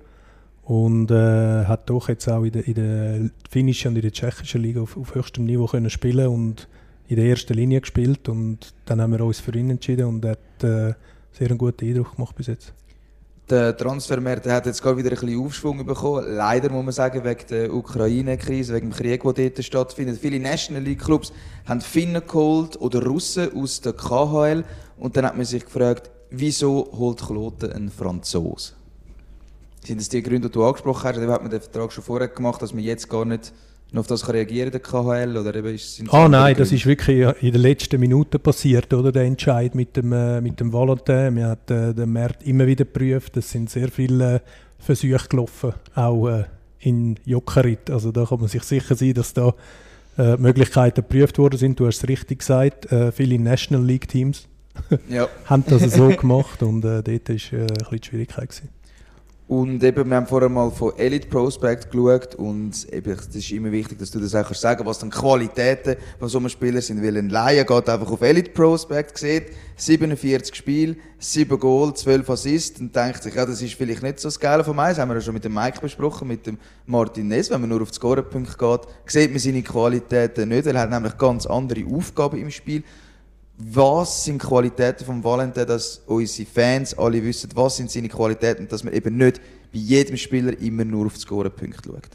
und 0.68 1.10
äh, 1.10 1.64
hat 1.64 1.88
doch 1.88 2.10
jetzt 2.10 2.28
auch 2.28 2.44
in 2.44 2.52
der, 2.52 2.68
in 2.68 2.74
der 2.74 3.30
finnischen 3.50 3.88
und 3.88 3.96
in 3.96 4.02
der 4.02 4.12
tschechischen 4.12 4.60
Liga 4.60 4.82
auf, 4.82 4.98
auf 4.98 5.14
höchstem 5.14 5.46
Niveau 5.46 5.66
können 5.66 5.88
spielen 5.88 6.28
und 6.28 6.68
in 7.08 7.16
der 7.16 7.24
ersten 7.24 7.54
Linie 7.54 7.80
gespielt 7.80 8.28
und 8.28 8.74
dann 8.84 9.00
haben 9.00 9.12
wir 9.12 9.24
uns 9.24 9.40
für 9.40 9.56
ihn 9.56 9.70
entschieden 9.70 10.06
und 10.06 10.26
hat 10.26 10.38
äh, 10.62 10.92
sehr 11.32 11.48
einen 11.48 11.56
guten 11.56 11.86
Eindruck 11.86 12.16
gemacht 12.16 12.36
bis 12.36 12.48
jetzt. 12.48 12.74
Der 13.48 13.74
Transfermarkt 13.74 14.46
hat 14.46 14.66
jetzt 14.66 14.82
gerade 14.82 14.98
wieder 14.98 15.08
ein 15.08 15.18
bisschen 15.18 15.42
Aufschwung 15.42 15.86
bekommen. 15.86 16.36
Leider 16.36 16.68
muss 16.68 16.84
man 16.84 16.92
sagen, 16.92 17.24
wegen 17.24 17.46
der 17.48 17.72
Ukraine-Krise, 17.72 18.74
wegen 18.74 18.90
dem 18.90 18.94
Krieg, 18.94 19.22
der 19.22 19.32
dort 19.32 19.64
stattfindet. 19.64 20.18
Viele 20.20 20.38
National 20.38 20.82
League-Clubs 20.82 21.32
haben 21.64 21.80
Finnen 21.80 22.20
geholt 22.26 22.78
oder 22.78 23.02
Russen 23.02 23.50
aus 23.56 23.80
der 23.80 23.94
KHL. 23.94 24.64
Und 24.98 25.16
dann 25.16 25.24
hat 25.24 25.34
man 25.34 25.46
sich 25.46 25.64
gefragt, 25.64 26.10
wieso 26.28 26.90
holt 26.92 27.24
Kloten 27.24 27.72
einen 27.72 27.90
Franzosen? 27.90 28.77
Sind 29.84 30.00
das 30.00 30.08
die 30.08 30.22
Gründe, 30.22 30.48
die 30.48 30.52
du 30.52 30.64
angesprochen 30.64 31.04
hast? 31.04 31.18
Oder 31.18 31.28
hat 31.32 31.42
man 31.42 31.50
den 31.50 31.60
Vertrag 31.60 31.92
schon 31.92 32.04
vorher 32.04 32.28
gemacht, 32.28 32.60
dass 32.62 32.72
man 32.72 32.82
jetzt 32.82 33.08
gar 33.08 33.24
nicht 33.24 33.52
noch 33.90 34.00
auf 34.00 34.06
das 34.06 34.30
reagieren 34.32 34.70
kann, 34.70 35.06
der 35.06 35.26
KHL? 35.26 35.36
Oder 35.36 35.54
eben 35.54 35.74
ist, 35.74 36.02
ah 36.10 36.28
nein, 36.28 36.56
das 36.56 36.72
ist 36.72 36.86
wirklich 36.86 37.26
in 37.42 37.52
den 37.52 37.62
letzten 37.62 38.00
Minuten 38.00 38.40
passiert, 38.40 38.92
oder? 38.92 39.12
Der 39.12 39.24
Entscheid 39.24 39.74
mit 39.74 39.96
dem, 39.96 40.12
äh, 40.12 40.40
mit 40.40 40.60
dem 40.60 40.72
Valentin. 40.72 41.36
Wir 41.36 41.48
haben 41.48 41.90
äh, 41.90 41.94
den 41.94 42.12
Markt 42.12 42.42
immer 42.46 42.66
wieder 42.66 42.84
geprüft. 42.84 43.36
Es 43.36 43.50
sind 43.50 43.70
sehr 43.70 43.88
viele 43.88 44.36
äh, 44.36 44.40
Versuche 44.78 45.28
gelaufen, 45.28 45.72
auch 45.94 46.28
äh, 46.28 46.44
in 46.80 47.18
Jokerit. 47.24 47.90
Also 47.90 48.12
da 48.12 48.24
kann 48.24 48.40
man 48.40 48.48
sich 48.48 48.62
sicher 48.62 48.94
sein, 48.94 49.14
dass 49.14 49.34
da 49.34 49.54
Möglichkeiten 50.36 51.02
geprüft 51.02 51.38
worden 51.38 51.58
sind. 51.58 51.78
Du 51.78 51.86
hast 51.86 51.98
es 51.98 52.08
richtig 52.08 52.40
gesagt, 52.40 52.88
viele 53.14 53.38
National 53.38 53.86
League 53.86 54.08
Teams 54.08 54.48
ja. 55.08 55.28
haben 55.44 55.64
das 55.66 55.82
so 55.92 56.08
gemacht 56.16 56.62
und 56.62 56.82
dort 56.82 57.06
war 57.06 57.14
äh, 57.14 57.20
ein 57.20 57.28
bisschen 57.28 57.90
die 57.90 58.06
Schwierigkeit. 58.06 58.48
Gewesen. 58.48 58.68
Und 59.48 59.82
eben, 59.82 60.10
wir 60.10 60.16
haben 60.16 60.26
vorher 60.26 60.50
mal 60.50 60.70
von 60.70 60.92
Elite 60.98 61.26
Prospect 61.26 61.90
geschaut 61.90 62.34
und 62.34 62.86
eben, 62.92 63.12
es 63.12 63.34
ist 63.34 63.50
immer 63.50 63.72
wichtig, 63.72 63.98
dass 63.98 64.10
du 64.10 64.20
das 64.20 64.34
auch 64.34 64.44
kannst 64.44 64.60
sagen 64.60 64.84
was 64.84 64.98
dann 64.98 65.08
Qualitäten 65.08 65.96
von 66.18 66.28
so 66.28 66.36
einem 66.36 66.50
Spieler 66.50 66.82
sind, 66.82 67.02
weil 67.02 67.16
ein 67.16 67.30
Laie 67.30 67.64
geht 67.64 67.88
einfach 67.88 68.10
auf 68.10 68.20
Elite 68.20 68.50
Prospect, 68.50 69.16
sieht 69.16 69.46
47 69.76 70.54
Spiele, 70.54 70.96
7 71.18 71.58
Goal, 71.58 71.94
12 71.94 72.28
Assists 72.28 72.78
und 72.78 72.94
denkt 72.94 73.22
sich, 73.22 73.34
ja, 73.34 73.46
das 73.46 73.62
ist 73.62 73.72
vielleicht 73.72 74.02
nicht 74.02 74.20
so 74.20 74.28
das 74.28 74.38
Geile 74.38 74.62
von 74.62 74.76
das 74.76 74.98
haben 74.98 75.08
wir 75.08 75.14
ja 75.14 75.22
schon 75.22 75.32
mit 75.32 75.44
dem 75.44 75.54
Mike 75.54 75.80
besprochen, 75.80 76.28
mit 76.28 76.46
dem 76.46 76.58
Martin 76.84 77.28
Ness, 77.28 77.48
wenn 77.50 77.62
man 77.62 77.70
nur 77.70 77.80
auf 77.80 77.90
die 77.90 77.96
Scorepunkte 77.96 78.58
geht, 78.58 78.80
sieht 79.06 79.30
man 79.30 79.38
seine 79.38 79.62
Qualitäten 79.62 80.50
nicht, 80.50 80.66
er 80.66 80.78
hat 80.78 80.90
nämlich 80.90 81.16
ganz 81.16 81.46
andere 81.46 81.86
Aufgaben 81.86 82.36
im 82.36 82.50
Spiel 82.50 82.82
was 83.58 84.24
sind 84.24 84.40
die 84.40 84.46
Qualitäten 84.46 85.04
von 85.04 85.22
Valentin, 85.22 85.66
dass 85.66 86.00
unsere 86.06 86.48
Fans 86.48 86.96
alle 86.96 87.22
wissen, 87.22 87.50
was 87.54 87.76
sind 87.76 87.90
seine 87.90 88.08
Qualitäten, 88.08 88.68
dass 88.68 88.84
man 88.84 88.94
eben 88.94 89.16
nicht 89.16 89.40
bei 89.72 89.78
jedem 89.78 90.16
Spieler 90.16 90.58
immer 90.60 90.84
nur 90.84 91.06
auf 91.06 91.14
die 91.14 91.20
Scorepunkte 91.20 91.88
schaut? 91.88 92.08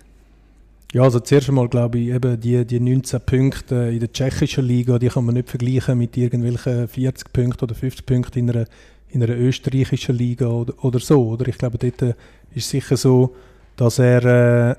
Ja, 0.93 1.01
also 1.01 1.19
zuerst 1.19 1.49
einmal 1.49 1.67
glaube 1.67 1.99
ich, 1.99 2.09
eben 2.09 2.39
die, 2.39 2.65
die 2.65 2.79
19 2.79 3.19
Punkte 3.21 3.75
in 3.91 3.99
der 3.99 4.13
tschechischen 4.13 4.63
Liga, 4.63 4.97
die 4.99 5.09
kann 5.09 5.25
man 5.25 5.35
nicht 5.35 5.49
vergleichen 5.49 5.97
mit 5.97 6.15
irgendwelchen 6.15 6.87
40 6.87 7.33
Punkten 7.33 7.63
oder 7.63 7.75
50 7.75 8.05
Punkten 8.05 8.39
in 8.39 8.49
einer, 8.49 8.65
in 9.09 9.21
einer 9.21 9.35
österreichischen 9.35 10.15
Liga 10.15 10.47
oder, 10.47 10.73
oder 10.83 10.99
so. 10.99 11.27
Oder? 11.29 11.47
Ich 11.47 11.57
glaube, 11.57 11.77
dort 11.77 12.15
ist 12.53 12.65
es 12.65 12.69
sicher 12.69 12.95
so, 12.95 13.35
dass 13.75 13.99
er, 13.99 14.23
äh, 14.71 14.75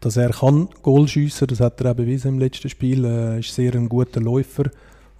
dass 0.00 0.16
er 0.16 0.30
kann 0.30 0.68
Goal 0.82 1.08
schiessen, 1.08 1.48
das 1.48 1.60
hat 1.60 1.80
er 1.80 1.90
auch 1.90 1.96
bewiesen 1.96 2.28
im 2.28 2.38
letzten 2.38 2.68
Spiel, 2.68 3.04
er 3.04 3.34
äh, 3.36 3.40
ist 3.40 3.54
sehr 3.54 3.74
ein 3.74 3.88
guter 3.88 4.20
Läufer 4.20 4.70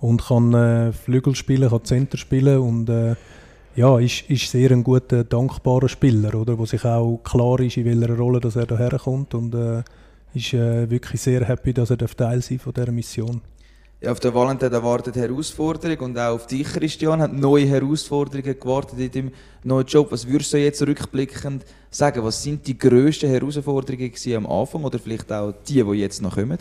und 0.04 0.22
kann 0.22 0.52
äh, 0.52 0.92
Flügel 0.92 1.34
spielen, 1.34 1.70
kann 1.70 1.84
Center 1.84 2.18
spielen 2.18 2.58
und 2.58 2.90
äh, 2.90 3.14
ja, 3.74 3.98
ist, 3.98 4.28
ist 4.28 4.50
sehr 4.50 4.70
ein 4.70 4.84
guter, 4.84 5.24
dankbarer 5.24 5.88
Spieler, 5.88 6.34
oder, 6.34 6.58
wo 6.58 6.66
sich 6.66 6.84
auch 6.84 7.20
klar 7.24 7.58
ist, 7.60 7.78
in 7.78 7.86
welcher 7.86 8.14
Rolle 8.14 8.38
dass 8.38 8.56
er 8.56 8.66
daher 8.66 8.98
kommt 8.98 9.34
und 9.34 9.54
äh, 9.54 9.82
ist 10.34 10.52
äh, 10.52 10.90
wirklich 10.90 11.22
sehr 11.22 11.44
happy, 11.46 11.72
dass 11.72 11.90
er 11.90 11.96
Teil 11.96 12.42
sein 12.42 12.58
von 12.58 12.74
dieser 12.74 12.92
Mission. 12.92 13.40
Ja, 14.02 14.12
auf 14.12 14.20
der 14.20 14.34
Valentin 14.34 14.70
erwartet 14.70 15.16
Herausforderung 15.16 16.10
und 16.10 16.18
auch 16.18 16.34
auf 16.34 16.46
dich, 16.46 16.66
Christian, 16.66 17.22
hat 17.22 17.32
neue 17.32 17.66
Herausforderungen 17.66 18.60
gewartet 18.60 18.98
in 18.98 19.10
deinem 19.10 19.32
neuen 19.62 19.86
Job. 19.86 20.12
Was 20.12 20.28
würdest 20.28 20.52
du 20.52 20.58
jetzt 20.58 20.82
rückblickend 20.82 21.64
sagen? 21.90 22.22
Was 22.22 22.42
sind 22.42 22.66
die 22.66 22.76
grössten 22.76 23.30
Herausforderungen 23.30 24.12
am 24.36 24.46
Anfang 24.46 24.84
oder 24.84 24.98
vielleicht 24.98 25.32
auch 25.32 25.54
die, 25.66 25.82
die 25.82 25.92
jetzt 25.92 26.20
noch 26.20 26.34
kommen? 26.34 26.58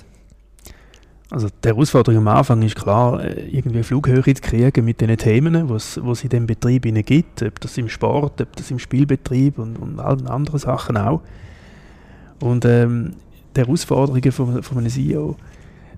Also 1.33 1.47
die 1.63 1.67
Herausforderung 1.67 2.19
am 2.19 2.27
Anfang 2.27 2.61
ist 2.61 2.75
klar, 2.75 3.23
äh, 3.23 3.49
irgendwie 3.49 3.81
Flughöhe 3.81 4.21
zu 4.23 4.39
kriegen 4.39 4.85
mit 4.85 5.01
den 5.01 5.17
Themen, 5.17 5.67
die 5.67 5.73
es 5.73 5.97
in 5.97 6.29
diesem 6.29 6.45
Betrieb 6.45 6.83
gibt, 7.07 7.41
ob 7.41 7.59
das 7.59 7.75
im 7.79 7.89
Sport, 7.89 8.39
ob 8.39 8.55
das 8.55 8.69
im 8.69 8.77
Spielbetrieb 8.77 9.57
und, 9.57 9.77
und 9.77 9.99
allen 9.99 10.27
anderen 10.27 10.59
Sachen 10.59 10.95
auch. 10.95 11.21
Und 12.39 12.65
ähm, 12.65 13.13
die 13.55 13.61
Herausforderungen 13.61 14.31
von, 14.31 14.61
von 14.61 14.77
einem 14.77 14.89
CEO, 14.89 15.35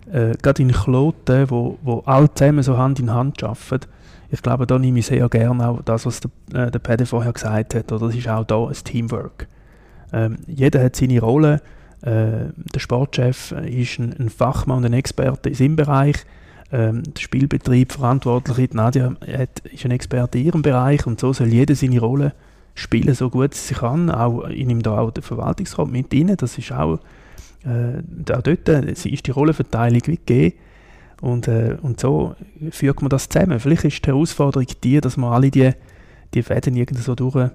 äh, 0.10 0.38
gerade 0.42 0.62
in 0.62 0.72
Kloten, 0.72 1.50
wo, 1.50 1.80
wo 1.84 2.00
alle 2.06 2.34
zusammen 2.34 2.64
so 2.64 2.78
Hand 2.78 3.02
in 3.02 3.12
Hand 3.12 3.44
arbeiten, 3.44 3.88
ich 4.32 4.42
glaube, 4.42 4.66
da 4.66 4.80
nehme 4.80 5.00
ich 5.00 5.08
sehr 5.08 5.28
gerne 5.28 5.68
auch 5.68 5.82
das, 5.82 6.06
was 6.06 6.22
der, 6.22 6.68
äh, 6.68 6.72
der 6.72 6.80
Pede 6.80 7.06
vorher 7.06 7.34
gesagt 7.34 7.76
hat, 7.76 7.92
oder 7.92 8.08
das 8.08 8.16
ist 8.16 8.30
auch 8.30 8.46
da 8.46 8.68
ein 8.68 8.74
Teamwork. 8.74 9.50
Ähm, 10.14 10.38
jeder 10.48 10.82
hat 10.82 10.96
seine 10.96 11.20
Rolle, 11.20 11.62
der 12.06 12.80
Sportchef 12.80 13.52
ist 13.52 13.98
ein, 13.98 14.14
ein, 14.20 14.30
Fachmann 14.30 14.78
und 14.78 14.86
ein 14.86 14.94
Experte 14.94 15.50
in 15.50 15.56
seinem 15.56 15.76
Bereich. 15.76 16.18
Ähm, 16.72 17.02
der 17.04 17.22
Spielbetrieb 17.22 17.94
verantwortlich, 17.94 18.74
Nadja 18.74 19.16
hat, 19.28 19.60
ist 19.72 19.86
ein 19.86 19.92
Experte 19.92 20.38
in 20.38 20.46
ihrem 20.46 20.62
Bereich 20.62 21.08
und 21.08 21.20
so 21.20 21.34
soll 21.34 21.48
jeder 21.48 21.76
seine 21.76 22.00
Rolle 22.00 22.34
spielen, 22.76 23.16
so 23.16 23.30
gut 23.30 23.54
es 23.54 23.68
sich 23.68 23.78
kann. 23.78 24.10
Auch, 24.12 24.48
ich 24.50 24.66
nehme 24.66 24.82
da 24.82 24.98
auch 25.00 25.12
den 25.12 25.24
Verwaltungsrat 25.24 25.90
mit 25.90 26.14
rein, 26.14 26.36
das 26.38 26.58
ist 26.58 26.72
auch, 26.72 27.00
äh, 27.64 28.34
auch 28.34 28.42
dort 28.42 28.70
äh, 28.70 28.92
ist 28.92 29.06
die 29.28 29.32
Rollenverteilung 29.32 30.02
gegeben. 30.02 30.54
Und, 31.22 31.48
äh, 31.48 31.78
und 31.82 32.00
so 32.00 32.36
führt 32.72 33.02
man 33.02 33.10
das 33.10 33.30
zusammen. 33.30 33.60
Vielleicht 33.60 33.86
ist 33.86 34.06
die 34.06 34.10
Herausforderung 34.10 34.68
die, 34.84 35.00
dass 35.02 35.18
man 35.18 35.34
alle 35.34 35.50
die, 35.50 35.72
die 36.34 36.44
Fäden 36.44 36.76
irgendwie 36.76 37.02
so 37.02 37.16
durch 37.16 37.50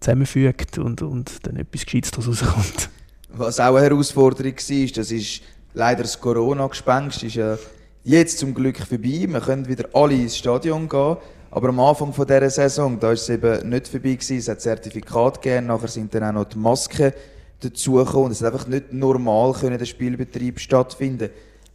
zusammenfügt 0.00 0.78
und, 0.78 1.02
und 1.02 1.46
dann 1.46 1.56
etwas 1.56 1.84
Gescheites 1.84 2.10
daraus 2.12 2.28
rauskommt. 2.28 2.90
Was 3.30 3.60
auch 3.60 3.74
eine 3.74 3.84
Herausforderung 3.84 4.54
war, 4.54 4.86
das 4.94 5.10
ist 5.10 5.42
leider 5.74 6.02
das 6.02 6.18
Corona-Gespenst, 6.18 7.24
ist 7.24 7.34
ja 7.34 7.58
jetzt 8.02 8.38
zum 8.38 8.54
Glück 8.54 8.78
vorbei. 8.78 9.26
Wir 9.28 9.40
können 9.40 9.68
wieder 9.68 9.88
alle 9.92 10.14
ins 10.14 10.38
Stadion 10.38 10.88
gehen. 10.88 11.16
Aber 11.50 11.68
am 11.68 11.80
Anfang 11.80 12.12
von 12.12 12.26
dieser 12.26 12.48
Saison, 12.48 12.98
da 12.98 13.12
ist 13.12 13.22
es 13.22 13.28
eben 13.28 13.68
nicht 13.68 13.88
vorbei 13.88 14.14
gewesen. 14.14 14.38
Es 14.38 14.48
hat 14.48 14.62
Zertifikat 14.62 15.42
gegeben, 15.42 15.66
nachher 15.66 15.88
sind 15.88 16.14
dann 16.14 16.24
auch 16.24 16.32
noch 16.32 16.44
die 16.44 16.58
Masken 16.58 17.12
dazugekommen. 17.60 18.32
Es 18.32 18.40
hat 18.40 18.52
einfach 18.52 18.66
nicht 18.66 18.92
normal 18.92 19.52
können 19.52 19.78
der 19.78 19.86
Spielbetrieb 19.86 20.58
stattfinden. 20.58 21.28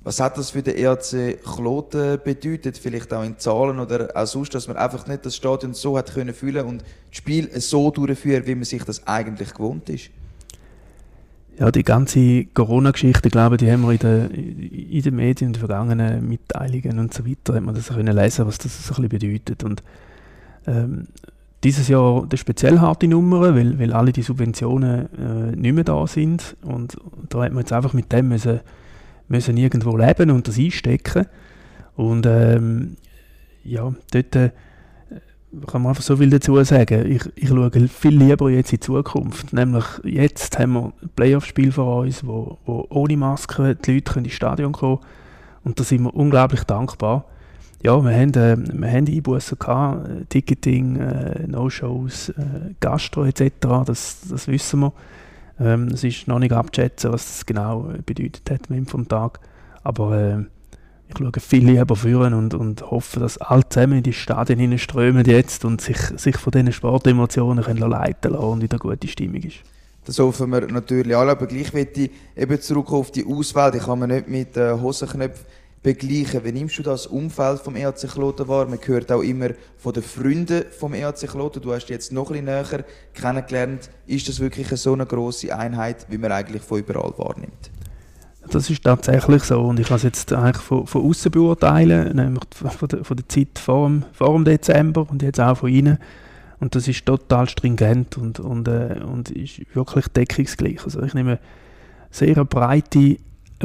Was 0.03 0.19
hat 0.19 0.37
das 0.37 0.49
für 0.49 0.63
den 0.63 0.75
EAC 0.75 1.41
Kloten 1.43 2.19
bedeutet? 2.23 2.77
Vielleicht 2.77 3.13
auch 3.13 3.23
in 3.23 3.37
Zahlen 3.37 3.79
oder 3.79 4.09
auch 4.15 4.25
sonst, 4.25 4.53
dass 4.55 4.67
man 4.67 4.77
einfach 4.77 5.07
nicht 5.07 5.25
das 5.25 5.35
Stadion 5.35 5.73
so 5.73 5.97
hat 5.97 6.13
können 6.13 6.33
fühlen 6.33 6.65
und 6.65 6.81
das 6.81 7.17
Spiel 7.17 7.49
so 7.61 7.91
durchführen, 7.91 8.45
wie 8.45 8.55
man 8.55 8.65
sich 8.65 8.83
das 8.83 9.05
eigentlich 9.07 9.53
gewohnt 9.53 9.87
ist? 9.89 10.09
Ja, 11.59 11.71
die 11.71 11.83
ganze 11.83 12.45
Corona-Geschichte, 12.45 13.29
glaube 13.29 13.57
die 13.57 13.71
haben 13.71 13.83
wir 13.83 13.91
in, 13.91 13.99
der, 13.99 14.31
in 14.31 15.01
den 15.01 15.15
Medien, 15.15 15.49
in 15.49 15.53
den 15.53 15.59
vergangenen 15.59 16.27
Mitteilungen 16.27 16.97
und 16.97 17.13
so 17.13 17.25
weiter, 17.27 17.53
hat 17.53 17.63
man 17.63 17.75
das 17.75 17.89
können 17.89 18.15
lesen, 18.15 18.47
was 18.47 18.57
das 18.57 18.87
so 18.87 18.95
ein 18.95 19.07
bisschen 19.07 19.29
bedeutet. 19.29 19.63
Und 19.63 19.83
ähm, 20.65 21.07
dieses 21.63 21.87
Jahr 21.87 22.23
eine 22.23 22.37
speziell 22.37 22.79
harte 22.79 23.07
Nummer, 23.07 23.55
weil, 23.55 23.79
weil 23.79 23.93
alle 23.93 24.11
die 24.11 24.23
Subventionen 24.23 25.07
äh, 25.13 25.55
nicht 25.55 25.73
mehr 25.73 25.83
da 25.83 26.05
sind. 26.07 26.57
Und 26.61 26.97
da 27.29 27.43
hat 27.43 27.53
man 27.53 27.61
jetzt 27.61 27.71
einfach 27.71 27.93
mit 27.93 28.11
dem 28.11 28.29
müssen, 28.29 28.59
müssen 29.27 29.55
irgendwo 29.55 29.95
leben 29.95 30.31
und 30.31 30.47
das 30.47 30.57
einstecken. 30.57 31.27
Und 31.95 32.25
ähm, 32.25 32.97
ja, 33.63 33.93
dort 34.11 34.35
äh, 34.35 34.49
kann 35.67 35.81
man 35.81 35.89
einfach 35.89 36.03
so 36.03 36.17
viel 36.17 36.29
dazu 36.29 36.61
sagen. 36.63 37.11
Ich, 37.11 37.21
ich 37.35 37.49
schaue 37.49 37.71
viel 37.87 38.17
lieber 38.17 38.49
jetzt 38.49 38.71
in 38.71 38.77
die 38.77 38.85
Zukunft. 38.85 39.53
Nämlich 39.53 39.85
jetzt 40.03 40.57
haben 40.59 40.73
wir 40.73 40.93
ein 41.01 41.09
Playoff-Spiel 41.15 41.71
vor 41.71 42.01
uns, 42.01 42.25
wo, 42.25 42.57
wo 42.65 42.85
ohne 42.89 43.17
Maske 43.17 43.75
die 43.75 43.95
Leute 43.95 44.19
ins 44.19 44.33
Stadion 44.33 44.71
kommen 44.71 44.99
können. 44.99 45.11
Und 45.63 45.79
da 45.79 45.83
sind 45.83 46.03
wir 46.03 46.13
unglaublich 46.13 46.63
dankbar. 46.63 47.25
Ja, 47.83 48.01
wir 48.01 48.11
haben, 48.11 48.33
äh, 48.33 48.87
haben 48.89 49.07
Einbußen 49.07 49.59
gehabt, 49.59 50.07
äh, 50.07 50.25
Ticketing, 50.25 50.95
äh, 50.95 51.47
No-Shows, 51.47 52.29
äh, 52.29 52.73
Gastro 52.79 53.25
etc., 53.25 53.51
das, 53.85 54.21
das 54.29 54.47
wissen 54.47 54.79
wir. 54.79 54.93
Ähm, 55.59 55.87
es 55.89 56.03
ist 56.03 56.27
noch 56.27 56.39
nicht 56.39 56.53
abzuschätzen, 56.53 57.11
was 57.11 57.25
das 57.25 57.45
genau 57.45 57.91
bedeutet 58.05 58.49
hat 58.49 58.69
Ende 58.69 58.89
vom 58.89 59.07
Tag. 59.07 59.39
Aber 59.83 60.17
äh, 60.17 60.45
ich 61.13 61.25
schaue 61.25 61.31
viel 61.39 61.69
lieber 61.69 61.95
führen 61.95 62.33
und, 62.33 62.53
und 62.53 62.89
hoffe, 62.89 63.19
dass 63.19 63.37
alle 63.37 63.67
zusammen 63.67 63.97
in 63.97 64.03
die 64.03 64.13
Stadien 64.13 64.77
strömen 64.77 65.25
jetzt 65.25 65.65
und 65.65 65.81
sich, 65.81 65.97
sich 66.17 66.37
von 66.37 66.51
diesen 66.51 66.71
Sportemotionen 66.71 67.63
können 67.63 67.89
leiten 67.89 68.33
lassen 68.33 68.45
und 68.45 68.61
wieder 68.61 68.77
gute 68.77 69.07
Stimmung 69.07 69.41
ist. 69.43 69.57
Das 70.05 70.19
hoffen 70.19 70.49
wir 70.49 70.67
natürlich 70.67 71.15
alle, 71.15 71.31
aber 71.31 71.47
gleich 71.47 71.73
möchte 71.73 72.01
ich 72.01 72.11
eben 72.35 72.59
zurück 72.59 72.91
auf 72.91 73.11
die 73.11 73.25
Auswahl. 73.25 73.71
Die 73.71 73.79
kann 73.79 73.99
man 73.99 74.09
nicht 74.09 74.27
mit 74.27 74.57
äh, 74.57 74.73
Hosenknöpfen 74.73 75.45
begleichen. 75.83 76.43
Wie 76.43 76.51
nimmst 76.51 76.79
du 76.79 76.83
das 76.83 77.05
Umfeld 77.07 77.59
vom 77.59 77.75
EAC 77.75 78.07
Kloten 78.09 78.47
wahr? 78.47 78.65
Man 78.65 78.79
hört 78.83 79.11
auch 79.11 79.21
immer 79.21 79.49
von 79.77 79.93
den 79.93 80.01
Freunden 80.01 80.63
vom 80.77 80.93
EAC 80.93 81.27
Kloten. 81.27 81.61
Du 81.61 81.73
hast 81.73 81.89
jetzt 81.89 82.11
noch 82.11 82.31
ein 82.31 82.45
bisschen 82.45 82.45
näher 82.45 82.85
kennengelernt. 83.13 83.89
Ist 84.07 84.27
das 84.27 84.39
wirklich 84.39 84.69
eine 84.69 84.77
so 84.77 84.93
eine 84.93 85.05
grosse 85.05 85.55
Einheit, 85.55 86.07
wie 86.09 86.17
man 86.17 86.31
eigentlich 86.31 86.63
von 86.63 86.79
überall 86.79 87.13
wahrnimmt? 87.17 87.69
Das 88.49 88.69
ist 88.69 88.83
tatsächlich 88.83 89.43
so 89.43 89.61
und 89.61 89.79
ich 89.79 89.87
kann 89.87 89.97
es 89.97 90.03
jetzt 90.03 90.33
eigentlich 90.33 90.61
von, 90.63 90.85
von 90.85 91.09
außen 91.09 91.31
beurteilen, 91.31 92.15
nämlich 92.15 92.43
von 92.51 92.87
der, 92.87 93.03
von 93.03 93.17
der 93.17 93.29
Zeit 93.29 93.57
vor 93.57 93.87
dem, 93.87 94.03
vor 94.11 94.33
dem 94.33 94.45
Dezember 94.45 95.07
und 95.09 95.21
jetzt 95.21 95.39
auch 95.39 95.57
von 95.57 95.69
Ihnen. 95.69 95.97
Und 96.59 96.75
das 96.75 96.87
ist 96.87 97.05
total 97.05 97.49
stringent 97.49 98.17
und, 98.17 98.39
und, 98.39 98.67
äh, 98.67 98.99
und 99.03 99.29
ist 99.31 99.61
wirklich 99.75 100.07
deckungsgleich. 100.07 100.83
Also 100.83 101.01
ich 101.01 101.13
nehme 101.13 101.39
sehr 102.09 102.35
eine 102.35 102.45
breite, 102.45 102.99
eine 102.99 103.17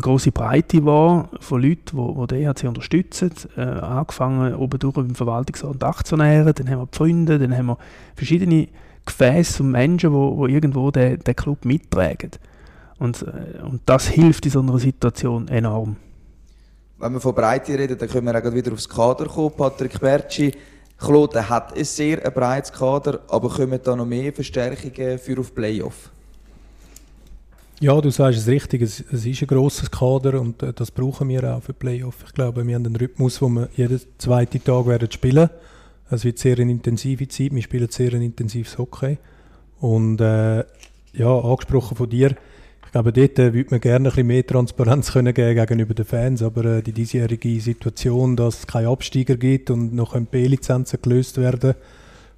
große 0.02 0.32
Breite 0.32 0.84
wahr 0.84 1.28
von 1.38 1.62
Leuten, 1.62 1.96
die, 1.96 2.20
die 2.20 2.26
den 2.26 2.48
EHC 2.48 2.64
unterstützen. 2.66 3.30
Äh, 3.56 3.60
angefangen 3.60 4.54
oben 4.54 4.78
durch 4.78 4.94
beim 4.94 5.14
Verwaltungsrat 5.14 5.70
und 5.70 5.84
Aktionäre, 5.84 6.54
dann 6.54 6.68
haben 6.68 6.80
wir 6.80 6.88
Freunde, 6.90 7.38
dann 7.38 7.56
haben 7.56 7.66
wir 7.66 7.78
verschiedene 8.16 8.68
Gefäße 9.06 9.62
und 9.62 9.70
Menschen, 9.70 10.12
die, 10.12 10.46
die 10.46 10.54
irgendwo 10.54 10.90
den, 10.90 11.20
den 11.20 11.36
Club 11.36 11.64
mittragen. 11.64 12.30
Und, 12.98 13.22
äh, 13.22 13.62
und 13.62 13.82
das 13.86 14.08
hilft 14.08 14.44
in 14.46 14.52
so 14.52 14.60
einer 14.60 14.78
Situation 14.78 15.48
enorm. 15.48 15.96
Wenn 16.98 17.12
wir 17.12 17.20
von 17.20 17.34
Breite 17.34 17.78
reden, 17.78 17.96
dann 17.96 18.08
können 18.08 18.26
wir 18.26 18.36
auch 18.36 18.54
wieder 18.54 18.72
aufs 18.72 18.88
Kader 18.88 19.26
kommen. 19.26 19.52
Patrick 19.56 20.00
Bertschi, 20.00 20.52
Kloten 20.98 21.48
hat 21.48 21.76
ein 21.76 21.84
sehr 21.84 22.24
ein 22.24 22.32
breites 22.32 22.72
Kader, 22.72 23.20
aber 23.28 23.48
kommen 23.48 23.78
da 23.82 23.94
noch 23.94 24.04
mehr 24.04 24.32
Verstärkungen 24.32 25.18
für 25.18 25.38
auf 25.38 25.54
Playoff? 25.54 26.10
Ja, 27.80 28.00
du 28.00 28.10
sagst 28.10 28.40
es 28.40 28.48
richtig, 28.48 28.82
es, 28.82 29.04
es 29.12 29.24
ist 29.24 29.40
ein 29.42 29.46
grosses 29.46 29.88
Kader 29.88 30.40
und 30.40 30.60
äh, 30.64 30.72
das 30.72 30.90
brauchen 30.90 31.28
wir 31.28 31.44
auch 31.44 31.62
für 31.62 31.72
Playoff. 31.72 32.16
Ich 32.26 32.34
glaube, 32.34 32.66
wir 32.66 32.74
haben 32.74 32.84
einen 32.84 32.96
Rhythmus, 32.96 33.40
wo 33.40 33.48
wir 33.48 33.68
jeden 33.76 34.00
zweiten 34.18 34.64
Tag 34.64 34.86
werden 34.86 35.08
spielen. 35.12 35.48
Es 36.10 36.24
wird 36.24 36.38
sehr 36.38 36.58
eine 36.58 36.72
intensive 36.72 37.28
Zeit, 37.28 37.54
wir 37.54 37.62
spielen 37.62 37.88
sehr 37.88 38.12
ein 38.14 38.22
intensives 38.22 38.76
Hockey. 38.78 39.18
Und 39.78 40.20
äh, 40.20 40.64
ja, 41.12 41.38
angesprochen 41.40 41.96
von 41.96 42.10
dir, 42.10 42.34
ich 42.88 42.92
glaube, 42.92 43.12
dort 43.12 43.38
äh, 43.38 43.52
würde 43.52 43.70
man 43.72 43.80
gerne 43.80 43.96
ein 43.96 44.04
bisschen 44.04 44.26
mehr 44.26 44.46
Transparenz 44.46 45.12
können 45.12 45.34
geben 45.34 45.54
gegenüber 45.54 45.92
den 45.92 46.06
Fans, 46.06 46.42
aber 46.42 46.64
äh, 46.64 46.82
die 46.82 46.92
diesjährige 46.92 47.60
Situation, 47.60 48.34
dass 48.34 48.60
es 48.60 48.66
keine 48.66 48.88
Absteiger 48.88 49.36
gibt 49.36 49.68
und 49.68 49.94
noch 49.94 50.18
B-Lizenzen 50.18 50.98
gelöst 51.02 51.36
werden 51.36 51.74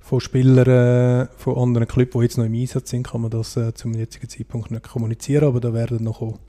von 0.00 0.20
Spielern 0.20 0.66
äh, 0.66 1.28
von 1.36 1.56
anderen 1.56 1.86
Clubs, 1.86 2.14
die 2.14 2.18
jetzt 2.18 2.36
noch 2.36 2.46
im 2.46 2.54
Einsatz 2.54 2.90
sind, 2.90 3.06
kann 3.06 3.20
man 3.20 3.30
das 3.30 3.56
äh, 3.56 3.72
zum 3.74 3.94
jetzigen 3.94 4.28
Zeitpunkt 4.28 4.72
nicht 4.72 4.88
kommunizieren, 4.90 5.44
aber 5.44 5.60
da 5.60 5.72
werden 5.72 6.02
noch 6.02 6.18
kommen. 6.18 6.40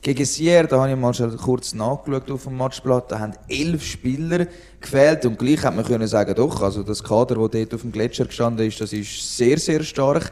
Gegen 0.00 0.24
Sier, 0.24 0.62
da 0.68 0.80
habe 0.80 0.92
ich 0.92 0.96
mal 0.96 1.12
schon 1.12 1.36
kurz 1.38 1.74
nachgeschaut 1.74 2.30
auf 2.30 2.44
dem 2.44 2.56
Matchblatt, 2.56 3.10
da 3.10 3.18
haben 3.18 3.32
elf 3.48 3.84
Spieler 3.84 4.46
gefehlt 4.80 5.26
und 5.26 5.40
gleich 5.40 5.64
hat 5.64 5.74
man 5.74 5.84
können 5.84 6.06
sagen, 6.06 6.36
doch, 6.36 6.62
also 6.62 6.84
das 6.84 7.02
Kader, 7.02 7.34
das 7.34 7.50
dort 7.50 7.74
auf 7.74 7.80
dem 7.80 7.90
Gletscher 7.90 8.26
gestanden 8.26 8.64
ist, 8.64 8.80
das 8.80 8.92
ist 8.92 9.36
sehr, 9.36 9.58
sehr 9.58 9.82
stark. 9.82 10.30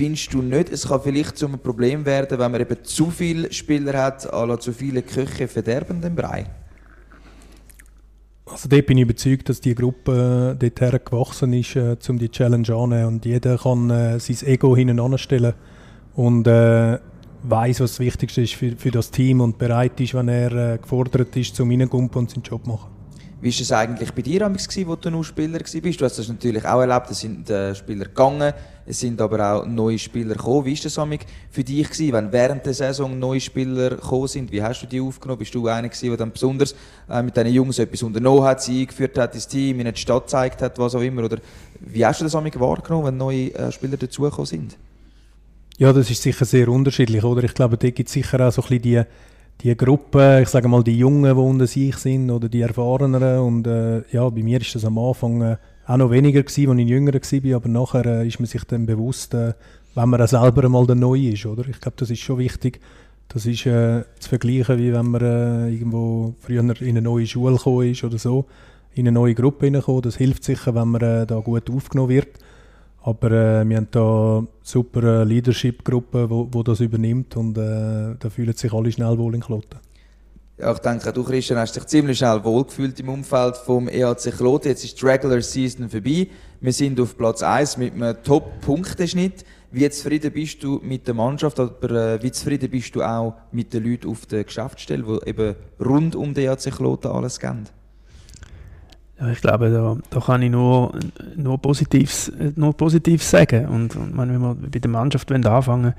Findest 0.00 0.32
du 0.32 0.40
nicht, 0.40 0.72
es 0.72 0.88
kann 0.88 1.02
vielleicht 1.02 1.36
zu 1.36 1.46
einem 1.46 1.58
Problem 1.58 2.06
werden, 2.06 2.38
wenn 2.38 2.50
man 2.50 2.58
eben 2.58 2.82
zu 2.84 3.10
viele 3.10 3.52
Spieler 3.52 4.02
hat, 4.02 4.32
also 4.32 4.56
zu 4.56 4.72
viele 4.72 5.02
Köche 5.02 5.46
verderben 5.46 6.00
den 6.00 6.14
Brei? 6.14 6.46
Also 8.46 8.66
dort 8.66 8.86
bin 8.86 8.96
ich 8.96 9.02
überzeugt, 9.02 9.50
dass 9.50 9.60
die 9.60 9.74
Gruppe 9.74 10.56
äh, 10.58 10.70
dorthin 10.70 11.00
gewachsen 11.04 11.52
ist, 11.52 11.76
äh, 11.76 11.98
um 12.08 12.18
die 12.18 12.30
Challenge 12.30 12.66
anzunehmen. 12.66 13.04
Und 13.08 13.26
jeder 13.26 13.58
kann 13.58 13.90
äh, 13.90 14.18
sein 14.18 14.48
Ego 14.48 14.74
hinten 14.74 15.00
anstellen 15.00 15.52
und 16.14 16.46
äh, 16.46 16.98
weiß, 17.42 17.80
was 17.80 17.90
das 17.90 18.00
Wichtigste 18.00 18.40
ist 18.40 18.54
für, 18.54 18.74
für 18.78 18.90
das 18.90 19.10
Team 19.10 19.42
und 19.42 19.58
bereit 19.58 20.00
ist, 20.00 20.14
wenn 20.14 20.28
er 20.28 20.52
äh, 20.76 20.78
gefordert 20.78 21.36
ist, 21.36 21.54
zum 21.54 21.68
Reingumpen 21.68 22.20
und 22.20 22.30
seinen 22.30 22.44
Job 22.44 22.66
machen. 22.66 22.99
Wie 23.42 23.50
war 23.50 23.60
es 23.60 23.72
eigentlich 23.72 24.12
bei 24.12 24.20
dir, 24.20 24.44
als 24.44 24.68
du 24.68 25.10
noch 25.10 25.22
Spieler 25.22 25.60
warst? 25.60 25.74
Du 25.74 26.04
hast 26.04 26.18
das 26.18 26.28
natürlich 26.28 26.62
auch 26.66 26.80
erlebt, 26.80 27.10
es 27.10 27.20
sind 27.20 27.48
äh, 27.48 27.74
Spieler 27.74 28.04
gegangen, 28.04 28.52
es 28.84 29.00
sind 29.00 29.18
aber 29.18 29.52
auch 29.54 29.66
neue 29.66 29.98
Spieler 29.98 30.34
gekommen. 30.34 30.66
Wie 30.66 30.76
war 30.76 30.82
das 30.82 31.22
für 31.50 31.64
dich, 31.64 31.88
gewesen, 31.88 32.12
wenn 32.12 32.32
während 32.32 32.66
der 32.66 32.74
Saison 32.74 33.18
neue 33.18 33.40
Spieler 33.40 33.90
gekommen 33.90 34.28
sind? 34.28 34.52
Wie 34.52 34.62
hast 34.62 34.82
du 34.82 34.86
die 34.86 35.00
aufgenommen? 35.00 35.38
Bist 35.38 35.54
du 35.54 35.66
einer, 35.68 35.88
gewesen, 35.88 36.08
der 36.08 36.18
dann 36.18 36.32
besonders 36.32 36.74
äh, 37.08 37.22
mit 37.22 37.34
diesen 37.34 37.54
Jungs 37.54 37.78
etwas 37.78 38.02
unternommen 38.02 38.44
hat, 38.44 38.62
sie 38.62 38.82
eingeführt 38.82 39.16
hat 39.16 39.34
ins 39.34 39.48
Team, 39.48 39.80
ihnen 39.80 39.94
die 39.94 40.00
Stadt 40.00 40.24
gezeigt 40.24 40.60
hat, 40.60 40.78
was 40.78 40.94
auch 40.94 41.00
immer? 41.00 41.24
Oder 41.24 41.38
wie 41.80 42.04
hast 42.04 42.20
du 42.20 42.24
das 42.24 42.34
wahrgenommen, 42.34 43.06
wenn 43.06 43.16
neue 43.16 43.54
äh, 43.54 43.72
Spieler 43.72 43.96
dazugekommen 43.96 44.46
sind? 44.46 44.76
Ja, 45.78 45.94
das 45.94 46.10
ist 46.10 46.20
sicher 46.20 46.44
sehr 46.44 46.68
unterschiedlich, 46.68 47.24
oder? 47.24 47.42
Ich 47.44 47.54
glaube, 47.54 47.78
da 47.78 47.88
gibt 47.88 48.06
es 48.06 48.12
sicher 48.12 48.46
auch 48.46 48.52
so 48.52 48.60
ein 48.60 48.68
bisschen 48.68 48.82
die 48.82 49.02
die 49.62 49.76
Gruppe, 49.76 50.40
ich 50.42 50.48
sage 50.48 50.68
mal 50.68 50.82
die 50.82 50.96
Jungen, 50.96 51.34
die 51.34 51.40
unter 51.40 51.66
sich 51.66 51.96
sind 51.96 52.30
oder 52.30 52.48
die 52.48 52.62
Erfahreneren 52.62 53.40
und 53.40 53.66
äh, 53.66 54.02
ja, 54.10 54.28
bei 54.28 54.42
mir 54.42 54.60
ist 54.60 54.74
das 54.74 54.84
am 54.84 54.98
Anfang 54.98 55.42
äh, 55.42 55.56
auch 55.86 55.96
noch 55.96 56.10
weniger 56.10 56.42
gewesen, 56.42 56.70
als 56.70 56.78
ich 56.78 56.88
jünger 56.88 57.12
war, 57.12 57.56
aber 57.56 57.68
nachher 57.68 58.06
äh, 58.06 58.26
ist 58.26 58.40
man 58.40 58.46
sich 58.46 58.64
dann 58.64 58.86
bewusst, 58.86 59.34
äh, 59.34 59.52
wenn 59.94 60.08
man 60.08 60.22
auch 60.22 60.28
selber 60.28 60.64
einmal 60.64 60.86
der 60.86 60.96
Neue 60.96 61.32
ist, 61.32 61.46
oder? 61.46 61.68
Ich 61.68 61.80
glaube, 61.80 61.96
das 61.98 62.10
ist 62.10 62.20
schon 62.20 62.38
wichtig. 62.38 62.80
Das 63.28 63.46
ist 63.46 63.66
äh, 63.66 64.02
zu 64.18 64.28
vergleichen, 64.28 64.78
wie 64.78 64.92
wenn 64.92 65.06
man 65.06 65.20
äh, 65.20 65.68
irgendwo 65.68 66.34
früher 66.40 66.62
in 66.62 66.70
eine 66.70 67.02
neue 67.02 67.26
Schule 67.26 67.56
gekommen 67.56 67.90
ist 67.90 68.02
oder 68.02 68.18
so, 68.18 68.46
in 68.94 69.06
eine 69.06 69.12
neue 69.12 69.34
Gruppe 69.34 69.66
hineinkommen. 69.66 70.02
Das 70.02 70.16
hilft 70.16 70.44
sicher, 70.44 70.74
wenn 70.74 70.88
man 70.88 71.00
äh, 71.02 71.26
da 71.26 71.38
gut 71.38 71.70
aufgenommen 71.70 72.08
wird. 72.08 72.28
Aber 73.02 73.30
äh, 73.30 73.68
wir 73.68 73.76
haben 73.76 73.88
da 73.90 74.44
super 74.62 75.22
äh, 75.22 75.24
Leadership-Gruppe, 75.24 76.28
die 76.52 76.64
das 76.64 76.80
übernimmt 76.80 77.36
und 77.36 77.56
äh, 77.56 78.14
da 78.18 78.28
fühlen 78.28 78.54
sich 78.54 78.72
alle 78.72 78.92
schnell 78.92 79.16
wohl 79.16 79.34
in 79.34 79.40
Kloten. 79.40 79.78
Ja, 80.58 80.72
ich 80.72 80.78
denke, 80.80 81.10
du 81.10 81.24
Christian 81.24 81.58
hast 81.58 81.74
dich 81.74 81.86
ziemlich 81.86 82.18
schnell 82.18 82.44
wohlgefühlt 82.44 83.00
im 83.00 83.08
Umfeld 83.08 83.56
vom 83.56 83.88
EAC 83.88 84.36
Kloten. 84.36 84.68
Jetzt 84.68 84.84
ist 84.84 85.00
die 85.00 85.06
Regular 85.06 85.40
Season 85.40 85.88
vorbei. 85.88 86.28
Wir 86.60 86.72
sind 86.74 87.00
auf 87.00 87.16
Platz 87.16 87.42
1 87.42 87.78
mit 87.78 87.94
einem 87.94 88.22
Top-Punkteschnitt. 88.22 89.46
Wie 89.70 89.88
zufrieden 89.88 90.30
bist 90.32 90.62
du 90.62 90.78
mit 90.82 91.06
der 91.06 91.14
Mannschaft, 91.14 91.58
aber 91.58 91.90
äh, 91.90 92.22
wie 92.22 92.30
zufrieden 92.30 92.68
bist 92.68 92.94
du 92.94 93.02
auch 93.02 93.36
mit 93.52 93.72
den 93.72 93.84
Leuten 93.84 94.10
auf 94.10 94.26
der 94.26 94.44
Geschäftsstelle, 94.44 95.02
die 95.02 95.30
eben 95.30 95.56
rund 95.82 96.14
um 96.14 96.34
den 96.34 96.44
EAC 96.44 96.74
Kloten 96.76 97.10
alles 97.10 97.40
geben? 97.40 97.64
Ja, 99.20 99.28
ich 99.30 99.40
glaube, 99.40 99.70
da, 99.70 99.96
da 100.08 100.20
kann 100.20 100.42
ich 100.42 100.50
nur, 100.50 100.92
nur, 101.36 101.58
Positives, 101.58 102.32
nur 102.56 102.74
Positives 102.74 103.30
sagen. 103.30 103.66
Und, 103.66 103.94
und 103.96 104.16
wenn 104.16 104.40
wir 104.40 104.54
bei 104.54 104.78
der 104.78 104.90
Mannschaft 104.90 105.30
anfangen 105.30 105.94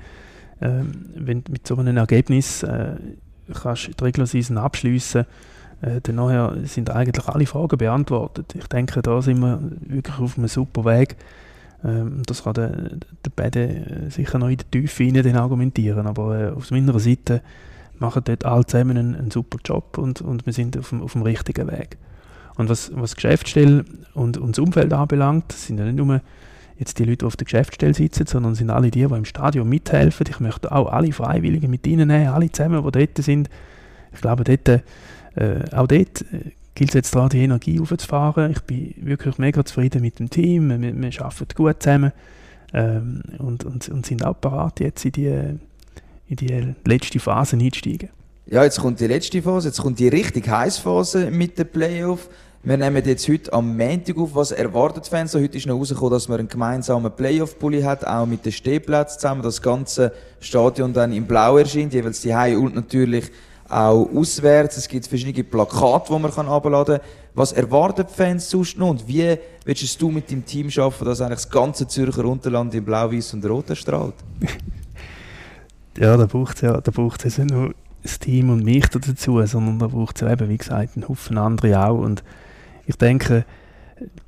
äh, 0.62 0.84
wenn 1.16 1.42
mit 1.50 1.66
so 1.66 1.76
einem 1.76 1.96
Ergebnis 1.96 2.62
äh, 2.62 2.94
kannst 3.52 3.88
du 3.88 3.92
die 3.92 4.04
Regular 4.04 4.64
abschliessen, 4.64 5.26
äh, 5.82 6.00
dann 6.00 6.66
sind 6.66 6.90
eigentlich 6.90 7.28
alle 7.28 7.46
Fragen 7.46 7.76
beantwortet. 7.76 8.54
Ich 8.56 8.66
denke, 8.68 9.02
da 9.02 9.20
sind 9.20 9.40
wir 9.40 9.60
wirklich 9.86 10.18
auf 10.18 10.38
einem 10.38 10.48
super 10.48 10.84
Weg. 10.84 11.16
Ähm, 11.84 12.22
das 12.26 12.44
kann 12.44 12.54
der, 12.54 12.70
der 12.70 13.32
beide 13.34 14.10
sicher 14.10 14.38
noch 14.38 14.48
in 14.48 14.58
der 14.58 14.70
Tiefe 14.70 15.04
rein 15.04 15.36
argumentieren, 15.36 16.06
aber 16.06 16.38
äh, 16.38 16.50
aus 16.50 16.70
meiner 16.70 16.98
Seite 17.00 17.42
machen 17.98 18.22
dort 18.24 18.44
alle 18.44 18.64
zusammen 18.64 18.96
einen, 18.96 19.16
einen 19.16 19.30
super 19.30 19.58
Job 19.64 19.98
und, 19.98 20.20
und 20.20 20.46
wir 20.46 20.52
sind 20.52 20.78
auf 20.78 20.90
dem, 20.90 21.02
auf 21.02 21.12
dem 21.12 21.22
richtigen 21.22 21.68
Weg. 21.70 21.98
Und 22.56 22.68
was, 22.68 22.90
was 22.94 23.14
Geschäftsstelle 23.14 23.84
und, 24.14 24.36
und 24.36 24.56
das 24.56 24.64
Umfeld 24.64 24.92
anbelangt, 24.92 25.52
sind 25.52 25.78
ja 25.78 25.84
nicht 25.84 25.96
nur 25.96 26.20
jetzt 26.78 26.98
die 26.98 27.04
Leute, 27.04 27.18
die 27.18 27.24
auf 27.26 27.36
der 27.36 27.44
Geschäftsstelle 27.44 27.94
sitzen, 27.94 28.26
sondern 28.26 28.54
sind 28.54 28.70
alle 28.70 28.90
die, 28.90 29.06
die 29.06 29.14
im 29.14 29.24
Stadion 29.24 29.68
mithelfen. 29.68 30.26
Ich 30.28 30.40
möchte 30.40 30.72
auch 30.72 30.92
alle 30.92 31.12
Freiwilligen 31.12 31.70
mit 31.70 31.86
ihnen 31.86 32.08
nehmen, 32.08 32.28
alle 32.28 32.50
zusammen, 32.50 32.82
die 32.84 32.90
dort 32.90 33.18
sind. 33.18 33.48
Ich 34.12 34.20
glaube, 34.20 34.44
dort, 34.44 34.68
äh, 34.68 34.80
auch 35.72 35.86
dort 35.86 36.22
äh, 36.32 36.52
gilt 36.74 36.90
es 36.90 36.94
jetzt 36.94 37.14
daran, 37.14 37.28
die 37.30 37.42
Energie 37.42 37.80
aufzufahren. 37.80 38.52
Ich 38.52 38.60
bin 38.62 38.94
wirklich 38.98 39.38
mega 39.38 39.64
zufrieden 39.64 40.02
mit 40.02 40.18
dem 40.18 40.28
Team. 40.30 40.68
Wir, 40.82 40.94
wir 40.94 41.24
arbeiten 41.24 41.54
gut 41.54 41.82
zusammen 41.82 42.12
ähm, 42.72 43.22
und, 43.38 43.64
und, 43.64 43.88
und 43.88 44.06
sind 44.06 44.24
auch 44.24 44.36
bereit, 44.36 44.80
jetzt 44.80 45.04
in 45.04 45.12
die, 45.12 45.58
in 46.28 46.36
die 46.36 46.74
letzte 46.84 47.20
Phase 47.20 47.56
einzusteigen. 47.56 48.10
Ja, 48.52 48.64
jetzt 48.64 48.80
kommt 48.80 49.00
die 49.00 49.06
letzte 49.06 49.40
Phase, 49.40 49.68
jetzt 49.68 49.80
kommt 49.80 49.98
die 49.98 50.08
richtig 50.08 50.46
heiße 50.46 50.82
Phase 50.82 51.30
mit 51.30 51.58
den 51.58 51.66
Playoff. 51.66 52.28
Wir 52.62 52.76
nehmen 52.76 53.02
jetzt 53.02 53.26
heute 53.26 53.50
am 53.50 53.78
Montag 53.78 54.18
auf, 54.18 54.34
was 54.34 54.52
erwartet 54.52 55.06
Fans. 55.06 55.34
Heute 55.34 55.56
ist 55.56 55.66
noch 55.66 55.78
rausgekommen, 55.78 56.12
dass 56.12 56.28
man 56.28 56.38
einen 56.38 56.48
gemeinsamen 56.48 57.10
Playoff-Pulli 57.10 57.80
hat, 57.80 58.06
auch 58.06 58.26
mit 58.26 58.44
den 58.44 58.52
Stehplätzen 58.52 59.20
zusammen. 59.20 59.40
Das 59.40 59.62
ganze 59.62 60.12
Stadion 60.38 60.92
dann 60.92 61.14
in 61.14 61.26
Blau 61.26 61.56
erscheint, 61.56 61.94
jeweils 61.94 62.20
die 62.20 62.36
Hause 62.36 62.58
und 62.58 62.74
natürlich 62.74 63.24
auch 63.70 64.06
auswärts. 64.14 64.76
Es 64.76 64.86
gibt 64.86 65.06
verschiedene 65.06 65.44
Plakate, 65.44 66.12
die 66.12 66.18
man 66.18 66.30
abladen 66.30 66.98
kann. 66.98 67.06
Was 67.32 67.52
erwarten 67.52 68.04
die 68.06 68.14
Fans 68.14 68.50
sonst 68.50 68.76
noch? 68.76 68.90
Und 68.90 69.08
wie 69.08 69.34
willst 69.64 70.02
du 70.02 70.10
mit 70.10 70.30
deinem 70.30 70.44
Team 70.44 70.70
schaffen, 70.70 71.06
dass 71.06 71.22
eigentlich 71.22 71.38
das 71.38 71.48
ganze 71.48 71.88
Zürcher 71.88 72.26
Unterland 72.26 72.74
in 72.74 72.84
Blau, 72.84 73.10
Weiß 73.10 73.32
und 73.32 73.46
Rot 73.46 73.70
erstrahlt? 73.70 74.16
ja, 75.98 76.18
da 76.18 76.26
braucht 76.26 76.56
es 76.56 76.60
ja, 76.60 76.78
da 76.78 76.90
braucht 76.90 77.24
es 77.24 77.38
nur 77.38 77.72
das 78.02 78.18
Team 78.18 78.50
und 78.50 78.64
mich 78.64 78.86
dazu, 78.88 79.44
sondern 79.46 79.78
da 79.78 79.86
braucht 79.86 80.16
es 80.16 80.22
ja 80.22 80.32
eben, 80.32 80.48
wie 80.48 80.58
gesagt, 80.58 80.96
einen 80.96 81.08
Haufen 81.08 81.38
andere 81.38 81.86
auch. 81.86 81.98
Und 81.98 82.22
ich 82.86 82.96
denke, 82.96 83.44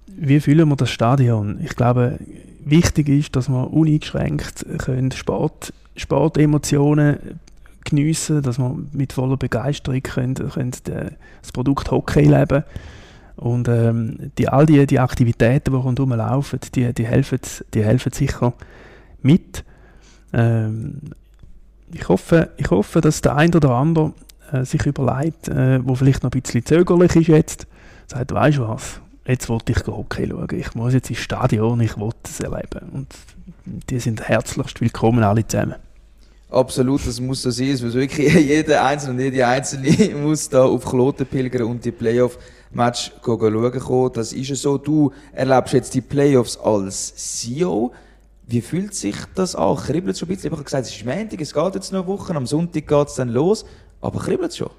wie 0.07 0.41
fühlen 0.41 0.69
wir 0.69 0.77
das 0.77 0.91
Stadion? 0.91 1.59
Ich 1.63 1.75
glaube, 1.75 2.19
wichtig 2.65 3.09
ist, 3.09 3.37
dass 3.37 3.49
wir 3.49 3.73
uneingeschränkt 3.73 4.65
können 4.79 5.11
Sport, 5.13 5.73
Sportemotionen 5.97 7.19
geniessen 7.85 8.41
dass 8.43 8.59
wir 8.59 8.77
mit 8.93 9.13
voller 9.13 9.37
Begeisterung 9.37 10.03
können, 10.03 10.35
können 10.35 10.73
das 11.43 11.53
Produkt 11.53 11.91
Hockey 11.91 12.23
leben 12.23 12.65
und 13.37 13.69
ähm, 13.69 14.33
die, 14.39 14.49
all 14.49 14.67
die, 14.67 14.87
die 14.87 15.01
Aktivitäten, 15.01 15.73
die 15.73 15.77
rundherum 15.77 16.13
laufen, 16.13 16.61
die, 16.75 16.93
die, 16.93 17.07
helfen, 17.07 17.41
die 17.75 17.85
helfen 17.85 18.13
sicher 18.13 18.55
mit. 19.23 19.65
Ähm, 20.33 21.01
ich 21.95 22.09
hoffe, 22.09 22.51
ich 22.57 22.71
hoffe, 22.71 23.01
dass 23.01 23.23
der 23.23 23.37
ein 23.37 23.55
oder 23.55 23.71
andere 23.71 24.13
äh, 24.53 24.65
sich 24.65 24.85
überlegt, 24.85 25.49
äh, 25.49 25.81
wo 25.87 25.95
vielleicht 25.95 26.23
noch 26.23 26.31
ein 26.33 26.41
bisschen 26.41 26.65
zögerlich 26.65 27.17
ist 27.17 27.29
jetzt, 27.29 27.67
sagt, 28.07 28.33
weißt 28.33 28.59
du 28.59 28.69
was, 28.69 29.01
jetzt 29.27 29.49
wollte 29.49 29.73
ich 29.73 29.87
Hockey 29.87 30.29
schauen, 30.29 30.49
ich 30.53 30.75
muss 30.75 30.93
jetzt 30.93 31.11
ins 31.11 31.21
Stadion, 31.21 31.81
ich 31.81 31.97
wollte 31.99 32.19
es 32.25 32.41
erleben. 32.41 32.89
Und 32.93 33.15
die 33.89 34.01
sind 34.01 34.29
herzlichst 34.29 34.81
willkommen 34.81 35.23
alle 35.23 35.47
zusammen. 35.47 35.77
Absolut, 36.51 37.05
das 37.07 37.19
muss 37.21 37.43
so 37.43 37.51
sein. 37.51 37.71
Es 37.71 37.83
muss 37.83 37.95
wirklich 37.95 38.33
jeder 38.47 38.85
Einzelne 38.85 39.15
und 39.15 39.21
jede 39.21 39.47
Einzelne 39.47 40.15
muss 40.23 40.49
da 40.49 40.65
auf 40.65 40.85
Kloten 40.85 41.27
pilgern 41.27 41.65
und 41.65 41.85
die 41.85 41.91
Playoff-Match 41.91 43.13
schauen. 43.25 44.13
Das 44.13 44.33
ist 44.33 44.49
ja 44.49 44.55
so. 44.55 44.79
Du 44.79 45.11
erlebst 45.33 45.75
jetzt 45.75 45.95
die 45.95 46.01
Playoffs 46.01 46.57
als 46.57 47.15
CEO. 47.17 47.93
Wie 48.47 48.61
fühlt 48.61 48.95
sich 48.95 49.17
das 49.35 49.55
an? 49.55 49.77
Kribbelt 49.77 50.15
es 50.15 50.19
schon 50.21 50.29
ein 50.29 50.35
bisschen? 50.35 50.49
Ich 50.49 50.53
habe 50.53 50.65
gesagt, 50.65 50.87
es 50.87 50.95
ist 50.95 51.05
Montag, 51.05 51.41
es 51.41 51.55
geht 51.55 51.75
jetzt 51.75 51.93
noch 51.93 52.01
eine 52.01 52.09
Woche, 52.09 52.35
am 52.35 52.47
Sonntag 52.47 52.87
geht 52.87 53.09
es 53.09 53.15
dann 53.15 53.31
los. 53.31 53.65
Aber 54.01 54.21
kribbelt 54.21 54.51
es 54.51 54.59
schon? 54.59 54.71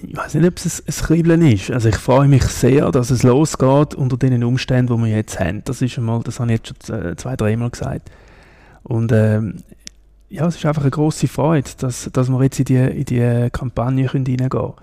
Ich 0.00 0.16
weiß 0.16 0.34
nicht, 0.34 0.46
ob 0.46 0.56
es 0.58 0.84
ein 0.86 1.06
Kribbeln 1.06 1.42
ist. 1.42 1.70
Also 1.70 1.88
ich 1.88 1.96
freue 1.96 2.28
mich 2.28 2.44
sehr, 2.44 2.92
dass 2.92 3.10
es 3.10 3.22
losgeht 3.22 3.94
unter 3.94 4.16
den 4.16 4.44
Umständen, 4.44 4.94
die 4.94 5.02
wir 5.02 5.16
jetzt 5.16 5.40
haben. 5.40 5.62
Das 5.64 5.82
ist 5.82 5.98
einmal, 5.98 6.22
das 6.22 6.38
habe 6.38 6.52
ich 6.52 6.60
jetzt 6.60 6.86
schon 6.86 7.16
zwei, 7.16 7.34
drei 7.34 7.56
Mal 7.56 7.70
gesagt. 7.70 8.10
Und 8.84 9.10
ähm, 9.12 9.64
ja, 10.28 10.46
es 10.46 10.56
ist 10.56 10.66
einfach 10.66 10.82
eine 10.82 10.90
große 10.90 11.26
Freude, 11.26 11.70
dass, 11.78 12.08
dass 12.12 12.28
wir 12.28 12.42
jetzt 12.42 12.58
in 12.60 12.64
die, 12.66 12.76
in 12.76 13.04
die 13.06 13.48
Kampagne 13.50 14.10
hineingehen 14.10 14.50
können. 14.50 14.74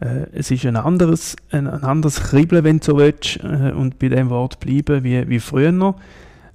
Äh, 0.00 0.26
es 0.32 0.50
ist 0.50 0.64
ein 0.66 0.76
anderes, 0.76 1.36
ein, 1.50 1.66
ein 1.66 1.82
anderes 1.82 2.20
Kribbeln, 2.20 2.64
wenn 2.64 2.78
du 2.78 2.84
so 2.84 2.96
willst, 2.98 3.38
äh, 3.42 3.72
und 3.72 3.98
bei 3.98 4.08
dem 4.08 4.30
Wort 4.30 4.60
bleiben 4.60 5.04
wie, 5.04 5.28
wie 5.28 5.40
früher. 5.40 5.94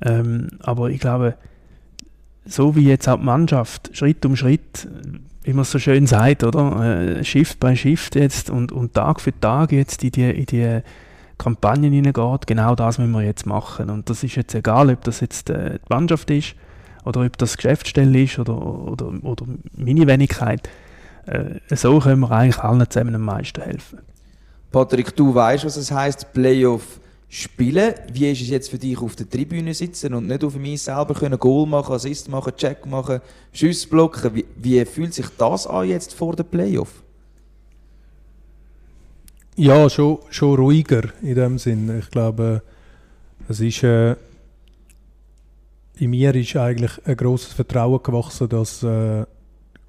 Ähm, 0.01 0.47
aber 0.61 0.89
ich 0.89 0.99
glaube, 0.99 1.35
so 2.45 2.75
wie 2.75 2.87
jetzt 2.87 3.07
auch 3.07 3.17
die 3.17 3.25
Mannschaft, 3.25 3.91
Schritt 3.93 4.25
um 4.25 4.35
Schritt, 4.35 4.87
wie 5.43 5.53
man 5.53 5.63
es 5.63 5.71
so 5.71 5.79
schön 5.79 6.07
sagt, 6.07 6.43
oder? 6.43 7.19
Äh, 7.19 7.23
Shift 7.23 7.59
by 7.59 7.75
Shift 7.75 8.15
jetzt 8.15 8.49
und, 8.49 8.71
und 8.71 8.93
Tag 8.93 9.21
für 9.21 9.37
Tag 9.37 9.71
jetzt 9.71 10.03
in 10.03 10.11
die, 10.11 10.29
in 10.29 10.45
die 10.45 10.81
Kampagnen 11.37 11.91
hineingeht, 11.91 12.47
genau 12.47 12.75
das 12.75 12.97
müssen 12.97 13.11
wir 13.11 13.23
jetzt 13.23 13.45
machen. 13.45 13.89
Und 13.89 14.09
das 14.09 14.23
ist 14.23 14.35
jetzt 14.35 14.55
egal, 14.55 14.89
ob 14.89 15.03
das 15.03 15.19
jetzt 15.19 15.49
äh, 15.49 15.79
die 15.79 15.93
Mannschaft 15.93 16.29
ist 16.31 16.55
oder 17.03 17.21
ob 17.21 17.37
das 17.37 17.57
Geschäftsstelle 17.57 18.23
ist 18.23 18.39
oder, 18.39 18.55
oder, 18.55 19.11
oder 19.23 19.45
meine 19.75 20.07
Wenigkeit. 20.07 20.69
Äh, 21.25 21.75
so 21.75 21.99
können 21.99 22.21
wir 22.21 22.31
eigentlich 22.31 22.59
allen 22.59 22.89
zusammen 22.89 23.15
am 23.15 23.21
meisten 23.21 23.61
helfen. 23.61 23.99
Patrick, 24.71 25.15
du 25.15 25.33
weißt, 25.33 25.65
was 25.65 25.77
es 25.77 25.91
heißt 25.91 26.33
Playoff 26.33 26.99
spielen. 27.29 27.93
Wie 28.11 28.31
ist 28.31 28.41
es 28.41 28.49
jetzt 28.49 28.69
für 28.69 28.77
dich 28.77 28.97
auf 28.99 29.15
der 29.15 29.29
Tribüne 29.29 29.73
sitzen 29.73 30.13
und 30.13 30.27
nicht 30.27 30.43
auf 30.43 30.55
mich 30.55 30.81
selber 30.81 31.13
können 31.13 31.39
Goal 31.39 31.67
machen, 31.67 31.93
Assist 31.93 32.29
machen, 32.29 32.53
Check 32.55 32.85
machen, 32.85 33.21
Schuss 33.51 33.85
blocken? 33.85 34.35
Wie, 34.35 34.45
wie 34.55 34.83
fühlt 34.85 35.13
sich 35.13 35.27
das 35.37 35.67
an 35.67 35.87
jetzt 35.87 36.13
vor 36.13 36.35
der 36.35 36.43
Playoff? 36.43 37.03
Ja, 39.55 39.89
schon, 39.89 40.19
schon 40.29 40.55
ruhiger 40.55 41.03
in 41.21 41.35
dem 41.35 41.59
Sinn. 41.59 41.99
Ich 41.99 42.09
glaube, 42.09 42.63
es 43.47 43.59
ist 43.59 43.83
äh, 43.83 44.15
in 45.97 46.09
mir 46.09 46.33
ist 46.35 46.55
eigentlich 46.55 46.91
ein 47.05 47.15
großes 47.15 47.53
Vertrauen 47.53 48.01
gewachsen, 48.01 48.49
dass 48.49 48.81
äh, 48.83 49.25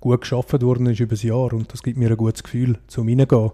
gut 0.05 0.21
geschaffen 0.21 0.61
worden 0.61 0.87
ist 0.87 1.01
über 1.01 1.15
das 1.15 1.23
Jahr 1.23 1.53
und 1.55 1.73
das 1.73 1.83
gibt 1.83 1.97
mir 1.97 2.11
ein 2.11 2.17
gutes 2.17 2.43
Gefühl 2.43 2.77
zum 2.89 3.09
Hineingehen. 3.09 3.53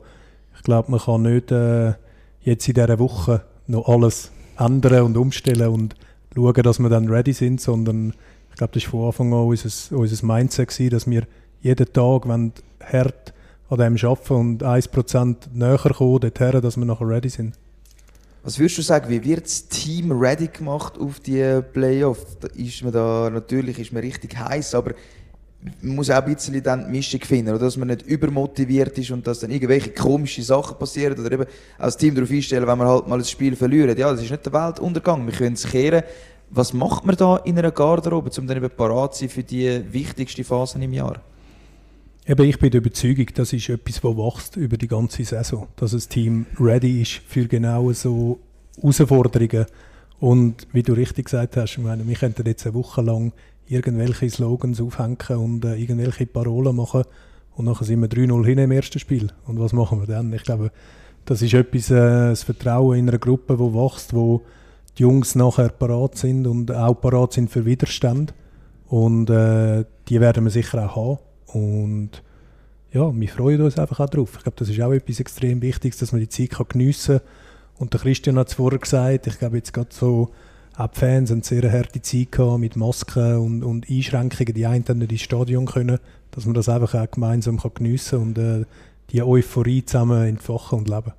Ich 0.57 0.63
glaube, 0.65 0.91
man 0.91 0.99
kann 0.99 1.23
nicht 1.23 1.53
äh, 1.53 1.95
jetzt 2.43 2.67
in 2.67 2.75
dieser 2.75 2.99
Woche 2.99 3.43
noch 3.69 3.89
alles 3.89 4.33
ändern 4.59 5.05
und 5.05 5.17
umstellen 5.17 5.69
und 5.69 5.95
schauen, 6.35 6.63
dass 6.63 6.81
wir 6.81 6.89
dann 6.89 7.09
ready 7.09 7.33
sind, 7.33 7.61
sondern 7.61 8.15
ich 8.51 8.57
glaube, 8.57 8.73
das 8.75 8.93
war 8.93 9.13
von 9.13 9.29
Anfang 9.29 9.33
an 9.33 9.47
unser, 9.47 9.97
unser 9.97 10.27
Mindset, 10.27 10.69
gewesen, 10.69 10.91
dass 10.91 11.09
wir 11.09 11.23
jeden 11.63 11.93
Tag, 11.93 12.29
wenn 12.29 12.53
hart 12.83 13.33
an 13.69 13.79
dem 13.79 13.97
arbeiten 13.97 14.35
und 14.35 14.65
1% 14.65 15.37
näher 15.53 15.79
kommen 15.79 16.19
dorthin, 16.19 16.61
dass 16.61 16.77
wir 16.77 16.85
nachher 16.85 17.09
ready 17.09 17.29
sind. 17.29 17.55
Was 18.43 18.59
würdest 18.59 18.79
du 18.79 18.83
sagen, 18.83 19.09
wie 19.09 19.23
wird 19.23 19.45
das 19.45 19.69
Team 19.69 20.11
ready 20.11 20.49
gemacht 20.49 20.99
auf 20.99 21.21
die 21.21 21.61
Playoffs? 21.73 22.39
natürlich 22.93 23.79
ist 23.79 23.93
man 23.93 24.03
richtig 24.03 24.37
heiß, 24.37 24.75
aber 24.75 24.95
man 25.83 25.97
muss 25.97 26.11
auch 26.11 26.23
ein 26.23 26.35
bisschen 26.35 26.63
die 26.63 26.91
Mischung 26.91 27.21
finden, 27.21 27.51
oder? 27.51 27.59
dass 27.67 27.77
man 27.77 27.89
nicht 27.89 28.03
übermotiviert 28.03 28.97
ist 28.97 29.11
und 29.11 29.27
dass 29.27 29.41
dann 29.41 29.51
irgendwelche 29.51 29.91
komischen 29.91 30.43
Sachen 30.43 30.79
passieren 30.79 31.19
oder 31.19 31.33
eben 31.33 31.45
als 31.79 31.97
Team 31.97 32.15
darauf 32.15 32.31
einstellen, 32.31 32.67
wenn 32.67 32.79
man 32.79 32.89
halt 32.89 33.07
mal 33.07 33.19
ein 33.19 33.25
Spiel 33.25 33.55
verliert. 33.55 33.99
Ja, 33.99 34.11
das 34.11 34.23
ist 34.23 34.31
nicht 34.31 34.45
der 34.45 34.53
Weltuntergang, 34.53 35.27
wir 35.27 35.35
können 35.35 35.55
es 35.55 35.67
kehren. 35.67 36.03
Was 36.51 36.73
macht 36.73 37.05
man 37.05 37.15
da 37.15 37.37
in 37.39 37.59
einer 37.59 37.71
Garderobe, 37.71 38.31
um 38.39 38.47
dann 38.47 38.57
eben 38.57 38.71
parat 38.71 39.15
zu 39.15 39.21
sein 39.21 39.29
für 39.29 39.43
die 39.43 39.83
wichtigste 39.93 40.45
Phase 40.45 40.83
im 40.83 40.93
Jahr? 40.93 41.21
Eben, 42.27 42.45
ich 42.45 42.59
bin 42.59 42.71
der 42.71 42.81
Überzeugung, 42.81 43.27
das 43.35 43.53
ist 43.53 43.69
etwas, 43.69 44.01
das 44.01 44.17
wächst 44.17 44.57
über 44.57 44.77
die 44.77 44.89
ganze 44.89 45.25
Saison. 45.25 45.69
Dass 45.77 45.93
das 45.93 46.09
Team 46.09 46.47
ready 46.59 47.03
ist 47.03 47.21
für 47.27 47.47
genau 47.47 47.93
so 47.93 48.41
Herausforderungen. 48.81 49.67
Und 50.19 50.67
wie 50.73 50.83
du 50.83 50.93
richtig 50.93 51.27
gesagt 51.27 51.57
hast, 51.57 51.73
ich 51.73 51.79
meine, 51.79 52.07
wir 52.07 52.15
könnten 52.15 52.47
jetzt 52.47 52.67
eine 52.67 52.75
Woche 52.75 53.01
lang 53.03 53.33
irgendwelche 53.71 54.29
Slogans 54.29 54.81
aufhängen 54.81 55.37
und 55.37 55.65
äh, 55.65 55.77
irgendwelche 55.77 56.27
Parolen 56.27 56.77
machen 56.77 57.05
und 57.57 57.67
nachher 57.67 57.85
sind 57.85 58.01
wir 58.01 58.09
3-0 58.09 58.45
hin 58.47 58.59
im 58.59 58.71
ersten 58.71 58.99
Spiel. 58.99 59.29
Und 59.47 59.59
was 59.61 59.73
machen 59.73 60.01
wir 60.01 60.07
dann? 60.07 60.33
Ich 60.33 60.45
glaube, 60.45 60.71
das 61.25 61.43
ist 61.43 61.55
etwas, 61.55 61.91
äh, 61.91 62.31
das 62.31 62.43
Vertrauen 62.43 62.99
in 62.99 63.09
einer 63.09 63.19
Gruppe, 63.19 63.59
wo 63.59 63.75
wächst, 63.75 64.15
wo 64.15 64.43
die 64.97 65.03
Jungs 65.03 65.35
nachher 65.35 65.69
parat 65.69 66.17
sind 66.17 66.47
und 66.47 66.73
auch 66.73 66.95
parat 66.95 67.33
sind 67.33 67.51
für 67.51 67.65
Widerstand. 67.65 68.35
Und 68.87 69.31
äh, 69.31 69.85
die 70.09 70.21
werden 70.21 70.45
wir 70.45 70.51
sicher 70.51 70.91
auch 70.91 70.97
haben. 70.97 71.63
Und 71.65 72.23
ja, 72.93 73.13
wir 73.15 73.29
freuen 73.29 73.63
uns 73.63 73.79
einfach 73.79 74.01
auch 74.01 74.11
drauf. 74.11 74.33
Ich 74.37 74.43
glaube, 74.43 74.57
das 74.59 74.69
ist 74.69 74.81
auch 74.81 74.93
etwas 74.93 75.21
extrem 75.21 75.63
Wichtiges, 75.63 75.99
dass 75.99 76.13
man 76.13 76.21
die 76.21 76.29
Zeit 76.29 76.51
kann 76.51 76.67
geniessen 76.69 77.19
kann. 77.19 77.29
Und 77.79 77.93
der 77.93 78.01
Christian 78.01 78.39
hat 78.39 78.49
es 78.49 78.55
vorher 78.55 78.79
gesagt, 78.79 79.27
ich 79.27 79.39
glaube 79.39 79.59
jetzt 79.59 79.73
gerade 79.73 79.91
so, 79.91 80.31
auch 80.81 80.89
die 80.89 80.99
Fans 80.99 81.31
eine 81.31 81.43
sehr 81.43 81.71
harte 81.71 82.01
Zeit 82.01 82.33
gehabt 82.33 82.59
mit 82.59 82.77
Masken 82.77 83.37
und, 83.37 83.63
und 83.63 83.89
Einschränkungen. 83.89 84.55
Die 84.55 84.67
einen 84.67 84.85
nicht 84.99 85.13
ins 85.13 85.21
Stadion 85.21 85.67
können, 85.67 85.99
dass 86.31 86.47
man 86.47 86.55
das 86.55 86.69
einfach 86.69 86.95
auch 86.95 87.11
gemeinsam 87.11 87.61
kann 87.61 87.73
geniessen 87.75 88.35
kann 88.35 88.45
und 88.45 88.63
äh, 88.63 88.65
die 89.11 89.23
Euphorie 89.23 89.85
zusammen 89.85 90.27
entfachen 90.27 90.79
und 90.79 90.89
leben. 90.89 91.13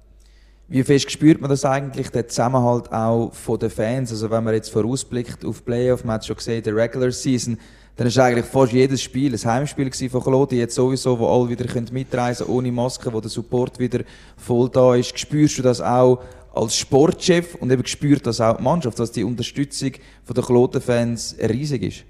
Wie 0.68 0.84
fest 0.84 1.12
spürt 1.12 1.41
man 1.41 1.49
das 1.49 1.66
eigentlich, 1.66 2.09
der 2.12 2.28
Zusammenhalt 2.30 2.91
auch 2.93 3.34
von 3.34 3.59
den 3.59 3.70
Fans? 3.70 4.12
Also 4.12 4.32
wenn 4.32 4.43
man 4.43 4.53
jetzt 4.53 4.70
vorausblickt 4.70 5.43
auf 5.43 5.66
Playoff, 5.66 6.05
man 6.05 6.16
hat 6.16 6.26
schon 6.26 6.38
gesehen, 6.38 6.64
der 6.64 6.76
Regular 6.76 7.12
Season, 7.12 7.57
dann 8.02 8.08
ist 8.08 8.18
eigentlich 8.18 8.47
fast 8.47 8.74
jedes 8.74 8.99
Spiel 8.99 9.32
ein 9.32 9.45
Heimspiel 9.45 9.91
von 10.10 10.24
Claude, 10.24 10.56
jetzt 10.56 10.74
sowieso, 10.74 11.20
wo 11.20 11.28
alle 11.28 11.49
wieder 11.49 11.66
mitreisen 11.91 12.47
können, 12.47 12.58
ohne 12.58 12.72
Maske, 12.72 13.14
wo 13.14 13.22
der 13.22 13.30
Support 13.30 13.78
wieder 13.78 13.99
voll 14.38 14.70
da 14.70 14.95
ist. 14.95 15.20
Spürst 15.20 15.60
du 15.60 15.62
das 15.62 15.82
auch 15.82 16.20
als 16.52 16.76
Sportchef 16.76 17.54
und 17.54 17.72
eben 17.72 17.86
spürt 17.86 18.26
das 18.26 18.41
auch 18.41 18.58
die 18.58 18.64
Mannschaft, 18.64 18.97
dass 18.97 19.12
die 19.12 19.24
Unterstützung 19.24 19.91
den 20.28 20.43
Kloten-Fans 20.43 21.36
riesig 21.47 21.84
ist? 21.84 22.04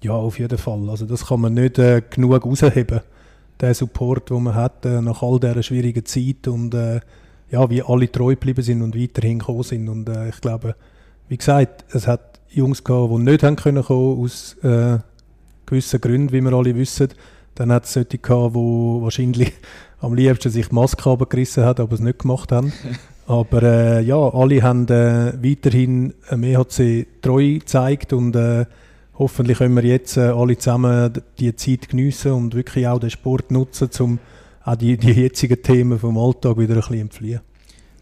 Ja, 0.00 0.12
auf 0.12 0.38
jeden 0.38 0.58
Fall. 0.58 0.88
Also 0.88 1.06
das 1.06 1.26
kann 1.26 1.40
man 1.40 1.54
nicht 1.54 1.80
äh, 1.80 2.02
genug 2.08 2.46
rausheben, 2.46 3.00
der 3.58 3.74
Support, 3.74 4.30
den 4.30 4.44
man 4.44 4.54
hat 4.54 4.86
äh, 4.86 5.00
nach 5.00 5.24
all 5.24 5.40
dieser 5.40 5.64
schwierigen 5.64 6.06
Zeit 6.06 6.46
und 6.46 6.72
äh, 6.72 7.00
ja, 7.50 7.68
wie 7.68 7.82
alle 7.82 8.12
treu 8.12 8.34
geblieben 8.34 8.62
sind 8.62 8.80
und 8.80 8.96
weiterhin 8.96 9.40
gekommen 9.40 9.64
sind. 9.64 9.88
Und 9.88 10.08
äh, 10.08 10.28
ich 10.28 10.40
glaube, 10.40 10.76
wie 11.26 11.36
gesagt, 11.36 11.84
es 11.92 12.06
hat 12.06 12.29
Jungs 12.50 12.84
gehabt, 12.84 13.12
die 13.12 13.18
nicht 13.18 13.42
haben 13.42 13.56
können 13.56 13.84
kommen, 13.84 14.22
aus 14.22 14.56
äh, 14.62 14.98
gewissen 15.66 16.00
Gründen, 16.00 16.32
wie 16.32 16.40
wir 16.40 16.52
alle 16.52 16.74
wissen. 16.74 17.08
Dann 17.54 17.72
hat 17.72 17.84
es 17.84 17.92
solche 17.92 18.18
gehabt, 18.18 18.54
die 18.54 18.58
wahrscheinlich 18.58 19.52
am 20.00 20.14
liebsten 20.14 20.50
sich 20.50 20.68
die 20.68 20.74
Maske 20.74 21.08
abgerissen 21.10 21.64
haben, 21.64 21.82
aber 21.82 21.94
es 21.94 22.00
nicht 22.00 22.20
gemacht 22.20 22.52
haben. 22.52 22.72
aber 23.26 23.62
äh, 23.62 24.02
ja, 24.02 24.16
alle 24.16 24.62
haben 24.62 24.88
äh, 24.88 25.32
weiterhin 25.42 26.14
am 26.28 26.42
EHC 26.42 27.06
treu 27.22 27.54
gezeigt 27.54 28.12
und 28.12 28.34
äh, 28.34 28.66
hoffentlich 29.18 29.58
können 29.58 29.76
wir 29.76 29.84
jetzt 29.84 30.16
äh, 30.16 30.30
alle 30.30 30.58
zusammen 30.58 31.12
die 31.38 31.54
Zeit 31.54 31.88
geniessen 31.88 32.32
und 32.32 32.54
wirklich 32.54 32.88
auch 32.88 32.98
den 32.98 33.10
Sport 33.10 33.50
nutzen, 33.50 33.90
um 34.00 34.18
auch 34.64 34.76
die, 34.76 34.96
die 34.96 35.12
jetzigen 35.12 35.62
Themen 35.62 35.98
vom 35.98 36.18
Alltag 36.18 36.58
wieder 36.58 36.74
ein 36.74 36.80
bisschen 36.80 37.00
entfliehen. 37.00 37.40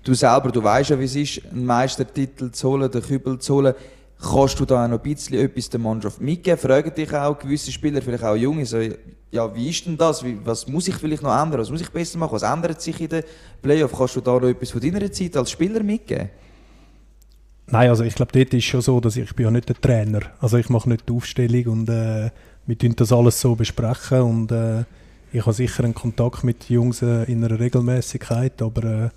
Du 0.05 0.15
selber, 0.15 0.51
du 0.51 0.63
weißt 0.63 0.91
ja, 0.91 0.99
wie 0.99 1.05
es 1.05 1.17
ist, 1.17 1.43
einen 1.53 1.67
Meistertitel 1.67 2.51
zu 2.51 2.69
holen, 2.69 2.91
den 2.91 3.03
Kübel 3.03 3.39
zu 3.39 3.57
holen. 3.57 3.75
Kannst 4.21 4.59
du 4.59 4.65
da 4.65 4.85
auch 4.85 4.89
noch 4.89 4.99
ein 4.99 5.03
bisschen 5.03 5.39
etwas 5.39 5.71
der 5.71 5.79
Mannschaft 5.79 6.21
mitgeben? 6.21 6.59
Fragen 6.59 6.93
dich 6.93 7.15
auch 7.15 7.39
gewisse 7.39 7.71
Spieler, 7.71 8.03
vielleicht 8.03 8.25
auch 8.25 8.35
Junge, 8.35 8.67
so, 8.67 8.79
ja, 9.31 9.55
wie 9.55 9.71
ist 9.71 9.87
denn 9.87 9.97
das? 9.97 10.25
Wie, 10.25 10.39
was 10.45 10.67
muss 10.67 10.89
ich 10.89 10.97
vielleicht 10.97 11.23
noch 11.23 11.41
ändern? 11.41 11.61
Was 11.61 11.71
muss 11.71 11.81
ich 11.81 11.91
besser 11.91 12.19
machen? 12.19 12.33
Was 12.33 12.43
ändert 12.43 12.81
sich 12.81 13.01
in 13.01 13.09
den 13.09 13.23
Playoffs? 13.63 13.95
Kannst 13.97 14.17
du 14.17 14.21
da 14.21 14.33
noch 14.33 14.49
etwas 14.49 14.71
von 14.71 14.81
deiner 14.81 15.13
Zeit 15.13 15.37
als 15.37 15.51
Spieler 15.51 15.83
mitgeben? 15.83 16.31
Nein, 17.67 17.91
also 17.91 18.03
ich 18.03 18.15
glaube, 18.15 18.33
dort 18.33 18.55
ist 18.55 18.65
schon 18.65 18.81
so, 18.81 18.99
dass 18.99 19.17
ich 19.17 19.35
bin 19.35 19.45
ja 19.45 19.51
nicht 19.51 19.69
der 19.69 19.81
Trainer. 19.81 20.21
Also 20.41 20.57
ich 20.57 20.69
mache 20.71 20.89
nicht 20.89 21.09
die 21.09 21.13
Aufstellung 21.13 21.67
und 21.67 21.89
äh, 21.91 22.31
wir 22.67 22.79
tun 22.79 22.95
das 22.97 23.13
alles 23.13 23.41
so 23.41 23.55
besprechen 23.55 24.23
und 24.23 24.51
äh, 24.51 24.85
ich 25.33 25.43
habe 25.43 25.53
sicher 25.53 25.85
einen 25.85 25.95
Kontakt 25.95 26.45
mit 26.45 26.71
Jungs 26.71 27.03
äh, 27.03 27.25
in 27.25 27.45
einer 27.45 27.61
Regelmäßigkeit, 27.61 28.63
aber 28.63 28.85
äh, 28.85 29.09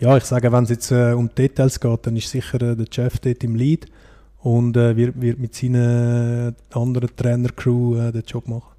ja, 0.00 0.16
ich 0.16 0.24
sage, 0.24 0.50
wenn 0.50 0.64
es 0.64 0.70
jetzt 0.70 0.90
äh, 0.90 1.12
um 1.12 1.32
Details 1.32 1.78
geht, 1.78 2.06
dann 2.06 2.16
ist 2.16 2.28
sicher 2.28 2.60
äh, 2.60 2.76
der 2.76 2.86
Chef 2.92 3.20
dort 3.20 3.44
im 3.44 3.54
Lead 3.54 3.86
und 4.42 4.76
äh, 4.76 4.96
wird, 4.96 5.20
wird 5.20 5.38
mit 5.38 5.54
seiner 5.54 6.54
anderen 6.72 7.14
Trainer-Crew 7.14 7.96
äh, 7.96 8.12
den 8.12 8.22
Job 8.22 8.48
machen. 8.48 8.72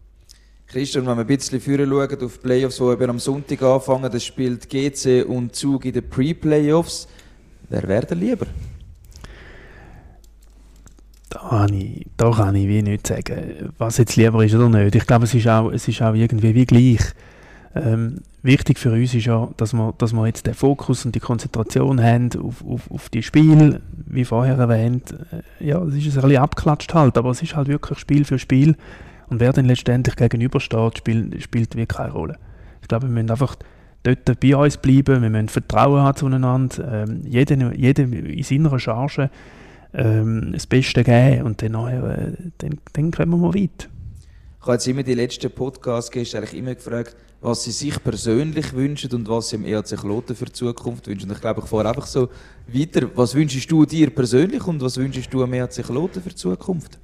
Christian, 0.67 1.05
wenn 1.05 1.17
wir 1.17 1.21
ein 1.21 1.27
bisschen 1.27 1.61
führen 1.61 1.89
schauen 1.89 2.23
auf 2.23 2.33
die 2.33 2.39
Playoffs, 2.39 2.77
die 2.77 2.83
eben 2.83 3.09
am 3.09 3.19
Sonntag 3.19 3.61
anfangen, 3.61 4.11
das 4.11 4.25
spielt 4.25 4.69
GC 4.69 5.23
und 5.27 5.55
Zug 5.55 5.85
in 5.85 5.93
den 5.93 6.09
Pre-Playoffs. 6.09 7.07
Wer 7.69 7.87
wäre 7.87 8.15
lieber? 8.15 8.47
Da 11.29 11.39
kann, 11.49 11.73
ich, 11.73 12.07
da 12.17 12.31
kann 12.31 12.55
ich 12.55 12.67
wie 12.67 12.81
nicht 12.81 13.07
sagen, 13.07 13.71
was 13.77 13.97
jetzt 13.97 14.15
lieber 14.15 14.43
ist 14.43 14.53
oder 14.55 14.69
nicht. 14.69 14.95
Ich 14.95 15.05
glaube, 15.05 15.25
es 15.25 15.33
ist 15.33 15.47
auch, 15.47 15.71
es 15.71 15.87
ist 15.87 16.01
auch 16.01 16.13
irgendwie 16.13 16.53
wie 16.53 16.65
gleich. 16.65 17.01
Ähm, 17.75 18.19
wichtig 18.43 18.77
für 18.77 18.91
uns 18.91 19.13
ist 19.15 19.25
ja, 19.25 19.49
dass 19.57 19.73
wir, 19.73 19.93
dass 19.97 20.13
wir 20.13 20.27
jetzt 20.27 20.45
den 20.45 20.53
Fokus 20.53 21.05
und 21.05 21.15
die 21.15 21.19
Konzentration 21.19 22.01
haben 22.01 22.29
auf, 22.39 22.63
auf, 22.65 22.91
auf 22.91 23.09
die 23.09 23.23
Spiele, 23.23 23.81
wie 24.05 24.25
vorher 24.25 24.57
erwähnt. 24.57 25.15
Äh, 25.59 25.67
ja, 25.67 25.81
es 25.83 25.95
ist 25.95 26.17
ein 26.17 26.21
bisschen 26.21 26.41
abgeklatscht 26.41 26.93
halt, 26.93 27.17
aber 27.17 27.31
es 27.31 27.41
ist 27.41 27.55
halt 27.55 27.67
wirklich 27.67 27.97
Spiel 27.97 28.25
für 28.25 28.37
Spiel. 28.37 28.75
Und 29.29 29.39
wer 29.39 29.53
dann 29.53 29.65
letztendlich 29.65 30.15
gegenübersteht, 30.15 30.99
spielt, 30.99 31.41
spielt 31.41 31.75
wirklich 31.75 31.97
keine 31.97 32.11
Rolle. 32.11 32.37
Ich 32.81 32.87
glaube, 32.87 33.07
wir 33.07 33.13
müssen 33.13 33.31
einfach 33.31 33.55
dort 34.03 34.39
bei 34.39 34.55
uns 34.55 34.77
bleiben, 34.77 35.21
wir 35.23 35.29
müssen 35.29 35.49
Vertrauen 35.49 36.01
haben 36.01 36.17
zueinander, 36.17 37.05
ähm, 37.07 37.21
jeder, 37.25 37.73
jeder 37.73 38.03
in 38.03 38.43
seiner 38.43 38.77
Charge 38.77 39.29
ähm, 39.93 40.51
das 40.53 40.67
Beste 40.67 41.03
geben 41.03 41.43
und 41.43 41.61
dann, 41.61 41.73
äh, 41.73 42.33
dann, 42.57 42.79
dann 42.93 43.11
kommen 43.11 43.41
wir 43.41 43.53
weit. 43.53 43.89
Ich 44.59 44.67
habe 44.67 44.73
jetzt 44.73 44.87
immer 44.87 45.03
die 45.03 45.13
letzten 45.13 45.51
Podcast-Gäste 45.51 46.37
eigentlich 46.37 46.53
immer 46.53 46.75
gefragt, 46.75 47.15
was 47.43 47.63
sie 47.63 47.71
sich 47.71 48.01
persönlich 48.01 48.73
wünschen 48.73 49.11
und 49.13 49.27
was 49.27 49.49
sie 49.49 49.57
im 49.57 49.65
EAC 49.65 49.97
Kloten 49.97 50.35
für 50.35 50.45
die 50.45 50.53
Zukunft 50.53 51.07
wünschen. 51.07 51.29
Ich 51.29 51.41
glaube, 51.41 51.61
ich 51.61 51.67
fahre 51.67 51.89
einfach 51.89 52.07
so 52.07 52.29
weiter. 52.67 53.09
Was 53.15 53.35
wünschst 53.35 53.69
du 53.69 53.85
dir 53.85 54.09
persönlich 54.09 54.65
und 54.65 54.81
was 54.81 54.95
wünschst 54.97 55.31
du 55.33 55.43
am 55.43 55.53
EAC 55.53 55.83
Kloten 55.83 56.21
für 56.21 56.29
die 56.29 56.35
Zukunft? 56.35 56.99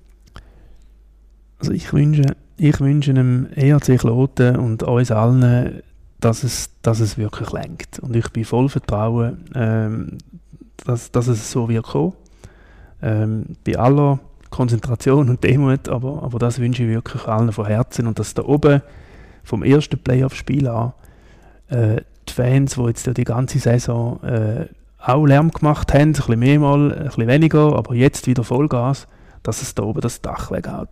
Also 1.60 1.74
ich 1.74 1.92
wünsche, 1.92 2.24
ich 2.56 2.80
wünsche 2.80 3.14
dem 3.14 3.50
EAC 3.54 4.00
Kloten 4.00 4.56
und 4.56 4.82
uns 4.84 5.12
allen, 5.12 5.82
dass 6.22 6.44
es, 6.44 6.70
dass 6.82 7.02
es 7.02 7.18
wirklich 7.18 7.52
lenkt. 7.52 8.00
Und 8.00 8.16
ich 8.16 8.30
bin 8.30 8.46
voll 8.46 8.70
Vertrauen, 8.70 9.44
ähm, 9.56 10.18
dass, 10.86 11.12
dass 11.12 11.28
es 11.28 11.52
so 11.52 11.68
wird 11.68 11.86
kommen. 11.86 12.14
Ähm, 13.02 13.58
bei 13.66 13.78
aller 13.78 14.20
Konzentration 14.50 15.30
und 15.30 15.44
Demut, 15.44 15.90
aber, 15.90 16.24
aber 16.24 16.40
das 16.40 16.60
wünsche 16.60 16.84
ich 16.84 16.90
wirklich 16.90 17.26
allen 17.26 17.52
von 17.52 17.66
Herzen. 17.66 18.08
Und 18.08 18.20
dass 18.20 18.34
da 18.34 18.44
oben 18.44 18.82
vom 19.50 19.64
ersten 19.64 19.98
Playoff-Spiel 19.98 20.68
an 20.68 20.94
äh, 21.70 22.02
die 22.28 22.34
Fans, 22.34 22.76
die 22.76 22.84
jetzt 22.84 23.18
die 23.18 23.24
ganze 23.24 23.60
Saison 23.60 24.24
äh, 24.24 24.68
auch 25.00 25.26
Lärm 25.26 25.52
gemacht 25.52 25.94
haben, 25.94 26.10
ein 26.10 26.14
bisschen 26.14 26.40
mehr 26.40 26.60
mal, 26.60 26.94
ein 26.94 27.06
bisschen 27.06 27.28
weniger, 27.28 27.76
aber 27.76 27.96
jetzt 27.96 28.28
wieder 28.28 28.44
Vollgas, 28.44 29.08
dass 29.44 29.62
es 29.62 29.74
da 29.74 29.84
oben 29.84 30.02
das 30.02 30.22
Dach 30.22 30.52
weghaut. 30.52 30.90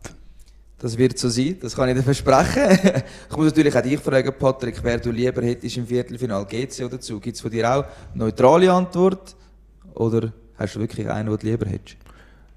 Das 0.80 0.98
wird 0.98 1.18
so 1.18 1.30
sein, 1.30 1.58
das 1.62 1.76
kann 1.76 1.90
ich 1.90 1.96
dir 1.96 2.04
versprechen. 2.04 2.64
ich 3.30 3.38
muss 3.38 3.48
natürlich 3.48 3.76
auch 3.76 3.82
dich 3.82 4.00
fragen, 4.00 4.34
Patrick, 4.38 4.80
wer 4.84 4.98
du 5.00 5.12
lieber 5.12 5.42
hättest 5.42 5.78
im 5.78 5.88
Viertelfinal, 5.88 6.46
GC 6.46 6.86
oder 6.86 7.00
zu? 7.00 7.20
Gibt 7.20 7.36
es 7.36 7.42
von 7.42 7.52
dir 7.52 7.72
auch 7.72 7.86
neutrale 8.14 8.72
Antwort? 8.72 9.36
Oder 9.96 10.32
hast 10.58 10.76
du 10.76 10.80
wirklich 10.80 11.10
einen, 11.10 11.30
den 11.30 11.38
du 11.38 11.46
lieber 11.46 11.68
hättest? 11.68 11.98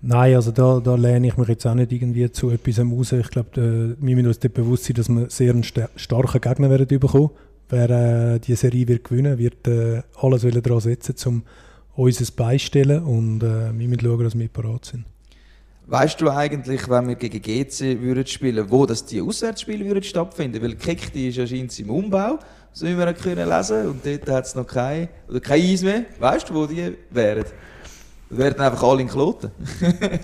Nein, 0.03 0.35
also 0.35 0.51
da, 0.51 0.81
da 0.81 0.95
lehne 0.95 1.27
ich 1.27 1.37
mich 1.37 1.49
jetzt 1.49 1.67
auch 1.67 1.75
nicht 1.75 1.93
irgendwie 1.93 2.31
zu 2.33 2.51
etwas 2.51 2.79
raus. 2.79 3.13
Ich 3.13 3.29
glaube, 3.29 3.97
wir 4.01 4.17
müssen 4.17 4.29
uns 4.29 4.39
bewusst 4.39 4.85
sein, 4.85 4.95
dass 4.97 5.09
wir 5.11 5.29
sehr 5.29 5.53
einen 5.53 5.63
starken 5.63 6.41
Gegner 6.41 6.71
werden 6.71 6.87
bekommen. 6.99 7.31
Wer 7.69 7.91
äh, 7.91 8.39
die 8.41 8.55
Serie 8.55 8.89
wird 8.89 9.05
gewinnen 9.05 9.39
wird, 9.39 9.69
äh, 9.69 10.03
alles 10.21 10.43
daran 10.43 10.81
setzen, 10.81 11.15
um 11.27 11.43
uns 11.95 12.31
beistellen 12.31 13.05
und 13.05 13.43
äh, 13.43 13.79
wir 13.79 13.89
müssen 13.89 14.01
schauen, 14.01 14.25
dass 14.25 14.39
wir 14.39 14.49
parat 14.49 14.87
sind. 14.87 15.05
Weißt 15.87 16.21
du 16.21 16.31
eigentlich, 16.31 16.89
wenn 16.89 17.09
wir 17.09 17.17
gegen 17.17 17.43
GC 17.43 18.01
würden 18.01 18.27
spielen, 18.27 18.71
wo 18.71 18.87
das 18.87 19.05
die 19.05 19.21
Auswärtsspiele 19.21 19.85
würden 19.85 20.03
stattfinden? 20.03 20.63
Weil 20.63 20.77
Kekti 20.77 21.29
ist 21.29 21.39
anscheinend 21.39 21.77
im 21.79 21.91
Umbau, 21.91 22.39
so 22.73 22.87
wie 22.87 22.97
wir 22.97 23.13
können 23.13 23.49
lesen, 23.49 23.89
und 23.89 24.07
dort 24.07 24.29
hat 24.31 24.47
es 24.47 24.55
noch 24.55 24.67
kein 24.67 25.09
oder 25.29 25.41
kein 25.41 25.61
Eis 25.61 25.83
mehr. 25.83 26.05
Weißt 26.19 26.49
du, 26.49 26.55
wo 26.55 26.67
die 26.67 26.95
wären? 27.11 27.45
Wir 28.31 28.39
werden 28.39 28.61
einfach 28.61 28.83
alle 28.85 29.03
in 29.03 29.09
Kloten. 29.09 29.51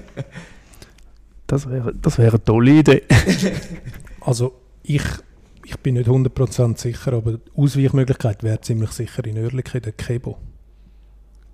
das 1.47 1.69
wäre 1.69 1.93
das 1.95 2.19
wär 2.19 2.31
eine 2.31 2.45
tolle 2.45 2.71
Idee. 2.71 3.03
also 4.21 4.55
ich, 4.85 5.03
ich 5.65 5.77
bin 5.81 5.95
nicht 5.95 6.09
100% 6.09 6.79
sicher, 6.79 7.13
aber 7.13 7.33
die 7.33 7.51
Ausweichmöglichkeit 7.57 8.45
wäre 8.45 8.61
ziemlich 8.61 8.93
sicher 8.93 9.25
in 9.25 9.39
Oerlikon, 9.39 9.83
der 9.83 9.93
Kebo. 9.93 10.39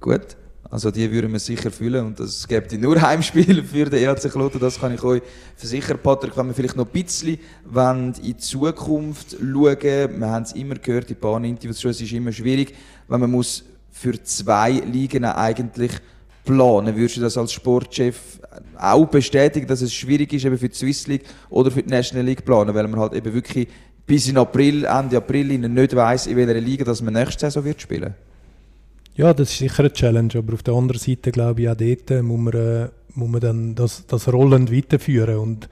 Gut. 0.00 0.36
Also 0.70 0.90
die 0.90 1.10
würden 1.12 1.32
wir 1.32 1.38
sicher 1.38 1.70
fühlen 1.70 2.06
und 2.06 2.20
es 2.20 2.48
gibt 2.48 2.72
nur 2.72 2.98
Heimspiele 2.98 3.62
für 3.62 3.90
den 3.90 4.04
ERC 4.04 4.30
Kloten, 4.32 4.58
das 4.58 4.80
kann 4.80 4.94
ich 4.94 5.02
euch 5.02 5.20
versichern. 5.54 5.98
Patrick, 6.02 6.34
wenn 6.34 6.46
wir 6.46 6.54
vielleicht 6.54 6.76
noch 6.76 6.86
ein 6.86 6.92
bisschen 6.92 7.38
in 7.66 8.12
die 8.14 8.36
Zukunft 8.38 9.32
schauen, 9.32 9.76
wir 9.82 10.30
haben 10.30 10.44
es 10.44 10.52
immer 10.52 10.76
gehört, 10.76 11.10
in 11.10 11.18
Bahninterviews 11.18 11.78
schon, 11.78 11.90
es 11.90 12.00
ist 12.00 12.12
immer 12.12 12.32
schwierig, 12.32 12.74
wenn 13.06 13.20
man 13.20 13.30
muss 13.30 13.64
für 13.90 14.22
zwei 14.22 14.70
Ligen 14.70 15.26
eigentlich 15.26 15.92
planen. 16.44 16.96
Würdest 16.96 17.16
du 17.16 17.20
das 17.20 17.38
als 17.38 17.52
Sportchef 17.52 18.40
auch 18.78 19.06
bestätigen, 19.06 19.66
dass 19.66 19.80
es 19.80 19.92
schwierig 19.94 20.32
ist, 20.32 20.44
eben 20.44 20.58
für 20.58 20.68
die 20.68 20.74
Swiss 20.74 21.06
League 21.06 21.24
oder 21.50 21.70
für 21.70 21.82
die 21.82 21.90
National 21.90 22.26
League 22.26 22.44
planen, 22.44 22.74
weil 22.74 22.88
man 22.88 23.00
halt 23.00 23.14
eben 23.14 23.32
wirklich 23.32 23.68
bis 24.06 24.28
in 24.28 24.36
April, 24.36 24.84
Ende 24.84 25.16
April 25.16 25.58
nicht 25.58 25.96
weiss, 25.96 26.26
in 26.26 26.36
welcher 26.36 26.60
Liga 26.60 26.84
dass 26.84 27.02
man 27.02 27.14
nächste 27.14 27.40
Saison 27.40 27.64
wird 27.64 27.80
spielen? 27.80 28.14
Ja, 29.14 29.34
das 29.34 29.50
ist 29.50 29.58
sicher 29.58 29.80
eine 29.80 29.92
Challenge, 29.92 30.32
aber 30.36 30.54
auf 30.54 30.62
der 30.62 30.74
anderen 30.74 31.00
Seite 31.00 31.32
glaube 31.32 31.62
ich 31.62 31.68
auch 31.68 31.76
dort 31.76 32.22
muss 32.22 32.40
man, 32.40 32.54
äh, 32.54 32.88
muss 33.14 33.28
man 33.28 33.40
dann 33.40 33.74
das, 33.74 34.06
das 34.06 34.32
rollend 34.32 34.74
weiterführen 34.74 35.36
und 35.36 35.68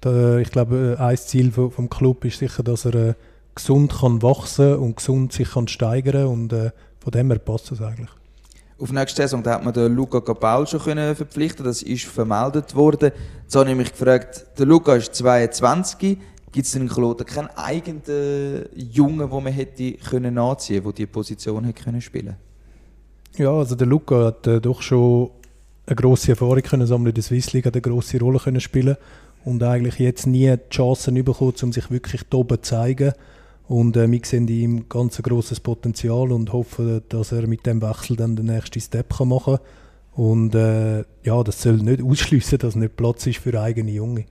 da, 0.00 0.38
ich 0.38 0.50
glaube, 0.50 0.96
ein 0.98 1.16
Ziel 1.16 1.50
vom 1.50 1.88
Club 1.88 2.24
ist 2.26 2.38
sicher, 2.38 2.62
dass 2.62 2.84
er 2.84 2.94
äh, 2.94 3.14
gesund 3.54 3.94
kann 4.00 4.22
wachsen 4.22 4.76
und 4.76 4.96
gesund 4.96 5.32
sich 5.32 5.52
kann 5.52 5.66
steigern 5.66 6.26
und 6.26 6.52
äh, 6.52 6.70
von 7.00 7.10
dem 7.10 7.30
her 7.30 7.38
passt 7.38 7.70
das 7.70 7.80
eigentlich. 7.80 8.10
Auf 8.78 8.90
nächste 8.90 9.22
Saison 9.22 9.42
da 9.42 9.54
hat 9.54 9.64
man 9.64 9.72
den 9.72 9.94
Luca 9.94 10.20
Capal 10.20 10.66
schon 10.66 10.80
können 10.80 11.14
verpflichten 11.14 11.64
das 11.64 11.82
ist 11.82 12.04
vermeldet 12.06 12.74
worden. 12.74 13.12
Jetzt 13.42 13.54
habe 13.54 13.70
ich 13.70 13.76
mich 13.76 13.92
gefragt, 13.92 14.46
der 14.58 14.66
Luca 14.66 14.96
ist 14.96 15.14
22, 15.14 16.18
gibt 16.50 16.66
es 16.66 16.74
in 16.74 16.88
Kloten 16.88 17.24
keinen 17.24 17.48
eigenen 17.56 18.66
Jungen, 18.74 19.30
den 19.30 19.44
man 19.44 19.52
hätte 19.52 19.92
können 19.92 20.38
anziehen 20.38 20.82
können, 20.82 20.84
der 20.86 20.92
diese 20.92 21.08
Position 21.08 21.64
hätte 21.64 21.84
können 21.84 22.00
spielen 22.00 22.36
Ja, 23.36 23.52
also 23.52 23.76
der 23.76 23.86
Luca 23.86 24.26
hat 24.26 24.46
äh, 24.48 24.60
doch 24.60 24.82
schon 24.82 25.30
eine 25.86 25.96
grosse 25.96 26.32
Erfahrung 26.32 26.62
können 26.62 26.86
sammeln 26.86 27.10
in 27.10 27.14
der 27.14 27.22
Swiss 27.22 27.52
League, 27.52 27.66
hat 27.66 27.74
eine 27.74 27.82
grosse 27.82 28.18
Rolle 28.18 28.40
können 28.40 28.60
spielen 28.60 28.96
und 29.44 29.62
eigentlich 29.62 29.98
jetzt 30.00 30.26
nie 30.26 30.52
die 30.56 30.74
Chancen 30.74 31.22
bekommen, 31.22 31.54
um 31.62 31.72
sich 31.72 31.90
wirklich 31.90 32.22
oben 32.32 32.56
zu 32.56 32.70
zeigen. 32.70 33.12
Und 33.66 33.96
äh, 33.96 34.10
wir 34.10 34.20
sehen 34.24 34.46
ihm 34.48 34.88
ganz 34.88 35.18
ein 35.18 35.22
grosses 35.22 35.60
Potenzial 35.60 36.32
und 36.32 36.52
hoffen, 36.52 37.02
dass 37.08 37.32
er 37.32 37.46
mit 37.46 37.64
dem 37.66 37.80
Wechsel 37.80 38.16
dann 38.16 38.36
den 38.36 38.46
nächsten 38.46 38.80
Step 38.80 39.16
kann 39.16 39.28
machen 39.28 39.56
kann. 39.56 40.24
Und 40.24 40.54
äh, 40.54 41.04
ja, 41.22 41.42
das 41.42 41.62
soll 41.62 41.78
nicht 41.78 42.02
ausschließen, 42.02 42.58
dass 42.58 42.76
nicht 42.76 42.96
Platz 42.96 43.26
ist 43.26 43.38
für 43.38 43.60
eigene 43.60 43.90
Junge. 43.90 44.26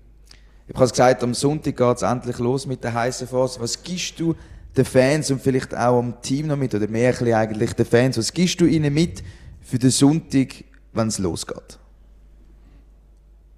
Ich 0.68 0.76
habe 0.76 0.86
es 0.86 0.92
gesagt, 0.92 1.24
am 1.24 1.34
Sonntag 1.34 1.76
geht 1.76 1.98
es 1.98 2.04
endlich 2.04 2.40
los 2.40 2.66
mit 2.66 2.84
der 2.84 2.94
heißen 2.94 3.28
Phase. 3.28 3.60
Was 3.60 3.84
gibst 3.84 4.20
du 4.20 4.36
den 4.78 4.86
Fans 4.86 5.30
und 5.30 5.42
vielleicht 5.42 5.76
auch 5.76 6.00
am 6.00 6.22
Team 6.22 6.48
noch 6.48 6.58
mit, 6.58 6.74
oder 6.74 6.88
mehr 6.88 7.14
eigentlich 7.36 7.74
den 7.74 7.86
Fans, 7.86 8.18
was 8.18 8.32
gibst 8.34 8.62
du 8.62 8.66
ihnen 8.66 8.94
mit 8.94 9.24
für 9.62 9.78
den 9.78 9.90
Sonntag, 9.90 10.64
wenn 10.94 11.10
es 11.10 11.20
losgeht? 11.20 11.80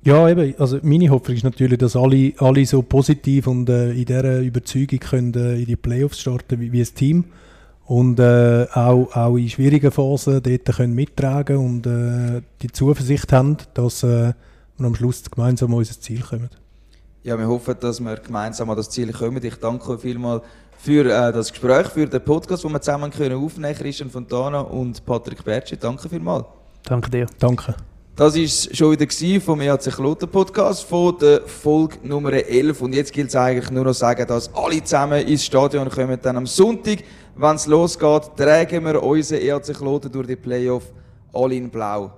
Ja, 0.05 0.29
eben. 0.29 0.53
Also 0.59 0.77
meine 0.83 1.09
Hoffnung 1.09 1.35
ist 1.35 1.43
natürlich, 1.43 1.79
dass 1.79 1.95
alle, 1.95 2.31
alle 2.37 2.63
so 2.65 2.83
positiv 2.83 3.47
und 3.47 3.67
äh, 3.69 3.91
in 3.91 4.05
dieser 4.05 4.39
Überzeugung 4.39 4.99
können, 4.99 5.33
äh, 5.33 5.55
in 5.55 5.65
die 5.65 5.75
Playoffs 5.75 6.19
starten 6.19 6.59
wie, 6.59 6.71
wie 6.71 6.81
ein 6.81 6.95
Team 6.95 7.25
und 7.85 8.19
äh, 8.19 8.67
auch, 8.71 9.15
auch 9.15 9.35
in 9.35 9.49
schwierigen 9.49 9.91
Phasen 9.91 10.43
dort 10.43 10.77
können 10.77 10.93
mittragen 10.93 11.57
und 11.57 11.87
äh, 11.87 12.43
die 12.61 12.71
Zuversicht 12.71 13.33
haben, 13.33 13.57
dass 13.73 14.03
äh, 14.03 14.33
wir 14.77 14.85
am 14.85 14.93
Schluss 14.93 15.23
gemeinsam 15.29 15.71
an 15.71 15.79
unser 15.79 15.99
Ziel 15.99 16.21
kommen. 16.21 16.49
Ja, 17.23 17.39
wir 17.39 17.47
hoffen, 17.47 17.75
dass 17.79 17.99
wir 17.99 18.15
gemeinsam 18.17 18.69
an 18.69 18.77
das 18.77 18.91
Ziel 18.91 19.11
kommen. 19.11 19.43
Ich 19.43 19.55
danke 19.55 19.89
euch 19.89 20.01
vielmals 20.01 20.43
für 20.77 21.05
äh, 21.05 21.33
das 21.33 21.49
Gespräch, 21.49 21.87
für 21.87 22.05
den 22.05 22.23
Podcast, 22.23 22.63
den 22.63 22.71
wir 22.71 22.81
zusammen 22.81 23.09
können 23.09 23.43
aufnehmen 23.43 23.73
können. 23.73 23.83
Christian 23.83 24.11
Fontana 24.11 24.59
und 24.59 25.03
Patrick 25.03 25.43
Bertschi. 25.43 25.77
Danke 25.77 26.09
vielmals. 26.09 26.45
Danke 26.83 27.09
dir. 27.09 27.25
Danke. 27.39 27.73
Das 28.17 28.33
war 28.33 28.73
schon 28.73 28.91
wieder 28.93 29.41
vom 29.41 29.59
EHC 29.59 29.91
Kloten 29.91 30.29
Podcast 30.29 30.85
von 30.85 31.17
der 31.17 31.41
Folge 31.41 31.97
Nummer 32.01 32.31
11. 32.31 32.81
Und 32.81 32.93
jetzt 32.93 33.11
gilt 33.11 33.27
es 33.27 33.35
eigentlich 33.35 33.69
nur 33.71 33.83
noch 33.83 33.93
sagen, 33.93 34.25
dass 34.25 34.49
alle 34.55 34.81
zusammen 34.81 35.27
ins 35.27 35.43
Stadion 35.43 35.89
kommen. 35.89 36.17
Dann 36.21 36.37
am 36.37 36.47
Sonntag, 36.47 36.99
wenn 37.35 37.55
es 37.57 37.67
losgeht, 37.67 38.31
tragen 38.37 38.85
wir 38.85 39.03
unseren 39.03 39.41
EHC 39.41 39.73
Kloten 39.73 40.09
durch 40.09 40.27
die 40.27 40.37
Playoff 40.37 40.83
all 41.33 41.51
in 41.51 41.69
blau. 41.69 42.09